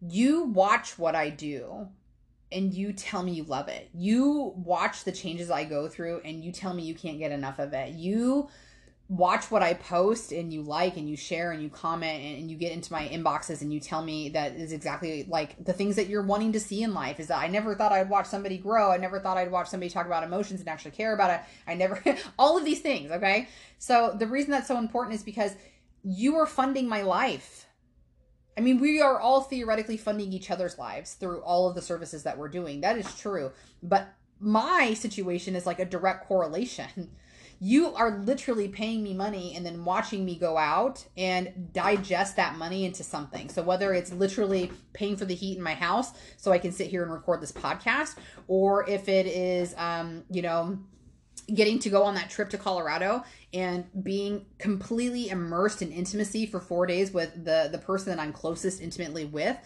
you 0.00 0.44
watch 0.44 0.98
what 0.98 1.14
I 1.14 1.30
do 1.30 1.88
and 2.50 2.74
you 2.74 2.92
tell 2.92 3.22
me 3.22 3.32
you 3.32 3.44
love 3.44 3.68
it. 3.68 3.90
You 3.94 4.54
watch 4.56 5.04
the 5.04 5.12
changes 5.12 5.50
I 5.52 5.64
go 5.64 5.88
through 5.88 6.22
and 6.24 6.42
you 6.44 6.50
tell 6.50 6.74
me 6.74 6.82
you 6.82 6.94
can't 6.94 7.18
get 7.18 7.30
enough 7.30 7.60
of 7.60 7.72
it. 7.72 7.92
You 7.94 8.48
watch 9.08 9.52
what 9.52 9.62
I 9.62 9.74
post 9.74 10.32
and 10.32 10.52
you 10.52 10.62
like 10.62 10.96
and 10.96 11.08
you 11.08 11.16
share 11.16 11.52
and 11.52 11.62
you 11.62 11.68
comment 11.68 12.24
and 12.24 12.50
you 12.50 12.56
get 12.56 12.72
into 12.72 12.92
my 12.92 13.06
inboxes 13.06 13.60
and 13.60 13.72
you 13.72 13.78
tell 13.78 14.02
me 14.02 14.30
that 14.30 14.56
is 14.56 14.72
exactly 14.72 15.24
like 15.28 15.64
the 15.64 15.72
things 15.72 15.94
that 15.94 16.08
you're 16.08 16.24
wanting 16.24 16.52
to 16.52 16.60
see 16.60 16.82
in 16.82 16.92
life 16.92 17.20
is 17.20 17.28
that 17.28 17.38
I 17.38 17.46
never 17.46 17.76
thought 17.76 17.92
I'd 17.92 18.10
watch 18.10 18.26
somebody 18.26 18.58
grow. 18.58 18.90
I 18.90 18.96
never 18.96 19.20
thought 19.20 19.36
I'd 19.36 19.52
watch 19.52 19.68
somebody 19.68 19.90
talk 19.90 20.06
about 20.06 20.24
emotions 20.24 20.58
and 20.58 20.68
actually 20.68 20.90
care 20.90 21.14
about 21.14 21.30
it. 21.30 21.40
I 21.68 21.74
never 21.74 22.02
all 22.38 22.58
of 22.58 22.64
these 22.64 22.80
things, 22.80 23.12
okay? 23.12 23.48
So 23.78 24.12
the 24.18 24.26
reason 24.26 24.50
that's 24.50 24.68
so 24.68 24.76
important 24.76 25.14
is 25.14 25.22
because 25.22 25.52
you 26.02 26.36
are 26.36 26.46
funding 26.46 26.88
my 26.88 27.02
life. 27.02 27.66
I 28.58 28.60
mean, 28.60 28.80
we 28.80 29.00
are 29.02 29.20
all 29.20 29.42
theoretically 29.42 29.98
funding 29.98 30.32
each 30.32 30.50
other's 30.50 30.78
lives 30.78 31.14
through 31.14 31.42
all 31.42 31.68
of 31.68 31.76
the 31.76 31.82
services 31.82 32.24
that 32.24 32.38
we're 32.38 32.48
doing. 32.48 32.80
That 32.80 32.98
is 32.98 33.14
true. 33.16 33.52
But 33.82 34.08
my 34.40 34.94
situation 34.94 35.54
is 35.54 35.64
like 35.64 35.78
a 35.78 35.84
direct 35.84 36.26
correlation 36.26 37.10
you 37.58 37.94
are 37.94 38.18
literally 38.18 38.68
paying 38.68 39.02
me 39.02 39.14
money 39.14 39.54
and 39.56 39.64
then 39.64 39.84
watching 39.84 40.24
me 40.24 40.36
go 40.36 40.58
out 40.58 41.04
and 41.16 41.72
digest 41.72 42.36
that 42.36 42.56
money 42.56 42.84
into 42.84 43.02
something. 43.02 43.48
So 43.48 43.62
whether 43.62 43.94
it's 43.94 44.12
literally 44.12 44.70
paying 44.92 45.16
for 45.16 45.24
the 45.24 45.34
heat 45.34 45.56
in 45.56 45.62
my 45.62 45.74
house 45.74 46.12
so 46.36 46.52
I 46.52 46.58
can 46.58 46.72
sit 46.72 46.88
here 46.88 47.02
and 47.02 47.12
record 47.12 47.40
this 47.40 47.52
podcast, 47.52 48.16
or 48.46 48.88
if 48.88 49.08
it 49.08 49.26
is, 49.26 49.74
um, 49.78 50.24
you 50.30 50.42
know, 50.42 50.78
getting 51.54 51.78
to 51.78 51.88
go 51.88 52.02
on 52.02 52.14
that 52.14 52.28
trip 52.28 52.50
to 52.50 52.58
Colorado 52.58 53.22
and 53.54 53.86
being 54.02 54.46
completely 54.58 55.28
immersed 55.30 55.80
in 55.80 55.92
intimacy 55.92 56.44
for 56.44 56.60
four 56.60 56.86
days 56.86 57.12
with 57.12 57.32
the 57.44 57.68
the 57.70 57.78
person 57.78 58.14
that 58.14 58.20
I'm 58.20 58.32
closest 58.32 58.82
intimately 58.82 59.24
with, 59.24 59.56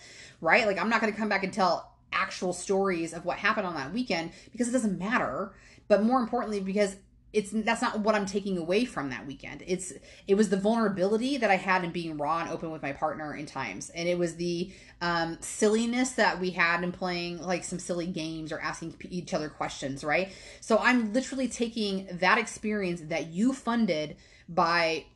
right? 0.41 0.67
Like 0.67 0.79
I'm 0.79 0.91
not 0.91 1.01
going 1.01 1.13
to 1.13 1.19
come 1.19 1.29
back 1.29 1.43
and 1.43 1.53
tell 1.53 1.95
actual 2.13 2.53
stories 2.53 3.13
of 3.13 3.25
what 3.25 3.39
happened 3.39 3.67
on 3.67 3.75
that 3.75 3.93
weekend 3.93 4.33
because 4.53 4.69
it 4.69 4.73
doesn't 4.73 4.99
matter. 4.99 5.55
But 5.89 6.03
more 6.03 6.21
importantly, 6.21 6.61
because 6.61 6.97
it's 7.33 7.51
that's 7.53 7.83
not 7.83 8.01
what 8.01 8.15
I'm 8.15 8.27
taking 8.27 8.59
away 8.59 8.85
from 8.85 9.11
that 9.11 9.27
weekend. 9.27 9.63
It's 9.67 9.93
it 10.27 10.35
was 10.35 10.49
the 10.49 10.57
vulnerability 10.57 11.37
that 11.37 11.51
I 11.51 11.57
had 11.57 11.85
in 11.85 11.91
being 11.91 12.17
raw 12.17 12.41
and 12.41 12.51
open 12.51 12.71
with 12.71 12.83
my 12.83 12.93
partner 12.93 13.35
in 13.35 13.47
times, 13.47 13.91
and 13.91 14.09
it 14.09 14.19
was 14.19 14.37
the 14.37 14.73
um, 15.01 15.39
silliness 15.41 16.13
that 16.13 16.41
we 16.41 16.51
had 16.51 16.83
in 16.83 16.93
playing 16.93 17.41
like 17.41 17.65
some 17.65 17.79
silly 17.79 18.07
games 18.07 18.53
or 18.53 18.61
asking 18.61 18.95
each 19.11 19.33
other 19.33 19.49
questions, 19.49 20.03
right? 20.03 20.33
So 20.61 20.79
I'm 20.79 21.13
literally 21.13 21.49
taking 21.49 22.09
that 22.13 22.39
experience 22.39 23.03
that 23.03 23.29
you 23.29 23.53
funded 23.53 24.17
by 24.49 25.07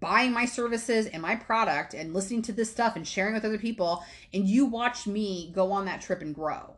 buying 0.00 0.32
my 0.32 0.46
services 0.46 1.06
and 1.06 1.22
my 1.22 1.36
product 1.36 1.94
and 1.94 2.14
listening 2.14 2.42
to 2.42 2.52
this 2.52 2.70
stuff 2.70 2.96
and 2.96 3.06
sharing 3.06 3.34
with 3.34 3.44
other 3.44 3.58
people, 3.58 4.04
and 4.32 4.48
you 4.48 4.64
watched 4.64 5.06
me 5.06 5.52
go 5.54 5.70
on 5.72 5.84
that 5.84 6.00
trip 6.00 6.20
and 6.20 6.34
grow 6.34 6.73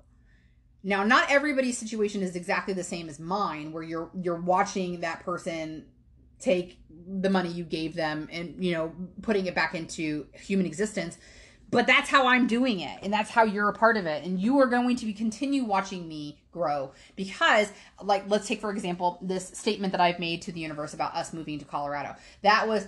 now, 0.87 1.03
not 1.03 1.33
everybody's 1.33 1.77
situation 1.77 2.23
is 2.23 2.37
exactly 2.37 2.73
the 2.73 2.85
same 2.85 3.09
as 3.09 3.19
mine, 3.19 3.73
where 3.73 3.83
you're 3.83 4.09
you're 4.23 4.41
watching 4.41 5.01
that 5.01 5.19
person 5.25 5.85
take 6.39 6.79
the 6.89 7.29
money 7.29 7.49
you 7.49 7.65
gave 7.65 7.97
them 7.97 8.29
and 8.31 8.63
you 8.65 8.73
know 8.73 8.93
putting 9.21 9.47
it 9.47 9.55
back 9.55 9.75
into 9.75 10.27
human 10.33 10.65
existence. 10.65 11.19
But 11.73 11.89
that's 11.89 12.09
how 12.09 12.29
i'm 12.29 12.47
doing 12.47 12.79
it 12.79 13.01
and 13.03 13.13
that's 13.13 13.31
how 13.31 13.43
you're 13.43 13.69
a 13.69 13.73
part 13.73 13.97
of 13.97 14.07
it. 14.07 14.25
And 14.25 14.39
you 14.39 14.61
are 14.61 14.67
going 14.67 14.95
to 14.95 15.07
be 15.07 15.13
continue 15.13 15.65
watching 15.65 16.07
me 16.07 16.39
grow 16.53 16.93
because 17.17 17.73
like 18.01 18.23
let's 18.29 18.47
take 18.47 18.61
for 18.61 18.71
example 18.71 19.19
this 19.21 19.49
statement 19.49 19.91
that 19.91 20.01
i've 20.01 20.21
made 20.21 20.43
to 20.43 20.53
the 20.53 20.61
universe 20.61 20.95
about 20.95 21.17
us 21.17 21.33
moving 21.33 21.59
to 21.59 21.65
colorado. 21.65 22.15
That 22.43 22.69
was 22.69 22.87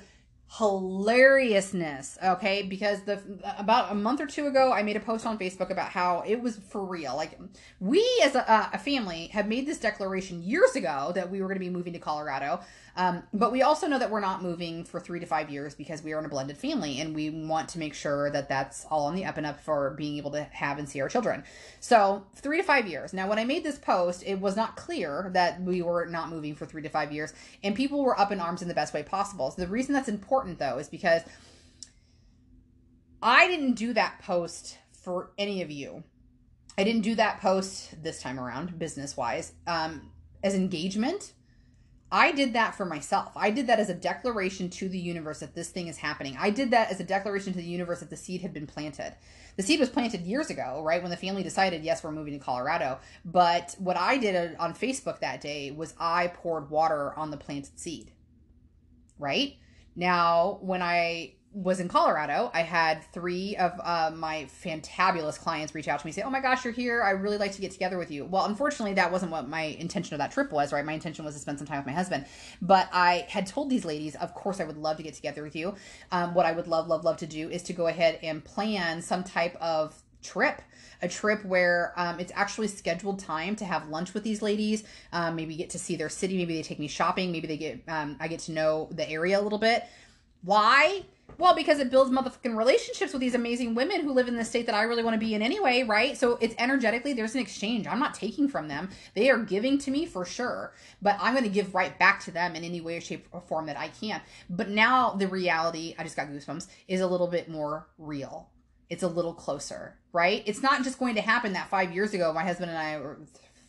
hilariousness 0.51 2.17
okay 2.25 2.63
because 2.63 3.03
the 3.03 3.21
about 3.59 3.93
a 3.93 3.95
month 3.95 4.19
or 4.19 4.27
two 4.27 4.47
ago 4.47 4.73
i 4.73 4.83
made 4.83 4.97
a 4.97 5.01
post 5.01 5.27
on 5.27 5.39
facebook 5.39 5.69
about 5.71 5.91
how 5.91 6.23
it 6.27 6.41
was 6.41 6.57
for 6.57 6.87
real 6.87 7.15
like 7.15 7.39
we 7.81 8.03
as 8.25 8.35
a, 8.35 8.71
a 8.73 8.79
family 8.79 9.27
have 9.27 9.47
made 9.47 9.67
this 9.67 9.79
declaration 9.79 10.43
years 10.43 10.75
ago 10.75 11.13
that 11.15 11.31
we 11.31 11.43
were 11.43 11.49
going 11.49 11.59
to 11.59 11.65
be 11.65 11.69
moving 11.69 11.93
to 11.93 11.99
colorado 11.99 12.59
um, 12.99 13.23
but 13.33 13.53
we 13.53 13.63
also 13.63 13.87
know 13.87 13.99
that 14.01 14.11
we're 14.11 14.19
not 14.19 14.43
moving 14.43 14.85
for 14.85 14.99
three 14.99 15.21
to 15.21 15.27
five 15.27 15.49
years 15.51 15.73
because 15.73 16.03
we 16.03 16.13
are 16.13 16.19
in 16.19 16.25
a 16.25 16.29
blended 16.29 16.59
family 16.59 17.01
and 17.01 17.15
we 17.15 17.31
want 17.31 17.69
to 17.71 17.79
make 17.79 17.95
sure 17.95 18.29
that 18.31 18.49
that's 18.49 18.87
all 18.91 19.07
on 19.07 19.15
the 19.15 19.25
up 19.25 19.37
and 19.37 19.47
up 19.47 19.61
for 19.61 19.91
being 19.91 20.17
able 20.17 20.33
to 20.33 20.43
have 20.43 20.81
and 20.81 20.89
see 20.89 21.01
our 21.01 21.09
children. 21.09 21.45
So, 21.79 22.27
three 22.35 22.57
to 22.57 22.65
five 22.65 22.89
years. 22.89 23.13
Now, 23.13 23.29
when 23.29 23.39
I 23.39 23.45
made 23.45 23.63
this 23.63 23.79
post, 23.79 24.25
it 24.27 24.41
was 24.41 24.57
not 24.57 24.75
clear 24.75 25.31
that 25.33 25.63
we 25.63 25.81
were 25.81 26.07
not 26.07 26.29
moving 26.29 26.57
for 26.57 26.67
three 26.67 26.83
to 26.83 26.89
five 26.89 27.13
years, 27.13 27.33
and 27.63 27.77
people 27.77 28.03
were 28.03 28.19
up 28.19 28.33
in 28.33 28.41
arms 28.41 28.63
in 28.63 28.69
the 28.69 28.75
best 28.75 28.93
way 28.93 29.05
possible. 29.05 29.53
So, 29.53 29.63
the 29.63 29.69
reason 29.69 29.95
that's 29.95 30.09
important 30.09 30.38
though 30.47 30.79
is 30.79 30.89
because 30.89 31.23
I 33.23 33.47
didn't 33.49 33.75
do 33.75 33.93
that 33.95 34.21
post 34.21 34.79
for 34.93 35.31
any 35.39 35.63
of 35.63 35.71
you. 35.71 36.05
I 36.77 36.85
didn't 36.85 37.03
do 37.03 37.15
that 37.17 37.41
post 37.41 38.03
this 38.03 38.23
time 38.23 38.39
around, 38.39 38.79
business 38.79 39.17
wise, 39.17 39.53
um, 39.67 40.13
as 40.45 40.55
engagement 40.55 41.33
I 42.11 42.33
did 42.33 42.55
that 42.55 42.75
for 42.75 42.87
myself. 42.87 43.33
I 43.37 43.51
did 43.51 43.67
that 43.67 43.81
as 43.81 43.91
a 43.91 43.95
declaration 43.95 44.71
to 44.71 44.89
the 44.89 44.99
universe 44.99 45.41
that 45.41 45.55
this 45.55 45.69
thing 45.69 45.89
is 45.89 45.99
happening. 45.99 46.37
I 46.39 46.49
did 46.49 46.71
that 46.71 46.91
as 46.91 47.01
a 47.01 47.05
declaration 47.05 47.53
to 47.53 47.59
the 47.59 47.65
universe 47.65 48.01
that 48.01 48.09
the 48.09 48.17
seed 48.17 48.41
had 48.41 48.55
been 48.55 48.67
planted. 48.67 49.15
The 49.57 49.63
seed 49.63 49.79
was 49.79 49.91
planted 49.91 50.23
years 50.23 50.49
ago, 50.49 50.81
right? 50.83 51.03
When 51.03 51.11
the 51.11 51.19
family 51.19 51.43
decided, 51.43 51.85
yes, 51.85 52.03
we're 52.03 52.13
moving 52.13 52.33
to 52.33 52.39
Colorado. 52.39 52.99
But 53.27 53.77
what 53.79 53.99
I 53.99 54.17
did 54.17 54.57
on 54.57 54.73
Facebook 54.73 55.21
that 55.21 55.43
day 55.43 55.71
was 55.71 55.95
I 56.01 56.29
poured 56.29 56.71
water 56.71 57.13
on 57.19 57.31
the 57.31 57.37
planted 57.37 57.79
seed, 57.79 58.13
right? 59.19 59.57
Now, 59.99 60.59
when 60.61 60.81
I 60.81 61.33
was 61.53 61.81
in 61.81 61.89
Colorado, 61.89 62.53
I 62.55 62.63
had 62.63 63.03
three 63.13 63.57
of 63.57 63.73
uh, 63.83 64.13
my 64.15 64.47
fantabulous 64.65 65.37
clients 65.41 65.75
reach 65.75 65.89
out 65.89 65.99
to 65.99 66.07
me 66.07 66.11
and 66.11 66.15
say, 66.15 66.23
Oh 66.23 66.31
my 66.31 66.39
gosh, 66.39 66.65
you're 66.65 66.73
here. 66.73 67.03
I 67.03 67.11
really 67.11 67.37
like 67.37 67.51
to 67.53 67.61
get 67.61 67.73
together 67.73 67.99
with 67.99 68.09
you. 68.09 68.25
Well, 68.25 68.45
unfortunately, 68.45 68.95
that 68.95 69.11
wasn't 69.11 69.33
what 69.33 69.49
my 69.49 69.63
intention 69.63 70.15
of 70.15 70.19
that 70.19 70.31
trip 70.31 70.53
was, 70.53 70.73
right? 70.73 70.85
My 70.85 70.93
intention 70.93 71.25
was 71.25 71.35
to 71.35 71.41
spend 71.41 71.59
some 71.59 71.67
time 71.67 71.79
with 71.79 71.87
my 71.87 71.93
husband. 71.95 72.27
But 72.63 72.89
I 72.93 73.27
had 73.29 73.49
told 73.49 73.71
these 73.71 73.85
ladies, 73.85 74.15
Of 74.15 74.35
course, 74.35 74.61
I 74.61 74.65
would 74.65 74.77
love 74.77 74.99
to 74.99 75.03
get 75.03 75.15
together 75.15 75.43
with 75.43 75.57
you. 75.57 75.75
Um, 76.13 76.33
what 76.33 76.47
I 76.47 76.53
would 76.53 76.69
love, 76.69 76.87
love, 76.87 77.03
love 77.03 77.17
to 77.17 77.27
do 77.27 77.51
is 77.51 77.65
to 77.65 77.73
go 77.73 77.89
ahead 77.89 78.21
and 78.23 78.45
plan 78.45 79.03
some 79.03 79.25
type 79.25 79.57
of 79.57 80.01
trip 80.23 80.63
a 81.03 81.09
trip 81.09 81.45
where 81.45 81.93
um, 81.97 82.19
it's 82.21 82.33
actually 82.35 82.69
scheduled 82.69 83.19
time 83.19 83.57
to 83.57 83.65
have 83.65 83.89
lunch 83.89 84.15
with 84.15 84.23
these 84.23 84.43
ladies 84.43 84.85
um, 85.13 85.37
maybe 85.37 85.57
get 85.57 85.71
to 85.71 85.79
see 85.79 85.97
their 85.97 86.09
city 86.09 86.37
maybe 86.37 86.55
they 86.55 86.63
take 86.63 86.79
me 86.79 86.89
shopping 86.89 87.33
maybe 87.33 87.47
they 87.47 87.57
get 87.57 87.81
um, 87.89 88.17
i 88.21 88.29
get 88.29 88.41
to 88.41 88.53
know 88.53 88.89
the 88.93 89.09
area 89.09 89.39
a 89.39 89.43
little 89.43 89.59
bit 89.59 89.85
why 90.43 91.03
well, 91.37 91.55
because 91.55 91.79
it 91.79 91.91
builds 91.91 92.11
motherfucking 92.11 92.57
relationships 92.57 93.13
with 93.13 93.21
these 93.21 93.35
amazing 93.35 93.75
women 93.75 94.01
who 94.01 94.13
live 94.13 94.27
in 94.27 94.37
the 94.37 94.45
state 94.45 94.67
that 94.67 94.75
I 94.75 94.83
really 94.83 95.05
want 95.05 95.15
to 95.15 95.25
be 95.25 95.35
in 95.35 95.43
anyway, 95.43 95.85
right? 95.85 96.17
So 96.17 96.37
it's 96.41 96.55
energetically, 96.59 97.13
there's 97.13 97.35
an 97.35 97.41
exchange. 97.41 97.87
I'm 97.87 98.01
not 98.01 98.15
taking 98.15 98.49
from 98.49 98.67
them. 98.67 98.89
They 99.15 99.31
are 99.31 99.39
giving 99.39 99.79
to 99.79 99.91
me 99.93 100.05
for 100.05 100.25
sure, 100.25 100.73
but 101.01 101.17
I'm 101.21 101.35
going 101.35 101.45
to 101.45 101.51
give 101.51 101.75
right 101.75 101.97
back 101.97 102.25
to 102.25 102.33
them 102.33 102.57
in 102.57 102.65
any 102.65 102.81
way, 102.81 102.99
shape, 102.99 103.29
or 103.31 103.41
form 103.41 103.67
that 103.67 103.79
I 103.79 103.89
can. 103.89 104.21
But 104.51 104.71
now 104.71 105.11
the 105.11 105.29
reality, 105.29 105.95
I 105.97 106.03
just 106.03 106.17
got 106.17 106.29
goosebumps, 106.29 106.67
is 106.89 107.03
a 107.03 107.07
little 107.07 107.29
bit 107.29 107.49
more 107.49 107.87
real. 107.99 108.49
It's 108.91 109.03
a 109.03 109.09
little 109.09 109.35
closer, 109.35 109.99
right? 110.13 110.43
It's 110.47 110.63
not 110.63 110.83
just 110.83 110.99
going 110.99 111.15
to 111.17 111.21
happen 111.21 111.53
that 111.53 111.69
five 111.69 111.93
years 111.93 112.15
ago, 112.15 112.33
my 112.33 112.45
husband 112.45 112.71
and 112.71 112.79
I 112.79 112.99
were 112.99 113.19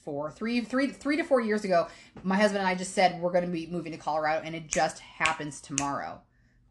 four, 0.04 0.32
three, 0.32 0.62
three, 0.62 0.88
three 0.88 1.18
to 1.18 1.24
four 1.24 1.42
years 1.42 1.66
ago, 1.66 1.88
my 2.24 2.38
husband 2.38 2.60
and 2.60 2.68
I 2.68 2.76
just 2.76 2.94
said 2.94 3.20
we're 3.20 3.32
going 3.32 3.46
to 3.46 3.52
be 3.52 3.68
moving 3.68 3.92
to 3.92 3.98
Colorado, 3.98 4.44
and 4.46 4.56
it 4.56 4.68
just 4.68 5.00
happens 5.00 5.60
tomorrow 5.60 6.22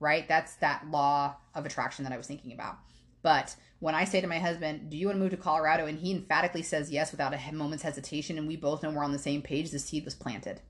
right? 0.00 0.28
That's 0.28 0.54
that 0.56 0.88
law 0.90 1.36
of 1.54 1.66
attraction 1.66 2.04
that 2.04 2.12
I 2.12 2.16
was 2.16 2.26
thinking 2.26 2.52
about. 2.52 2.78
But 3.22 3.56
when 3.80 3.94
I 3.94 4.04
say 4.04 4.20
to 4.20 4.26
my 4.26 4.38
husband, 4.38 4.90
Do 4.90 4.96
you 4.96 5.06
want 5.06 5.16
to 5.16 5.22
move 5.22 5.30
to 5.30 5.36
Colorado? 5.36 5.86
and 5.86 5.98
he 5.98 6.12
emphatically 6.12 6.62
says 6.62 6.90
yes 6.90 7.10
without 7.10 7.34
a 7.34 7.52
moment's 7.52 7.82
hesitation, 7.82 8.38
and 8.38 8.46
we 8.46 8.56
both 8.56 8.82
know 8.82 8.90
we're 8.90 9.04
on 9.04 9.12
the 9.12 9.18
same 9.18 9.42
page, 9.42 9.70
the 9.70 9.78
seed 9.78 10.04
was 10.04 10.14
planted. 10.14 10.60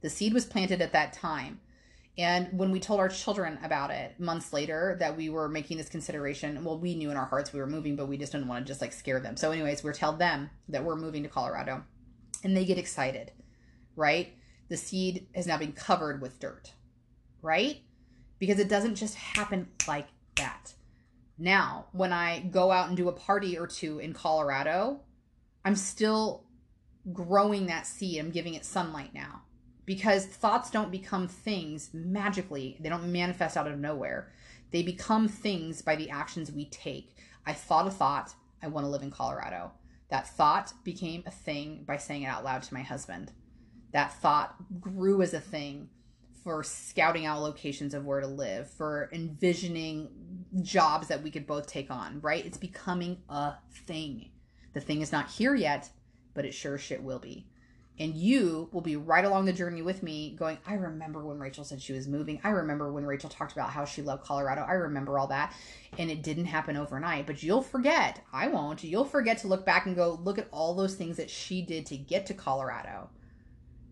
The 0.00 0.10
seed 0.10 0.32
was 0.32 0.44
planted 0.44 0.80
at 0.80 0.92
that 0.92 1.12
time. 1.12 1.60
And 2.18 2.48
when 2.58 2.72
we 2.72 2.80
told 2.80 2.98
our 2.98 3.08
children 3.08 3.58
about 3.62 3.90
it 3.90 4.18
months 4.18 4.52
later 4.52 4.96
that 4.98 5.16
we 5.16 5.30
were 5.30 5.48
making 5.48 5.78
this 5.78 5.88
consideration, 5.88 6.62
well, 6.64 6.78
we 6.78 6.96
knew 6.96 7.10
in 7.10 7.16
our 7.16 7.26
hearts 7.26 7.52
we 7.52 7.60
were 7.60 7.66
moving, 7.66 7.94
but 7.94 8.08
we 8.08 8.18
just 8.18 8.32
didn't 8.32 8.48
want 8.48 8.66
to 8.66 8.68
just 8.68 8.80
like 8.80 8.92
scare 8.92 9.20
them. 9.20 9.36
So, 9.36 9.52
anyways, 9.52 9.84
we 9.84 9.92
tell 9.92 10.12
them 10.12 10.50
that 10.68 10.82
we're 10.82 10.96
moving 10.96 11.22
to 11.22 11.28
Colorado 11.28 11.84
and 12.42 12.56
they 12.56 12.64
get 12.64 12.76
excited, 12.76 13.30
right? 13.94 14.34
The 14.68 14.76
seed 14.76 15.28
has 15.34 15.46
now 15.46 15.58
been 15.58 15.72
covered 15.72 16.20
with 16.20 16.40
dirt, 16.40 16.72
right? 17.40 17.82
because 18.38 18.58
it 18.58 18.68
doesn't 18.68 18.94
just 18.94 19.14
happen 19.14 19.68
like 19.86 20.08
that. 20.36 20.74
Now, 21.38 21.86
when 21.92 22.12
I 22.12 22.40
go 22.40 22.70
out 22.70 22.88
and 22.88 22.96
do 22.96 23.08
a 23.08 23.12
party 23.12 23.58
or 23.58 23.66
two 23.66 23.98
in 23.98 24.12
Colorado, 24.12 25.00
I'm 25.64 25.76
still 25.76 26.44
growing 27.12 27.66
that 27.66 27.86
seed. 27.86 28.18
I'm 28.18 28.30
giving 28.30 28.54
it 28.54 28.64
sunlight 28.64 29.14
now 29.14 29.42
because 29.88 30.26
thoughts 30.26 30.70
don't 30.70 30.90
become 30.90 31.26
things 31.26 31.88
magically, 31.94 32.76
they 32.78 32.90
don't 32.90 33.10
manifest 33.10 33.56
out 33.56 33.66
of 33.66 33.78
nowhere. 33.78 34.30
They 34.70 34.82
become 34.82 35.28
things 35.28 35.80
by 35.80 35.96
the 35.96 36.10
actions 36.10 36.52
we 36.52 36.66
take. 36.66 37.16
I 37.46 37.54
thought 37.54 37.86
a 37.86 37.90
thought, 37.90 38.34
I 38.62 38.68
want 38.68 38.84
to 38.84 38.90
live 38.90 39.00
in 39.00 39.10
Colorado. 39.10 39.72
That 40.10 40.28
thought 40.28 40.74
became 40.84 41.22
a 41.24 41.30
thing 41.30 41.84
by 41.86 41.96
saying 41.96 42.24
it 42.24 42.26
out 42.26 42.44
loud 42.44 42.64
to 42.64 42.74
my 42.74 42.82
husband. 42.82 43.32
That 43.92 44.12
thought 44.12 44.56
grew 44.78 45.22
as 45.22 45.32
a 45.32 45.40
thing 45.40 45.88
for 46.44 46.62
scouting 46.62 47.24
out 47.24 47.40
locations 47.40 47.94
of 47.94 48.04
where 48.04 48.20
to 48.20 48.26
live, 48.26 48.68
for 48.68 49.08
envisioning 49.10 50.10
jobs 50.60 51.08
that 51.08 51.22
we 51.22 51.30
could 51.30 51.46
both 51.46 51.66
take 51.66 51.90
on, 51.90 52.20
right? 52.20 52.44
It's 52.44 52.58
becoming 52.58 53.22
a 53.30 53.54
thing. 53.86 54.32
The 54.74 54.82
thing 54.82 55.00
is 55.00 55.12
not 55.12 55.30
here 55.30 55.54
yet, 55.54 55.88
but 56.34 56.44
it 56.44 56.52
sure 56.52 56.76
shit 56.76 57.02
will 57.02 57.20
be 57.20 57.46
and 58.00 58.14
you 58.14 58.68
will 58.72 58.80
be 58.80 58.96
right 58.96 59.24
along 59.24 59.44
the 59.44 59.52
journey 59.52 59.82
with 59.82 60.02
me 60.02 60.34
going 60.38 60.58
i 60.66 60.74
remember 60.74 61.24
when 61.24 61.38
rachel 61.38 61.64
said 61.64 61.80
she 61.80 61.92
was 61.92 62.06
moving. 62.06 62.40
I 62.44 62.50
remember 62.50 62.92
when 62.92 63.04
rachel 63.04 63.28
talked 63.28 63.52
about 63.52 63.70
how 63.70 63.84
she 63.84 64.02
loved 64.02 64.24
colorado. 64.24 64.62
I 64.62 64.72
remember 64.72 65.18
all 65.18 65.28
that. 65.28 65.54
And 65.98 66.10
it 66.10 66.22
didn't 66.22 66.46
happen 66.46 66.76
overnight 66.76 67.26
but 67.26 67.42
you'll 67.42 67.62
forget. 67.62 68.20
I 68.32 68.48
won't. 68.48 68.84
You'll 68.84 69.04
forget 69.04 69.38
to 69.38 69.48
look 69.48 69.64
back 69.66 69.86
and 69.86 69.96
go 69.96 70.20
look 70.22 70.38
at 70.38 70.48
all 70.50 70.74
those 70.74 70.94
things 70.94 71.16
that 71.16 71.30
she 71.30 71.62
did 71.62 71.86
to 71.86 71.96
get 71.96 72.26
to 72.26 72.34
colorado. 72.34 73.10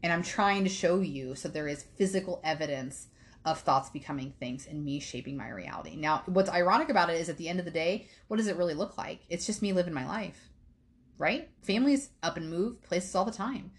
And 0.02 0.12
i'm 0.12 0.22
trying 0.22 0.64
to 0.64 0.70
show 0.70 1.00
you 1.00 1.34
so 1.34 1.48
there 1.48 1.68
is 1.68 1.84
physical 1.96 2.40
evidence 2.44 3.08
of 3.44 3.60
thoughts 3.60 3.90
becoming 3.90 4.34
things 4.40 4.66
and 4.66 4.84
me 4.84 4.98
shaping 4.98 5.36
my 5.36 5.48
reality. 5.48 5.96
Now 5.96 6.22
what's 6.26 6.50
ironic 6.50 6.88
about 6.88 7.10
it 7.10 7.20
is 7.20 7.28
at 7.28 7.38
the 7.38 7.48
end 7.48 7.58
of 7.58 7.64
the 7.64 7.70
day 7.70 8.08
what 8.28 8.36
does 8.36 8.48
it 8.48 8.56
really 8.56 8.74
look 8.74 8.96
like? 8.98 9.20
It's 9.28 9.46
just 9.46 9.62
me 9.62 9.72
living 9.72 9.94
my 9.94 10.06
life 10.06 10.50
right? 11.18 11.48
Families 11.62 12.10
up 12.22 12.36
and 12.36 12.50
move 12.50 12.82
places 12.82 13.14
all 13.14 13.24
the 13.24 13.32
time 13.32 13.70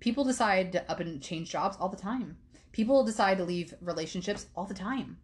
People 0.00 0.24
decide 0.24 0.72
to 0.72 0.90
up 0.90 1.00
and 1.00 1.22
change 1.22 1.50
jobs 1.50 1.76
all 1.80 1.88
the 1.88 1.96
time. 1.96 2.36
People 2.72 3.04
decide 3.04 3.38
to 3.38 3.44
leave 3.44 3.74
relationships 3.80 4.46
all 4.54 4.64
the 4.64 4.74
time. 4.74 5.18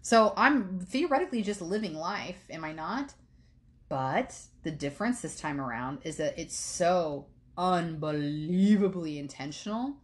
So 0.00 0.32
I'm 0.36 0.80
theoretically 0.80 1.42
just 1.42 1.60
living 1.60 1.94
life, 1.94 2.46
am 2.50 2.64
I 2.64 2.72
not? 2.72 3.14
But 3.88 4.34
the 4.62 4.70
difference 4.70 5.20
this 5.20 5.38
time 5.38 5.60
around 5.60 6.00
is 6.04 6.16
that 6.16 6.38
it's 6.38 6.56
so 6.56 7.26
unbelievably 7.56 9.18
intentional. 9.18 9.96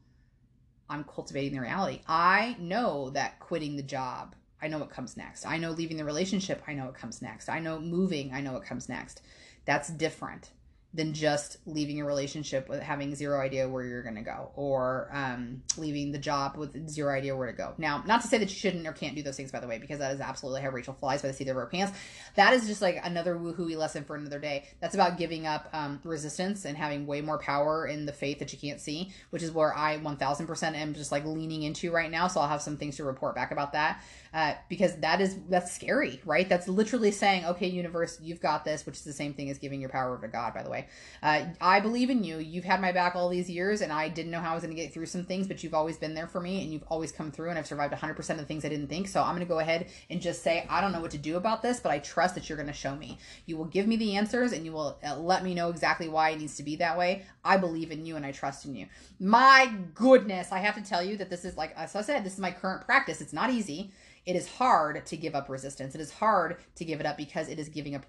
I'm 0.90 1.04
cultivating 1.04 1.54
the 1.54 1.60
reality. 1.60 2.00
I 2.06 2.56
know 2.58 3.10
that 3.10 3.40
quitting 3.40 3.76
the 3.76 3.82
job, 3.82 4.34
I 4.60 4.68
know 4.68 4.78
what 4.78 4.90
comes 4.90 5.16
next. 5.16 5.46
I 5.46 5.56
know 5.56 5.70
leaving 5.70 5.96
the 5.96 6.04
relationship, 6.04 6.62
I 6.66 6.74
know 6.74 6.86
what 6.86 6.94
comes 6.94 7.22
next. 7.22 7.48
I 7.48 7.60
know 7.60 7.80
moving, 7.80 8.32
I 8.34 8.40
know 8.40 8.52
what 8.52 8.64
comes 8.64 8.88
next. 8.88 9.22
That's 9.64 9.88
different 9.88 10.50
than 10.94 11.12
just 11.12 11.56
leaving 11.66 12.00
a 12.00 12.04
relationship 12.04 12.68
with 12.68 12.80
having 12.80 13.14
zero 13.16 13.40
idea 13.40 13.68
where 13.68 13.84
you're 13.84 14.02
going 14.02 14.14
to 14.14 14.22
go 14.22 14.52
or 14.54 15.10
um, 15.12 15.60
leaving 15.76 16.12
the 16.12 16.18
job 16.18 16.56
with 16.56 16.88
zero 16.88 17.12
idea 17.12 17.34
where 17.34 17.50
to 17.50 17.52
go. 17.52 17.74
Now, 17.78 18.04
not 18.06 18.22
to 18.22 18.28
say 18.28 18.38
that 18.38 18.48
you 18.48 18.54
shouldn't 18.54 18.86
or 18.86 18.92
can't 18.92 19.16
do 19.16 19.22
those 19.22 19.36
things, 19.36 19.50
by 19.50 19.58
the 19.58 19.66
way, 19.66 19.78
because 19.78 19.98
that 19.98 20.14
is 20.14 20.20
absolutely 20.20 20.62
how 20.62 20.70
Rachel 20.70 20.94
flies 20.94 21.20
by 21.20 21.28
the 21.28 21.34
seat 21.34 21.48
of 21.48 21.56
her 21.56 21.66
pants. 21.66 21.98
That 22.36 22.54
is 22.54 22.68
just 22.68 22.80
like 22.80 23.00
another 23.02 23.34
woohooey 23.34 23.76
lesson 23.76 24.04
for 24.04 24.14
another 24.14 24.38
day. 24.38 24.68
That's 24.80 24.94
about 24.94 25.18
giving 25.18 25.46
up 25.46 25.68
um, 25.72 26.00
resistance 26.04 26.64
and 26.64 26.76
having 26.76 27.06
way 27.06 27.20
more 27.20 27.38
power 27.38 27.86
in 27.86 28.06
the 28.06 28.12
faith 28.12 28.38
that 28.38 28.52
you 28.52 28.58
can't 28.58 28.80
see, 28.80 29.12
which 29.30 29.42
is 29.42 29.50
where 29.50 29.76
I 29.76 29.98
1000% 29.98 30.74
am 30.74 30.94
just 30.94 31.10
like 31.10 31.24
leaning 31.24 31.64
into 31.64 31.90
right 31.90 32.10
now. 32.10 32.28
So 32.28 32.40
I'll 32.40 32.48
have 32.48 32.62
some 32.62 32.76
things 32.76 32.96
to 32.96 33.04
report 33.04 33.34
back 33.34 33.50
about 33.50 33.72
that 33.72 34.00
uh, 34.34 34.54
because 34.68 34.96
that 34.96 35.20
is 35.20 35.38
that's 35.48 35.72
scary, 35.72 36.20
right? 36.24 36.48
That's 36.48 36.66
literally 36.66 37.12
saying, 37.12 37.44
okay, 37.44 37.68
universe, 37.68 38.18
you've 38.20 38.40
got 38.40 38.64
this, 38.64 38.84
which 38.84 38.96
is 38.96 39.04
the 39.04 39.12
same 39.12 39.32
thing 39.32 39.48
as 39.48 39.58
giving 39.58 39.80
your 39.80 39.90
power 39.90 40.12
over 40.12 40.26
to 40.26 40.32
God, 40.32 40.52
by 40.52 40.64
the 40.64 40.70
way. 40.70 40.88
Uh, 41.22 41.44
I 41.60 41.78
believe 41.78 42.10
in 42.10 42.24
you. 42.24 42.38
You've 42.38 42.64
had 42.64 42.80
my 42.80 42.90
back 42.90 43.14
all 43.14 43.28
these 43.28 43.48
years, 43.48 43.80
and 43.80 43.92
I 43.92 44.08
didn't 44.08 44.32
know 44.32 44.40
how 44.40 44.50
I 44.50 44.54
was 44.54 44.64
going 44.64 44.74
to 44.74 44.82
get 44.82 44.92
through 44.92 45.06
some 45.06 45.24
things, 45.24 45.46
but 45.46 45.62
you've 45.62 45.72
always 45.72 45.98
been 45.98 46.14
there 46.14 46.26
for 46.26 46.40
me, 46.40 46.62
and 46.62 46.72
you've 46.72 46.82
always 46.88 47.12
come 47.12 47.30
through, 47.30 47.50
and 47.50 47.58
I've 47.58 47.68
survived 47.68 47.94
100% 47.94 48.30
of 48.30 48.38
the 48.38 48.44
things 48.44 48.64
I 48.64 48.70
didn't 48.70 48.88
think. 48.88 49.06
So 49.06 49.22
I'm 49.22 49.36
going 49.36 49.46
to 49.46 49.46
go 49.46 49.60
ahead 49.60 49.86
and 50.10 50.20
just 50.20 50.42
say, 50.42 50.66
I 50.68 50.80
don't 50.80 50.90
know 50.90 51.00
what 51.00 51.12
to 51.12 51.18
do 51.18 51.36
about 51.36 51.62
this, 51.62 51.78
but 51.78 51.92
I 51.92 52.00
trust 52.00 52.34
that 52.34 52.48
you're 52.48 52.58
going 52.58 52.66
to 52.66 52.72
show 52.72 52.96
me. 52.96 53.18
You 53.46 53.56
will 53.56 53.66
give 53.66 53.86
me 53.86 53.94
the 53.94 54.16
answers, 54.16 54.50
and 54.50 54.64
you 54.64 54.72
will 54.72 54.98
uh, 55.06 55.16
let 55.16 55.44
me 55.44 55.54
know 55.54 55.68
exactly 55.68 56.08
why 56.08 56.30
it 56.30 56.40
needs 56.40 56.56
to 56.56 56.64
be 56.64 56.74
that 56.76 56.98
way. 56.98 57.24
I 57.44 57.56
believe 57.56 57.92
in 57.92 58.04
you, 58.04 58.16
and 58.16 58.26
I 58.26 58.32
trust 58.32 58.64
in 58.64 58.74
you. 58.74 58.88
My 59.20 59.72
goodness, 59.94 60.50
I 60.50 60.58
have 60.58 60.74
to 60.74 60.82
tell 60.82 61.04
you 61.04 61.16
that 61.18 61.30
this 61.30 61.44
is 61.44 61.56
like, 61.56 61.72
as 61.76 61.94
I 61.94 62.02
said, 62.02 62.24
this 62.24 62.32
is 62.32 62.40
my 62.40 62.50
current 62.50 62.84
practice. 62.84 63.20
It's 63.20 63.32
not 63.32 63.50
easy 63.50 63.92
it 64.26 64.36
is 64.36 64.48
hard 64.48 65.04
to 65.06 65.16
give 65.16 65.34
up 65.34 65.48
resistance. 65.48 65.94
It 65.94 66.00
is 66.00 66.12
hard 66.12 66.56
to 66.76 66.84
give 66.84 67.00
it 67.00 67.06
up 67.06 67.16
because 67.16 67.48
it 67.48 67.58
is 67.58 67.68
giving 67.68 67.94
up 67.94 68.06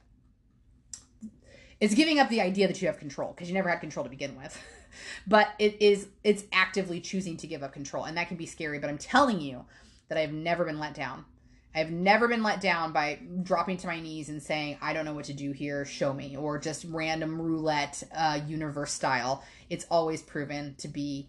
it's 1.82 1.94
giving 1.94 2.20
up 2.20 2.30
the 2.30 2.40
idea 2.40 2.68
that 2.68 2.82
you 2.82 2.88
have 2.88 2.98
control 2.98 3.34
because 3.34 3.50
you 3.50 3.54
never 3.54 3.68
had 3.68 3.82
control 3.82 4.06
to 4.06 4.10
begin 4.10 4.38
with. 4.38 4.58
but 5.28 5.50
it 5.60 5.82
is 5.82 6.08
it's 6.24 6.44
actively 6.54 7.02
choosing 7.02 7.38
to 7.38 7.48
give 7.48 7.64
up 7.64 7.74
control 7.74 8.06
and 8.06 8.18
that 8.18 8.28
can 8.28 8.38
be 8.38 8.46
scary, 8.46 8.80
but 8.80 8.90
I'm 8.90 8.98
telling 8.98 9.42
you 9.42 9.66
that 10.08 10.18
I 10.18 10.22
have 10.22 10.32
never 10.32 10.64
been 10.64 10.80
let 10.80 10.94
down. 10.94 11.26
I 11.74 11.80
have 11.80 11.92
never 11.92 12.30
been 12.30 12.42
let 12.42 12.62
down 12.62 12.94
by 12.94 13.20
dropping 13.44 13.76
to 13.78 13.88
my 13.88 14.00
knees 14.00 14.30
and 14.30 14.42
saying, 14.42 14.78
I 14.82 14.94
don't 14.94 15.04
know 15.04 15.14
what 15.14 15.26
to 15.26 15.34
do 15.34 15.52
here, 15.52 15.84
show 15.84 16.14
me, 16.14 16.38
or 16.38 16.58
just 16.58 16.86
random 16.88 17.42
roulette 17.42 18.02
uh, 18.16 18.40
universe 18.48 18.94
style. 18.94 19.44
It's 19.70 19.86
always 19.92 20.22
proven 20.22 20.76
to 20.78 20.88
be 20.88 21.28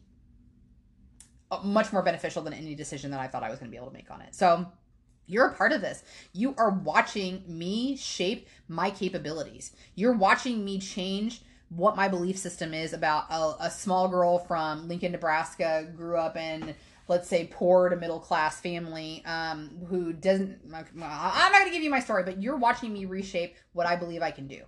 much 1.63 1.93
more 1.93 2.03
beneficial 2.03 2.43
than 2.43 2.53
any 2.53 2.75
decision 2.75 3.11
that 3.11 3.21
I 3.21 3.29
thought 3.29 3.43
I 3.43 3.51
was 3.51 3.59
going 3.59 3.71
to 3.71 3.71
be 3.71 3.77
able 3.77 3.89
to 3.89 3.95
make 3.95 4.11
on 4.11 4.21
it. 4.21 4.35
So 4.35 4.67
you're 5.27 5.47
a 5.47 5.55
part 5.55 5.73
of 5.73 5.81
this. 5.81 6.03
You 6.33 6.55
are 6.57 6.71
watching 6.71 7.43
me 7.47 7.97
shape 7.97 8.49
my 8.69 8.91
capabilities. 8.91 9.73
You're 9.95 10.17
watching 10.17 10.65
me 10.65 10.79
change 10.79 11.43
what 11.69 11.97
my 11.97 12.09
belief 12.09 12.39
system 12.39 12.73
is 12.73 12.93
about 12.93 13.25
a, 13.31 13.67
a 13.67 13.71
small 13.71 14.09
girl 14.09 14.39
from 14.39 14.87
Lincoln, 14.87 15.13
Nebraska, 15.13 15.89
grew 15.97 16.17
up 16.17 16.37
in 16.37 16.75
let's 17.09 17.29
say 17.29 17.49
poor 17.53 17.89
to 17.89 17.97
middle 17.97 18.19
class 18.19 18.61
family 18.61 19.23
um, 19.27 19.71
who 19.89 20.13
doesn't 20.13 20.59
i'm 20.65 20.99
not 20.99 21.53
going 21.53 21.67
to 21.67 21.71
give 21.71 21.83
you 21.83 21.91
my 21.91 22.01
story 22.01 22.23
but 22.25 22.43
you're 22.43 22.57
watching 22.57 22.93
me 22.93 23.05
reshape 23.05 23.55
what 23.73 23.87
i 23.87 23.95
believe 23.95 24.23
i 24.23 24.31
can 24.31 24.47
do 24.47 24.63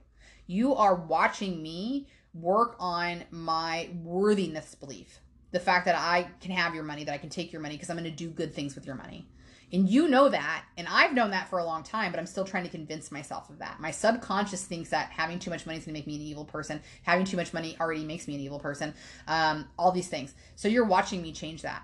you 0.47 0.75
are 0.75 0.95
watching 0.95 1.63
me 1.63 2.07
work 2.35 2.77
on 2.79 3.25
my 3.31 3.91
worthiness 4.03 4.75
belief 4.75 5.19
the 5.51 5.61
fact 5.61 5.87
that 5.87 5.95
I 5.97 6.29
can 6.41 6.53
have 6.53 6.75
your 6.75 6.85
money, 6.85 7.05
that 7.05 7.13
I 7.13 7.19
can 7.19 7.31
take 7.31 7.53
your 7.53 7.63
money 7.63 7.75
because 7.75 7.91
I'm 7.91 7.97
going 7.97 8.11
to 8.11 8.17
do 8.17 8.29
good 8.31 8.55
things 8.55 8.75
with 8.75 8.87
your 8.87 8.97
money. 8.97 9.27
And 9.71 9.89
you 9.89 10.09
know 10.09 10.31
that, 10.31 10.65
and 10.79 10.89
I've 10.89 11.13
known 11.13 11.33
that 11.33 11.51
for 11.51 11.59
a 11.59 11.65
long 11.65 11.83
time, 11.83 12.11
but 12.11 12.19
I'm 12.19 12.27
still 12.27 12.45
trying 12.45 12.65
to 12.65 12.71
convince 12.71 13.13
myself 13.13 13.51
of 13.51 13.59
that. 13.59 13.81
My 13.81 13.91
subconscious 13.91 14.65
thinks 14.65 14.89
that 14.91 15.11
having 15.11 15.39
too 15.39 15.51
much 15.51 15.67
money 15.67 15.79
is 15.79 15.85
going 15.85 15.95
to 15.95 15.99
make 15.99 16.07
me 16.07 16.17
an 16.17 16.23
evil 16.23 16.47
person. 16.47 16.81
Having 17.03 17.27
too 17.27 17.37
much 17.37 17.53
money 17.53 17.77
already 17.79 18.05
makes 18.05 18.27
me 18.27 18.35
an 18.35 18.41
evil 18.41 18.59
person. 18.59 18.95
Um, 19.27 19.69
all 19.79 19.93
these 19.93 20.09
things. 20.09 20.35
So 20.57 20.69
you're 20.69 20.87
watching 20.87 21.21
me 21.21 21.33
change 21.33 21.63
that. 21.63 21.83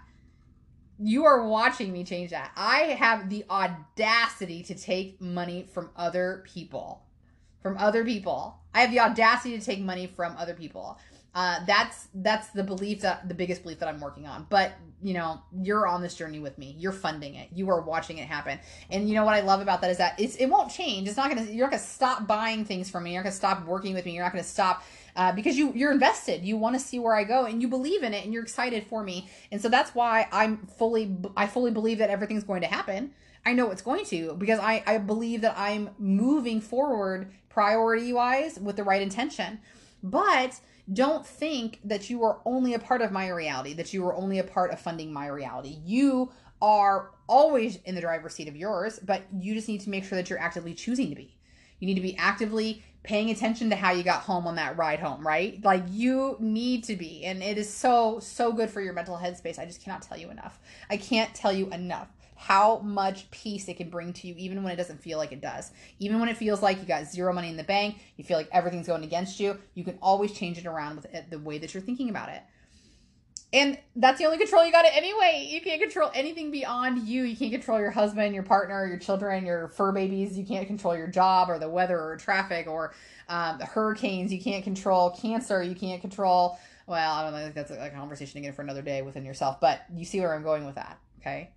You 0.99 1.27
are 1.27 1.47
watching 1.47 1.93
me 1.93 2.05
change 2.05 2.31
that. 2.31 2.53
I 2.57 2.97
have 2.99 3.29
the 3.29 3.45
audacity 3.51 4.63
to 4.63 4.75
take 4.75 5.21
money 5.21 5.69
from 5.75 5.91
other 5.95 6.43
people. 6.47 7.03
From 7.61 7.77
other 7.77 8.03
people. 8.03 8.61
I 8.73 8.81
have 8.81 8.93
the 8.93 9.01
audacity 9.01 9.59
to 9.59 9.65
take 9.65 9.81
money 9.81 10.07
from 10.07 10.37
other 10.39 10.55
people. 10.55 10.99
Uh, 11.35 11.65
that's 11.67 12.09
that's 12.15 12.49
the 12.49 12.63
belief 12.63 13.01
that 13.01 13.29
the 13.29 13.35
biggest 13.35 13.63
belief 13.65 13.81
that 13.81 13.89
I'm 13.89 14.01
working 14.01 14.27
on. 14.27 14.47
But 14.49 14.73
you 15.03 15.15
know, 15.15 15.43
you're 15.61 15.87
on 15.87 16.01
this 16.01 16.15
journey 16.15 16.39
with 16.39 16.57
me. 16.59 16.77
You're 16.79 16.93
funding 16.93 17.35
it. 17.35 17.49
You 17.53 17.69
are 17.71 17.81
watching 17.81 18.19
it 18.19 18.29
happen. 18.29 18.61
And 18.89 19.09
you 19.09 19.17
know 19.17 19.25
what 19.25 19.35
I 19.35 19.41
love 19.41 19.61
about 19.61 19.81
that 19.81 19.91
is 19.91 19.99
that 19.99 20.19
it's 20.19 20.37
it 20.37 20.47
won't 20.47 20.71
change. 20.71 21.09
It's 21.09 21.17
not 21.17 21.29
gonna 21.29 21.43
you're 21.51 21.67
not 21.67 21.73
gonna 21.73 21.83
stop 21.83 22.29
buying 22.29 22.65
things 22.65 22.89
from 22.89 23.03
me. 23.03 23.13
You're 23.13 23.21
not 23.21 23.25
gonna 23.25 23.37
stop 23.37 23.67
working 23.67 23.95
with 23.95 24.05
me. 24.05 24.13
You're 24.13 24.23
not 24.23 24.33
gonna 24.33 24.45
stop 24.45 24.85
uh, 25.17 25.33
because 25.33 25.57
you 25.57 25.73
you're 25.75 25.93
invested. 25.93 26.45
You 26.45 26.57
want 26.57 26.77
to 26.77 26.81
see 26.81 27.01
where 27.01 27.17
I 27.17 27.25
go 27.25 27.47
and 27.47 27.61
you 27.61 27.69
believe 27.69 28.05
in 28.05 28.15
it 28.15 28.25
and 28.25 28.33
you're 28.33 28.43
excited 28.43 28.87
for 28.87 29.03
me. 29.03 29.29
And 29.51 29.61
so 29.61 29.69
that's 29.69 29.95
why 29.95 30.29
I'm 30.33 30.59
fully 30.79 31.17
I 31.37 31.49
fully 31.49 31.73
believe 31.73 31.99
that 31.99 32.11
everything's 32.11 32.45
going 32.45 32.61
to 32.61 32.69
happen. 32.69 33.13
I 33.45 33.53
know 33.53 33.71
it's 33.73 33.83
going 33.83 34.05
to 34.07 34.35
because 34.35 34.61
I 34.61 34.85
I 34.87 34.99
believe 34.99 35.41
that 35.41 35.55
I'm 35.59 35.91
moving 35.99 36.61
forward 36.61 37.33
priority 37.49 38.13
wise 38.13 38.59
with 38.59 38.77
the 38.77 38.85
right 38.85 39.03
intention. 39.03 39.61
But 40.03 40.61
don't 40.93 41.27
think 41.27 41.81
that 41.85 42.11
you 42.11 42.25
are 42.25 42.41
only 42.45 42.75
a 42.75 42.79
part 42.79 43.01
of 43.01 43.11
my 43.11 43.29
reality, 43.29 43.73
that 43.75 43.93
you 43.93 44.07
are 44.07 44.15
only 44.15 44.39
a 44.39 44.45
part 44.45 44.71
of 44.71 44.81
funding 44.81 45.13
my 45.13 45.27
reality. 45.27 45.79
You 45.85 46.31
are 46.61 47.11
always 47.27 47.77
in 47.85 47.95
the 47.95 48.01
driver's 48.01 48.35
seat 48.35 48.49
of 48.49 48.57
yours, 48.57 48.99
but 48.99 49.23
you 49.39 49.55
just 49.55 49.69
need 49.69 49.81
to 49.81 49.91
make 49.91 50.05
sure 50.05 50.17
that 50.17 50.29
you're 50.29 50.39
actively 50.39 50.75
choosing 50.75 51.09
to 51.11 51.15
be. 51.15 51.37
You 51.81 51.87
need 51.87 51.95
to 51.95 52.01
be 52.01 52.17
actively 52.17 52.83
paying 53.03 53.31
attention 53.31 53.69
to 53.71 53.77
how 53.77 53.93
you 53.93 54.03
got 54.03 54.23
home 54.23 54.47
on 54.47 54.57
that 54.57 54.77
ride 54.77 55.01
home, 55.01 55.27
right? 55.27 55.63
Like 55.63 55.85
you 55.91 56.37
need 56.41 56.85
to 56.85 56.97
be. 56.97 57.25
And 57.25 57.43
it 57.43 57.59
is 57.59 57.73
so, 57.73 58.19
so 58.19 58.53
good 58.53 58.71
for 58.71 58.81
your 58.81 58.95
mental 58.95 59.17
headspace. 59.17 59.59
I 59.59 59.67
just 59.67 59.83
cannot 59.83 60.03
tell 60.03 60.19
you 60.19 60.31
enough. 60.31 60.59
I 60.89 60.97
can't 60.97 61.35
tell 61.35 61.53
you 61.53 61.69
enough 61.71 62.09
how 62.47 62.79
much 62.81 63.31
peace 63.31 63.69
it 63.69 63.79
can 63.79 63.89
bring 63.89 64.13
to 64.13 64.27
you, 64.27 64.35
even 64.37 64.63
when 64.63 64.71
it 64.71 64.77
doesn't 64.77 65.01
feel 65.01 65.17
like 65.17 65.33
it 65.33 65.41
does. 65.41 65.71
Even 65.99 66.21
when 66.21 66.29
it 66.29 66.37
feels 66.37 66.61
like 66.61 66.79
you 66.79 66.85
got 66.85 67.07
zero 67.07 67.33
money 67.33 67.49
in 67.49 67.57
the 67.57 67.65
bank, 67.65 67.97
you 68.19 68.25
feel 68.25 68.37
like 68.37 68.49
everything's 68.53 68.87
going 68.87 69.03
against 69.03 69.41
you, 69.41 69.59
you 69.73 69.83
can 69.83 69.99
always 70.03 70.31
change 70.31 70.59
it 70.59 70.67
around 70.67 70.97
with 70.97 71.07
it, 71.07 71.31
the 71.31 71.39
way 71.39 71.57
that 71.57 71.73
you're 71.73 71.83
thinking 71.83 72.11
about 72.11 72.29
it. 72.29 72.43
And 73.55 73.79
that's 73.97 74.19
the 74.19 74.27
only 74.27 74.37
control 74.37 74.67
you 74.67 74.73
got 74.73 74.85
it 74.85 74.95
anyway. 74.95 75.49
You 75.51 75.61
can't 75.63 75.81
control 75.81 76.11
anything 76.13 76.51
beyond 76.51 77.07
you. 77.09 77.23
You 77.23 77.35
can't 77.35 77.53
control 77.53 77.79
your 77.79 77.93
husband, 77.93 78.35
your 78.35 78.43
partner, 78.43 78.87
your 78.87 78.99
children, 78.99 79.47
your 79.47 79.69
fur 79.69 79.93
babies. 79.93 80.37
You 80.37 80.45
can't 80.45 80.67
control 80.67 80.97
your 80.97 81.07
job 81.07 81.49
or 81.49 81.59
the 81.59 81.69
weather 81.69 81.99
or 81.99 82.17
traffic 82.17 82.67
or 82.67 82.93
um, 83.29 83.57
the 83.59 83.65
hurricanes. 83.65 84.33
You 84.33 84.43
can't 84.43 84.65
control 84.65 85.11
cancer. 85.11 85.63
You 85.63 85.77
can't 85.77 86.01
control, 86.01 86.59
well, 86.87 87.15
I 87.15 87.23
don't 87.23 87.33
know, 87.33 87.53
that's 87.53 87.71
a, 87.71 87.87
a 87.87 87.91
conversation 87.91 88.39
again 88.39 88.53
for 88.53 88.63
another 88.63 88.83
day 88.83 89.01
within 89.03 89.25
yourself. 89.25 89.61
But 89.61 89.83
you 89.95 90.05
see 90.05 90.21
where 90.21 90.35
I'm 90.35 90.43
going 90.43 90.67
with 90.67 90.75
that, 90.75 90.99
okay? 91.21 91.53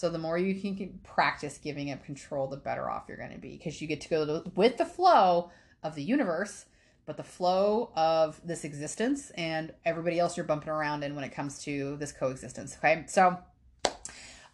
So 0.00 0.08
the 0.08 0.16
more 0.16 0.38
you 0.38 0.58
can 0.58 0.98
practice 1.04 1.58
giving 1.58 1.90
up 1.90 2.02
control, 2.02 2.46
the 2.46 2.56
better 2.56 2.88
off 2.88 3.04
you're 3.06 3.18
going 3.18 3.32
to 3.32 3.38
be 3.38 3.58
because 3.58 3.82
you 3.82 3.86
get 3.86 4.00
to 4.00 4.08
go 4.08 4.42
with 4.54 4.78
the 4.78 4.86
flow 4.86 5.50
of 5.82 5.94
the 5.94 6.02
universe, 6.02 6.64
but 7.04 7.18
the 7.18 7.22
flow 7.22 7.90
of 7.94 8.40
this 8.42 8.64
existence 8.64 9.28
and 9.32 9.74
everybody 9.84 10.18
else 10.18 10.38
you're 10.38 10.46
bumping 10.46 10.70
around 10.70 11.04
in 11.04 11.14
when 11.14 11.22
it 11.22 11.32
comes 11.32 11.62
to 11.64 11.98
this 11.98 12.12
coexistence. 12.12 12.78
Okay. 12.78 13.04
So, 13.08 13.36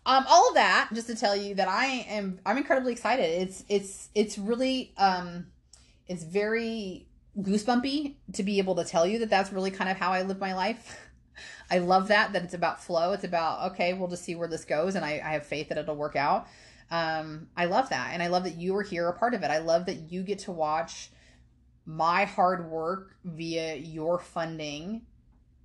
um, 0.04 0.24
all 0.28 0.48
of 0.48 0.54
that 0.54 0.88
just 0.92 1.06
to 1.06 1.14
tell 1.14 1.36
you 1.36 1.54
that 1.54 1.68
I 1.68 1.86
am, 2.08 2.40
I'm 2.44 2.56
incredibly 2.56 2.90
excited. 2.90 3.42
It's, 3.42 3.64
it's, 3.68 4.08
it's 4.16 4.38
really, 4.38 4.94
um, 4.96 5.46
it's 6.08 6.24
very 6.24 7.06
goosebumpy 7.38 8.14
to 8.32 8.42
be 8.42 8.58
able 8.58 8.74
to 8.74 8.84
tell 8.84 9.06
you 9.06 9.20
that 9.20 9.30
that's 9.30 9.52
really 9.52 9.70
kind 9.70 9.90
of 9.90 9.96
how 9.96 10.10
I 10.10 10.22
live 10.22 10.40
my 10.40 10.54
life. 10.54 10.98
I 11.70 11.78
love 11.78 12.08
that 12.08 12.32
that 12.32 12.44
it's 12.44 12.54
about 12.54 12.82
flow. 12.82 13.12
It's 13.12 13.24
about 13.24 13.72
okay, 13.72 13.92
we'll 13.92 14.08
just 14.08 14.24
see 14.24 14.34
where 14.34 14.48
this 14.48 14.64
goes, 14.64 14.94
and 14.94 15.04
I, 15.04 15.20
I 15.24 15.32
have 15.32 15.46
faith 15.46 15.68
that 15.68 15.78
it'll 15.78 15.96
work 15.96 16.16
out. 16.16 16.46
Um, 16.90 17.48
I 17.56 17.64
love 17.64 17.88
that, 17.88 18.10
and 18.12 18.22
I 18.22 18.28
love 18.28 18.44
that 18.44 18.56
you 18.56 18.76
are 18.76 18.82
here, 18.82 19.08
a 19.08 19.12
part 19.12 19.34
of 19.34 19.42
it. 19.42 19.50
I 19.50 19.58
love 19.58 19.86
that 19.86 20.12
you 20.12 20.22
get 20.22 20.38
to 20.40 20.52
watch 20.52 21.10
my 21.84 22.24
hard 22.24 22.70
work 22.70 23.16
via 23.24 23.76
your 23.76 24.18
funding 24.18 25.02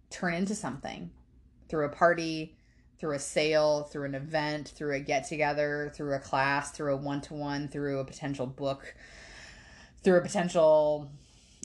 turn 0.10 0.34
into 0.34 0.54
something 0.56 1.12
through 1.70 1.86
a 1.86 1.90
party, 1.90 2.56
through 3.00 3.16
a 3.16 3.20
sale, 3.20 3.84
through 3.84 4.06
an 4.06 4.16
event, 4.16 4.70
through 4.70 4.94
a 4.94 5.00
get 5.00 5.28
together, 5.28 5.92
through 5.96 6.14
a 6.14 6.20
class, 6.20 6.72
through 6.72 6.94
a 6.94 6.98
one 6.98 7.22
to 7.22 7.34
one, 7.34 7.68
through 7.68 8.00
a 8.00 8.06
potential 8.06 8.46
book, 8.46 8.94
through 10.04 10.18
a 10.18 10.22
potential 10.22 11.10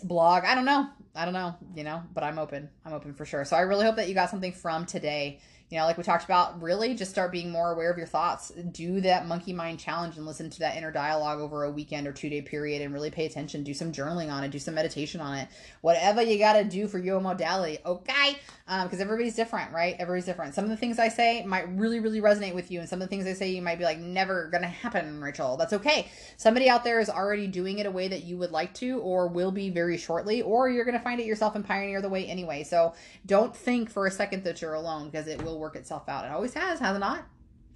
blog. 0.02 0.44
I 0.44 0.54
don't 0.54 0.64
know. 0.64 0.88
I 1.16 1.24
don't 1.24 1.34
know, 1.34 1.56
you 1.74 1.82
know, 1.82 2.02
but 2.14 2.22
I'm 2.22 2.38
open. 2.38 2.68
I'm 2.84 2.92
open 2.92 3.14
for 3.14 3.24
sure. 3.24 3.44
So 3.44 3.56
I 3.56 3.60
really 3.60 3.84
hope 3.84 3.96
that 3.96 4.08
you 4.08 4.14
got 4.14 4.30
something 4.30 4.52
from 4.52 4.84
today 4.86 5.40
you 5.68 5.78
know, 5.78 5.84
like 5.84 5.98
we 5.98 6.04
talked 6.04 6.24
about, 6.24 6.62
really 6.62 6.94
just 6.94 7.10
start 7.10 7.32
being 7.32 7.50
more 7.50 7.72
aware 7.72 7.90
of 7.90 7.98
your 7.98 8.06
thoughts. 8.06 8.52
Do 8.70 9.00
that 9.00 9.26
monkey 9.26 9.52
mind 9.52 9.80
challenge 9.80 10.16
and 10.16 10.24
listen 10.24 10.48
to 10.48 10.58
that 10.60 10.76
inner 10.76 10.92
dialogue 10.92 11.40
over 11.40 11.64
a 11.64 11.70
weekend 11.70 12.06
or 12.06 12.12
two 12.12 12.28
day 12.28 12.40
period 12.40 12.82
and 12.82 12.94
really 12.94 13.10
pay 13.10 13.26
attention. 13.26 13.64
Do 13.64 13.74
some 13.74 13.90
journaling 13.90 14.30
on 14.30 14.44
it, 14.44 14.52
do 14.52 14.60
some 14.60 14.74
meditation 14.74 15.20
on 15.20 15.38
it. 15.38 15.48
Whatever 15.80 16.22
you 16.22 16.38
got 16.38 16.52
to 16.52 16.62
do 16.62 16.86
for 16.86 17.00
your 17.00 17.20
modality, 17.20 17.78
okay? 17.84 18.38
Because 18.64 18.94
um, 18.94 19.00
everybody's 19.00 19.34
different, 19.34 19.72
right? 19.72 19.96
Everybody's 19.98 20.24
different. 20.24 20.54
Some 20.54 20.64
of 20.64 20.70
the 20.70 20.76
things 20.76 21.00
I 21.00 21.08
say 21.08 21.44
might 21.44 21.68
really, 21.76 21.98
really 21.98 22.20
resonate 22.20 22.54
with 22.54 22.70
you, 22.70 22.78
and 22.78 22.88
some 22.88 23.02
of 23.02 23.08
the 23.08 23.10
things 23.10 23.26
I 23.26 23.32
say 23.32 23.50
you 23.50 23.62
might 23.62 23.78
be 23.78 23.84
like, 23.84 23.98
never 23.98 24.48
gonna 24.50 24.68
happen, 24.68 25.20
Rachel. 25.20 25.56
That's 25.56 25.72
okay. 25.72 26.08
Somebody 26.36 26.68
out 26.68 26.84
there 26.84 27.00
is 27.00 27.10
already 27.10 27.48
doing 27.48 27.80
it 27.80 27.86
a 27.86 27.90
way 27.90 28.06
that 28.06 28.22
you 28.22 28.36
would 28.38 28.52
like 28.52 28.72
to, 28.74 28.98
or 29.00 29.26
will 29.26 29.52
be 29.52 29.70
very 29.70 29.96
shortly, 29.96 30.42
or 30.42 30.68
you're 30.68 30.84
gonna 30.84 31.00
find 31.00 31.20
it 31.20 31.26
yourself 31.26 31.56
and 31.56 31.64
pioneer 31.64 32.00
the 32.00 32.08
way 32.08 32.26
anyway. 32.26 32.62
So 32.62 32.94
don't 33.24 33.54
think 33.54 33.90
for 33.90 34.06
a 34.06 34.10
second 34.12 34.44
that 34.44 34.62
you're 34.62 34.74
alone 34.74 35.10
because 35.10 35.26
it 35.26 35.42
will 35.42 35.55
will 35.56 35.62
work 35.62 35.76
itself 35.76 36.08
out. 36.08 36.24
It 36.24 36.30
always 36.30 36.54
has, 36.54 36.78
has 36.80 36.96
it 36.96 37.00
not? 37.00 37.24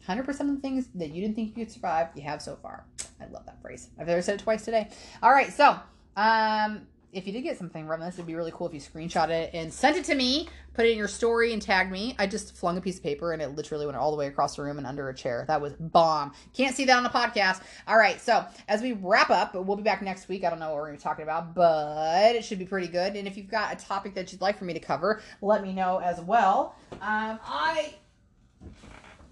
100% 0.08 0.28
of 0.28 0.46
the 0.46 0.56
things 0.56 0.88
that 0.94 1.10
you 1.10 1.22
didn't 1.22 1.36
think 1.36 1.56
you 1.56 1.64
could 1.64 1.72
survive, 1.72 2.08
you 2.14 2.22
have 2.22 2.40
so 2.40 2.56
far. 2.56 2.84
I 3.20 3.26
love 3.26 3.44
that 3.46 3.60
phrase. 3.60 3.88
I've 3.98 4.06
never 4.06 4.22
said 4.22 4.40
it 4.40 4.44
twice 4.44 4.64
today. 4.64 4.88
All 5.22 5.30
right, 5.30 5.52
so 5.52 5.78
um, 6.16 6.86
if 7.12 7.26
you 7.26 7.32
did 7.32 7.42
get 7.42 7.58
something 7.58 7.86
from 7.86 8.00
this, 8.00 8.14
it'd 8.14 8.26
be 8.26 8.34
really 8.34 8.52
cool 8.52 8.66
if 8.68 8.74
you 8.74 8.80
screenshot 8.80 9.28
it 9.30 9.50
and 9.52 9.72
sent 9.72 9.96
it 9.96 10.04
to 10.04 10.14
me, 10.14 10.48
put 10.74 10.84
it 10.84 10.90
in 10.90 10.98
your 10.98 11.08
story 11.08 11.52
and 11.52 11.60
tag 11.60 11.90
me. 11.90 12.14
I 12.18 12.26
just 12.26 12.56
flung 12.56 12.76
a 12.76 12.80
piece 12.80 12.98
of 12.98 13.02
paper 13.02 13.32
and 13.32 13.42
it 13.42 13.48
literally 13.56 13.86
went 13.86 13.98
all 13.98 14.10
the 14.10 14.16
way 14.16 14.26
across 14.26 14.56
the 14.56 14.62
room 14.62 14.78
and 14.78 14.86
under 14.86 15.08
a 15.08 15.14
chair. 15.14 15.44
That 15.48 15.60
was 15.60 15.72
bomb. 15.74 16.32
Can't 16.54 16.74
see 16.74 16.84
that 16.84 16.96
on 16.96 17.02
the 17.02 17.08
podcast. 17.08 17.62
All 17.88 17.98
right, 17.98 18.20
so 18.20 18.44
as 18.68 18.82
we 18.82 18.92
wrap 18.92 19.30
up, 19.30 19.54
we'll 19.54 19.76
be 19.76 19.82
back 19.82 20.02
next 20.02 20.28
week. 20.28 20.44
I 20.44 20.50
don't 20.50 20.58
know 20.58 20.68
what 20.68 20.76
we're 20.76 20.86
going 20.86 20.98
to 20.98 21.00
be 21.00 21.02
talking 21.02 21.22
about, 21.24 21.54
but 21.54 22.36
it 22.36 22.44
should 22.44 22.58
be 22.58 22.66
pretty 22.66 22.88
good. 22.88 23.16
And 23.16 23.26
if 23.26 23.36
you've 23.36 23.50
got 23.50 23.72
a 23.72 23.84
topic 23.84 24.14
that 24.14 24.32
you'd 24.32 24.40
like 24.40 24.58
for 24.58 24.64
me 24.64 24.74
to 24.74 24.80
cover, 24.80 25.20
let 25.42 25.62
me 25.62 25.72
know 25.72 25.98
as 25.98 26.20
well. 26.20 26.76
Um, 26.92 27.38
I 27.44 27.94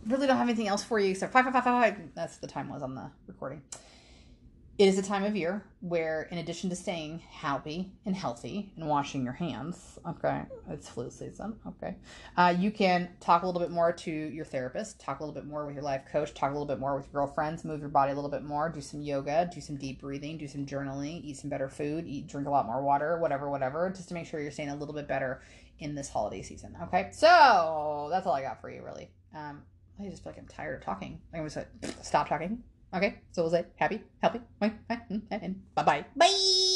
really 0.06 0.26
don't 0.26 0.36
have 0.36 0.48
anything 0.48 0.68
else 0.68 0.82
for 0.82 0.98
you 0.98 1.10
except 1.10 1.32
five, 1.32 1.44
five, 1.44 1.54
five, 1.54 1.64
five. 1.64 1.96
That's 2.14 2.38
the 2.38 2.46
time 2.46 2.68
was 2.68 2.82
on 2.82 2.94
the 2.94 3.10
recording. 3.26 3.62
It 4.78 4.86
is 4.86 4.96
a 4.96 5.02
time 5.02 5.24
of 5.24 5.34
year 5.34 5.64
where, 5.80 6.28
in 6.30 6.38
addition 6.38 6.70
to 6.70 6.76
staying 6.76 7.18
happy 7.18 7.90
and 8.06 8.14
healthy 8.14 8.72
and 8.76 8.88
washing 8.88 9.24
your 9.24 9.32
hands, 9.32 9.98
okay, 10.08 10.42
it's 10.70 10.88
flu 10.88 11.10
season, 11.10 11.56
okay, 11.66 11.96
uh, 12.36 12.54
you 12.56 12.70
can 12.70 13.08
talk 13.18 13.42
a 13.42 13.46
little 13.46 13.60
bit 13.60 13.72
more 13.72 13.92
to 13.92 14.10
your 14.12 14.44
therapist, 14.44 15.00
talk 15.00 15.18
a 15.18 15.24
little 15.24 15.34
bit 15.34 15.48
more 15.48 15.66
with 15.66 15.74
your 15.74 15.82
life 15.82 16.02
coach, 16.12 16.32
talk 16.32 16.50
a 16.50 16.52
little 16.52 16.64
bit 16.64 16.78
more 16.78 16.94
with 16.94 17.06
your 17.06 17.24
girlfriends, 17.24 17.64
move 17.64 17.80
your 17.80 17.88
body 17.88 18.12
a 18.12 18.14
little 18.14 18.30
bit 18.30 18.44
more, 18.44 18.68
do 18.68 18.80
some 18.80 19.02
yoga, 19.02 19.50
do 19.52 19.60
some 19.60 19.76
deep 19.76 20.00
breathing, 20.00 20.38
do 20.38 20.46
some 20.46 20.64
journaling, 20.64 21.24
eat 21.24 21.36
some 21.36 21.50
better 21.50 21.68
food, 21.68 22.06
eat, 22.06 22.28
drink 22.28 22.46
a 22.46 22.50
lot 22.50 22.64
more 22.64 22.80
water, 22.80 23.18
whatever, 23.18 23.50
whatever, 23.50 23.90
just 23.90 24.06
to 24.06 24.14
make 24.14 24.26
sure 24.26 24.38
you're 24.38 24.52
staying 24.52 24.68
a 24.68 24.76
little 24.76 24.94
bit 24.94 25.08
better 25.08 25.42
in 25.80 25.96
this 25.96 26.08
holiday 26.08 26.40
season, 26.40 26.76
okay? 26.84 27.08
So 27.10 28.06
that's 28.12 28.28
all 28.28 28.34
I 28.34 28.42
got 28.42 28.60
for 28.60 28.70
you, 28.70 28.84
really. 28.84 29.10
Um, 29.34 29.64
I 29.98 30.08
just 30.08 30.22
feel 30.22 30.30
like 30.30 30.40
I'm 30.40 30.46
tired 30.46 30.76
of 30.76 30.84
talking. 30.84 31.20
I'm 31.34 31.44
gonna 31.44 31.66
stop 32.00 32.28
talking. 32.28 32.62
Okay, 32.94 33.20
so 33.32 33.42
we'll 33.42 33.52
say 33.52 33.64
happy, 33.76 34.00
healthy, 34.22 34.40
bye 35.74 35.82
bye. 35.82 36.04
Bye. 36.16 36.74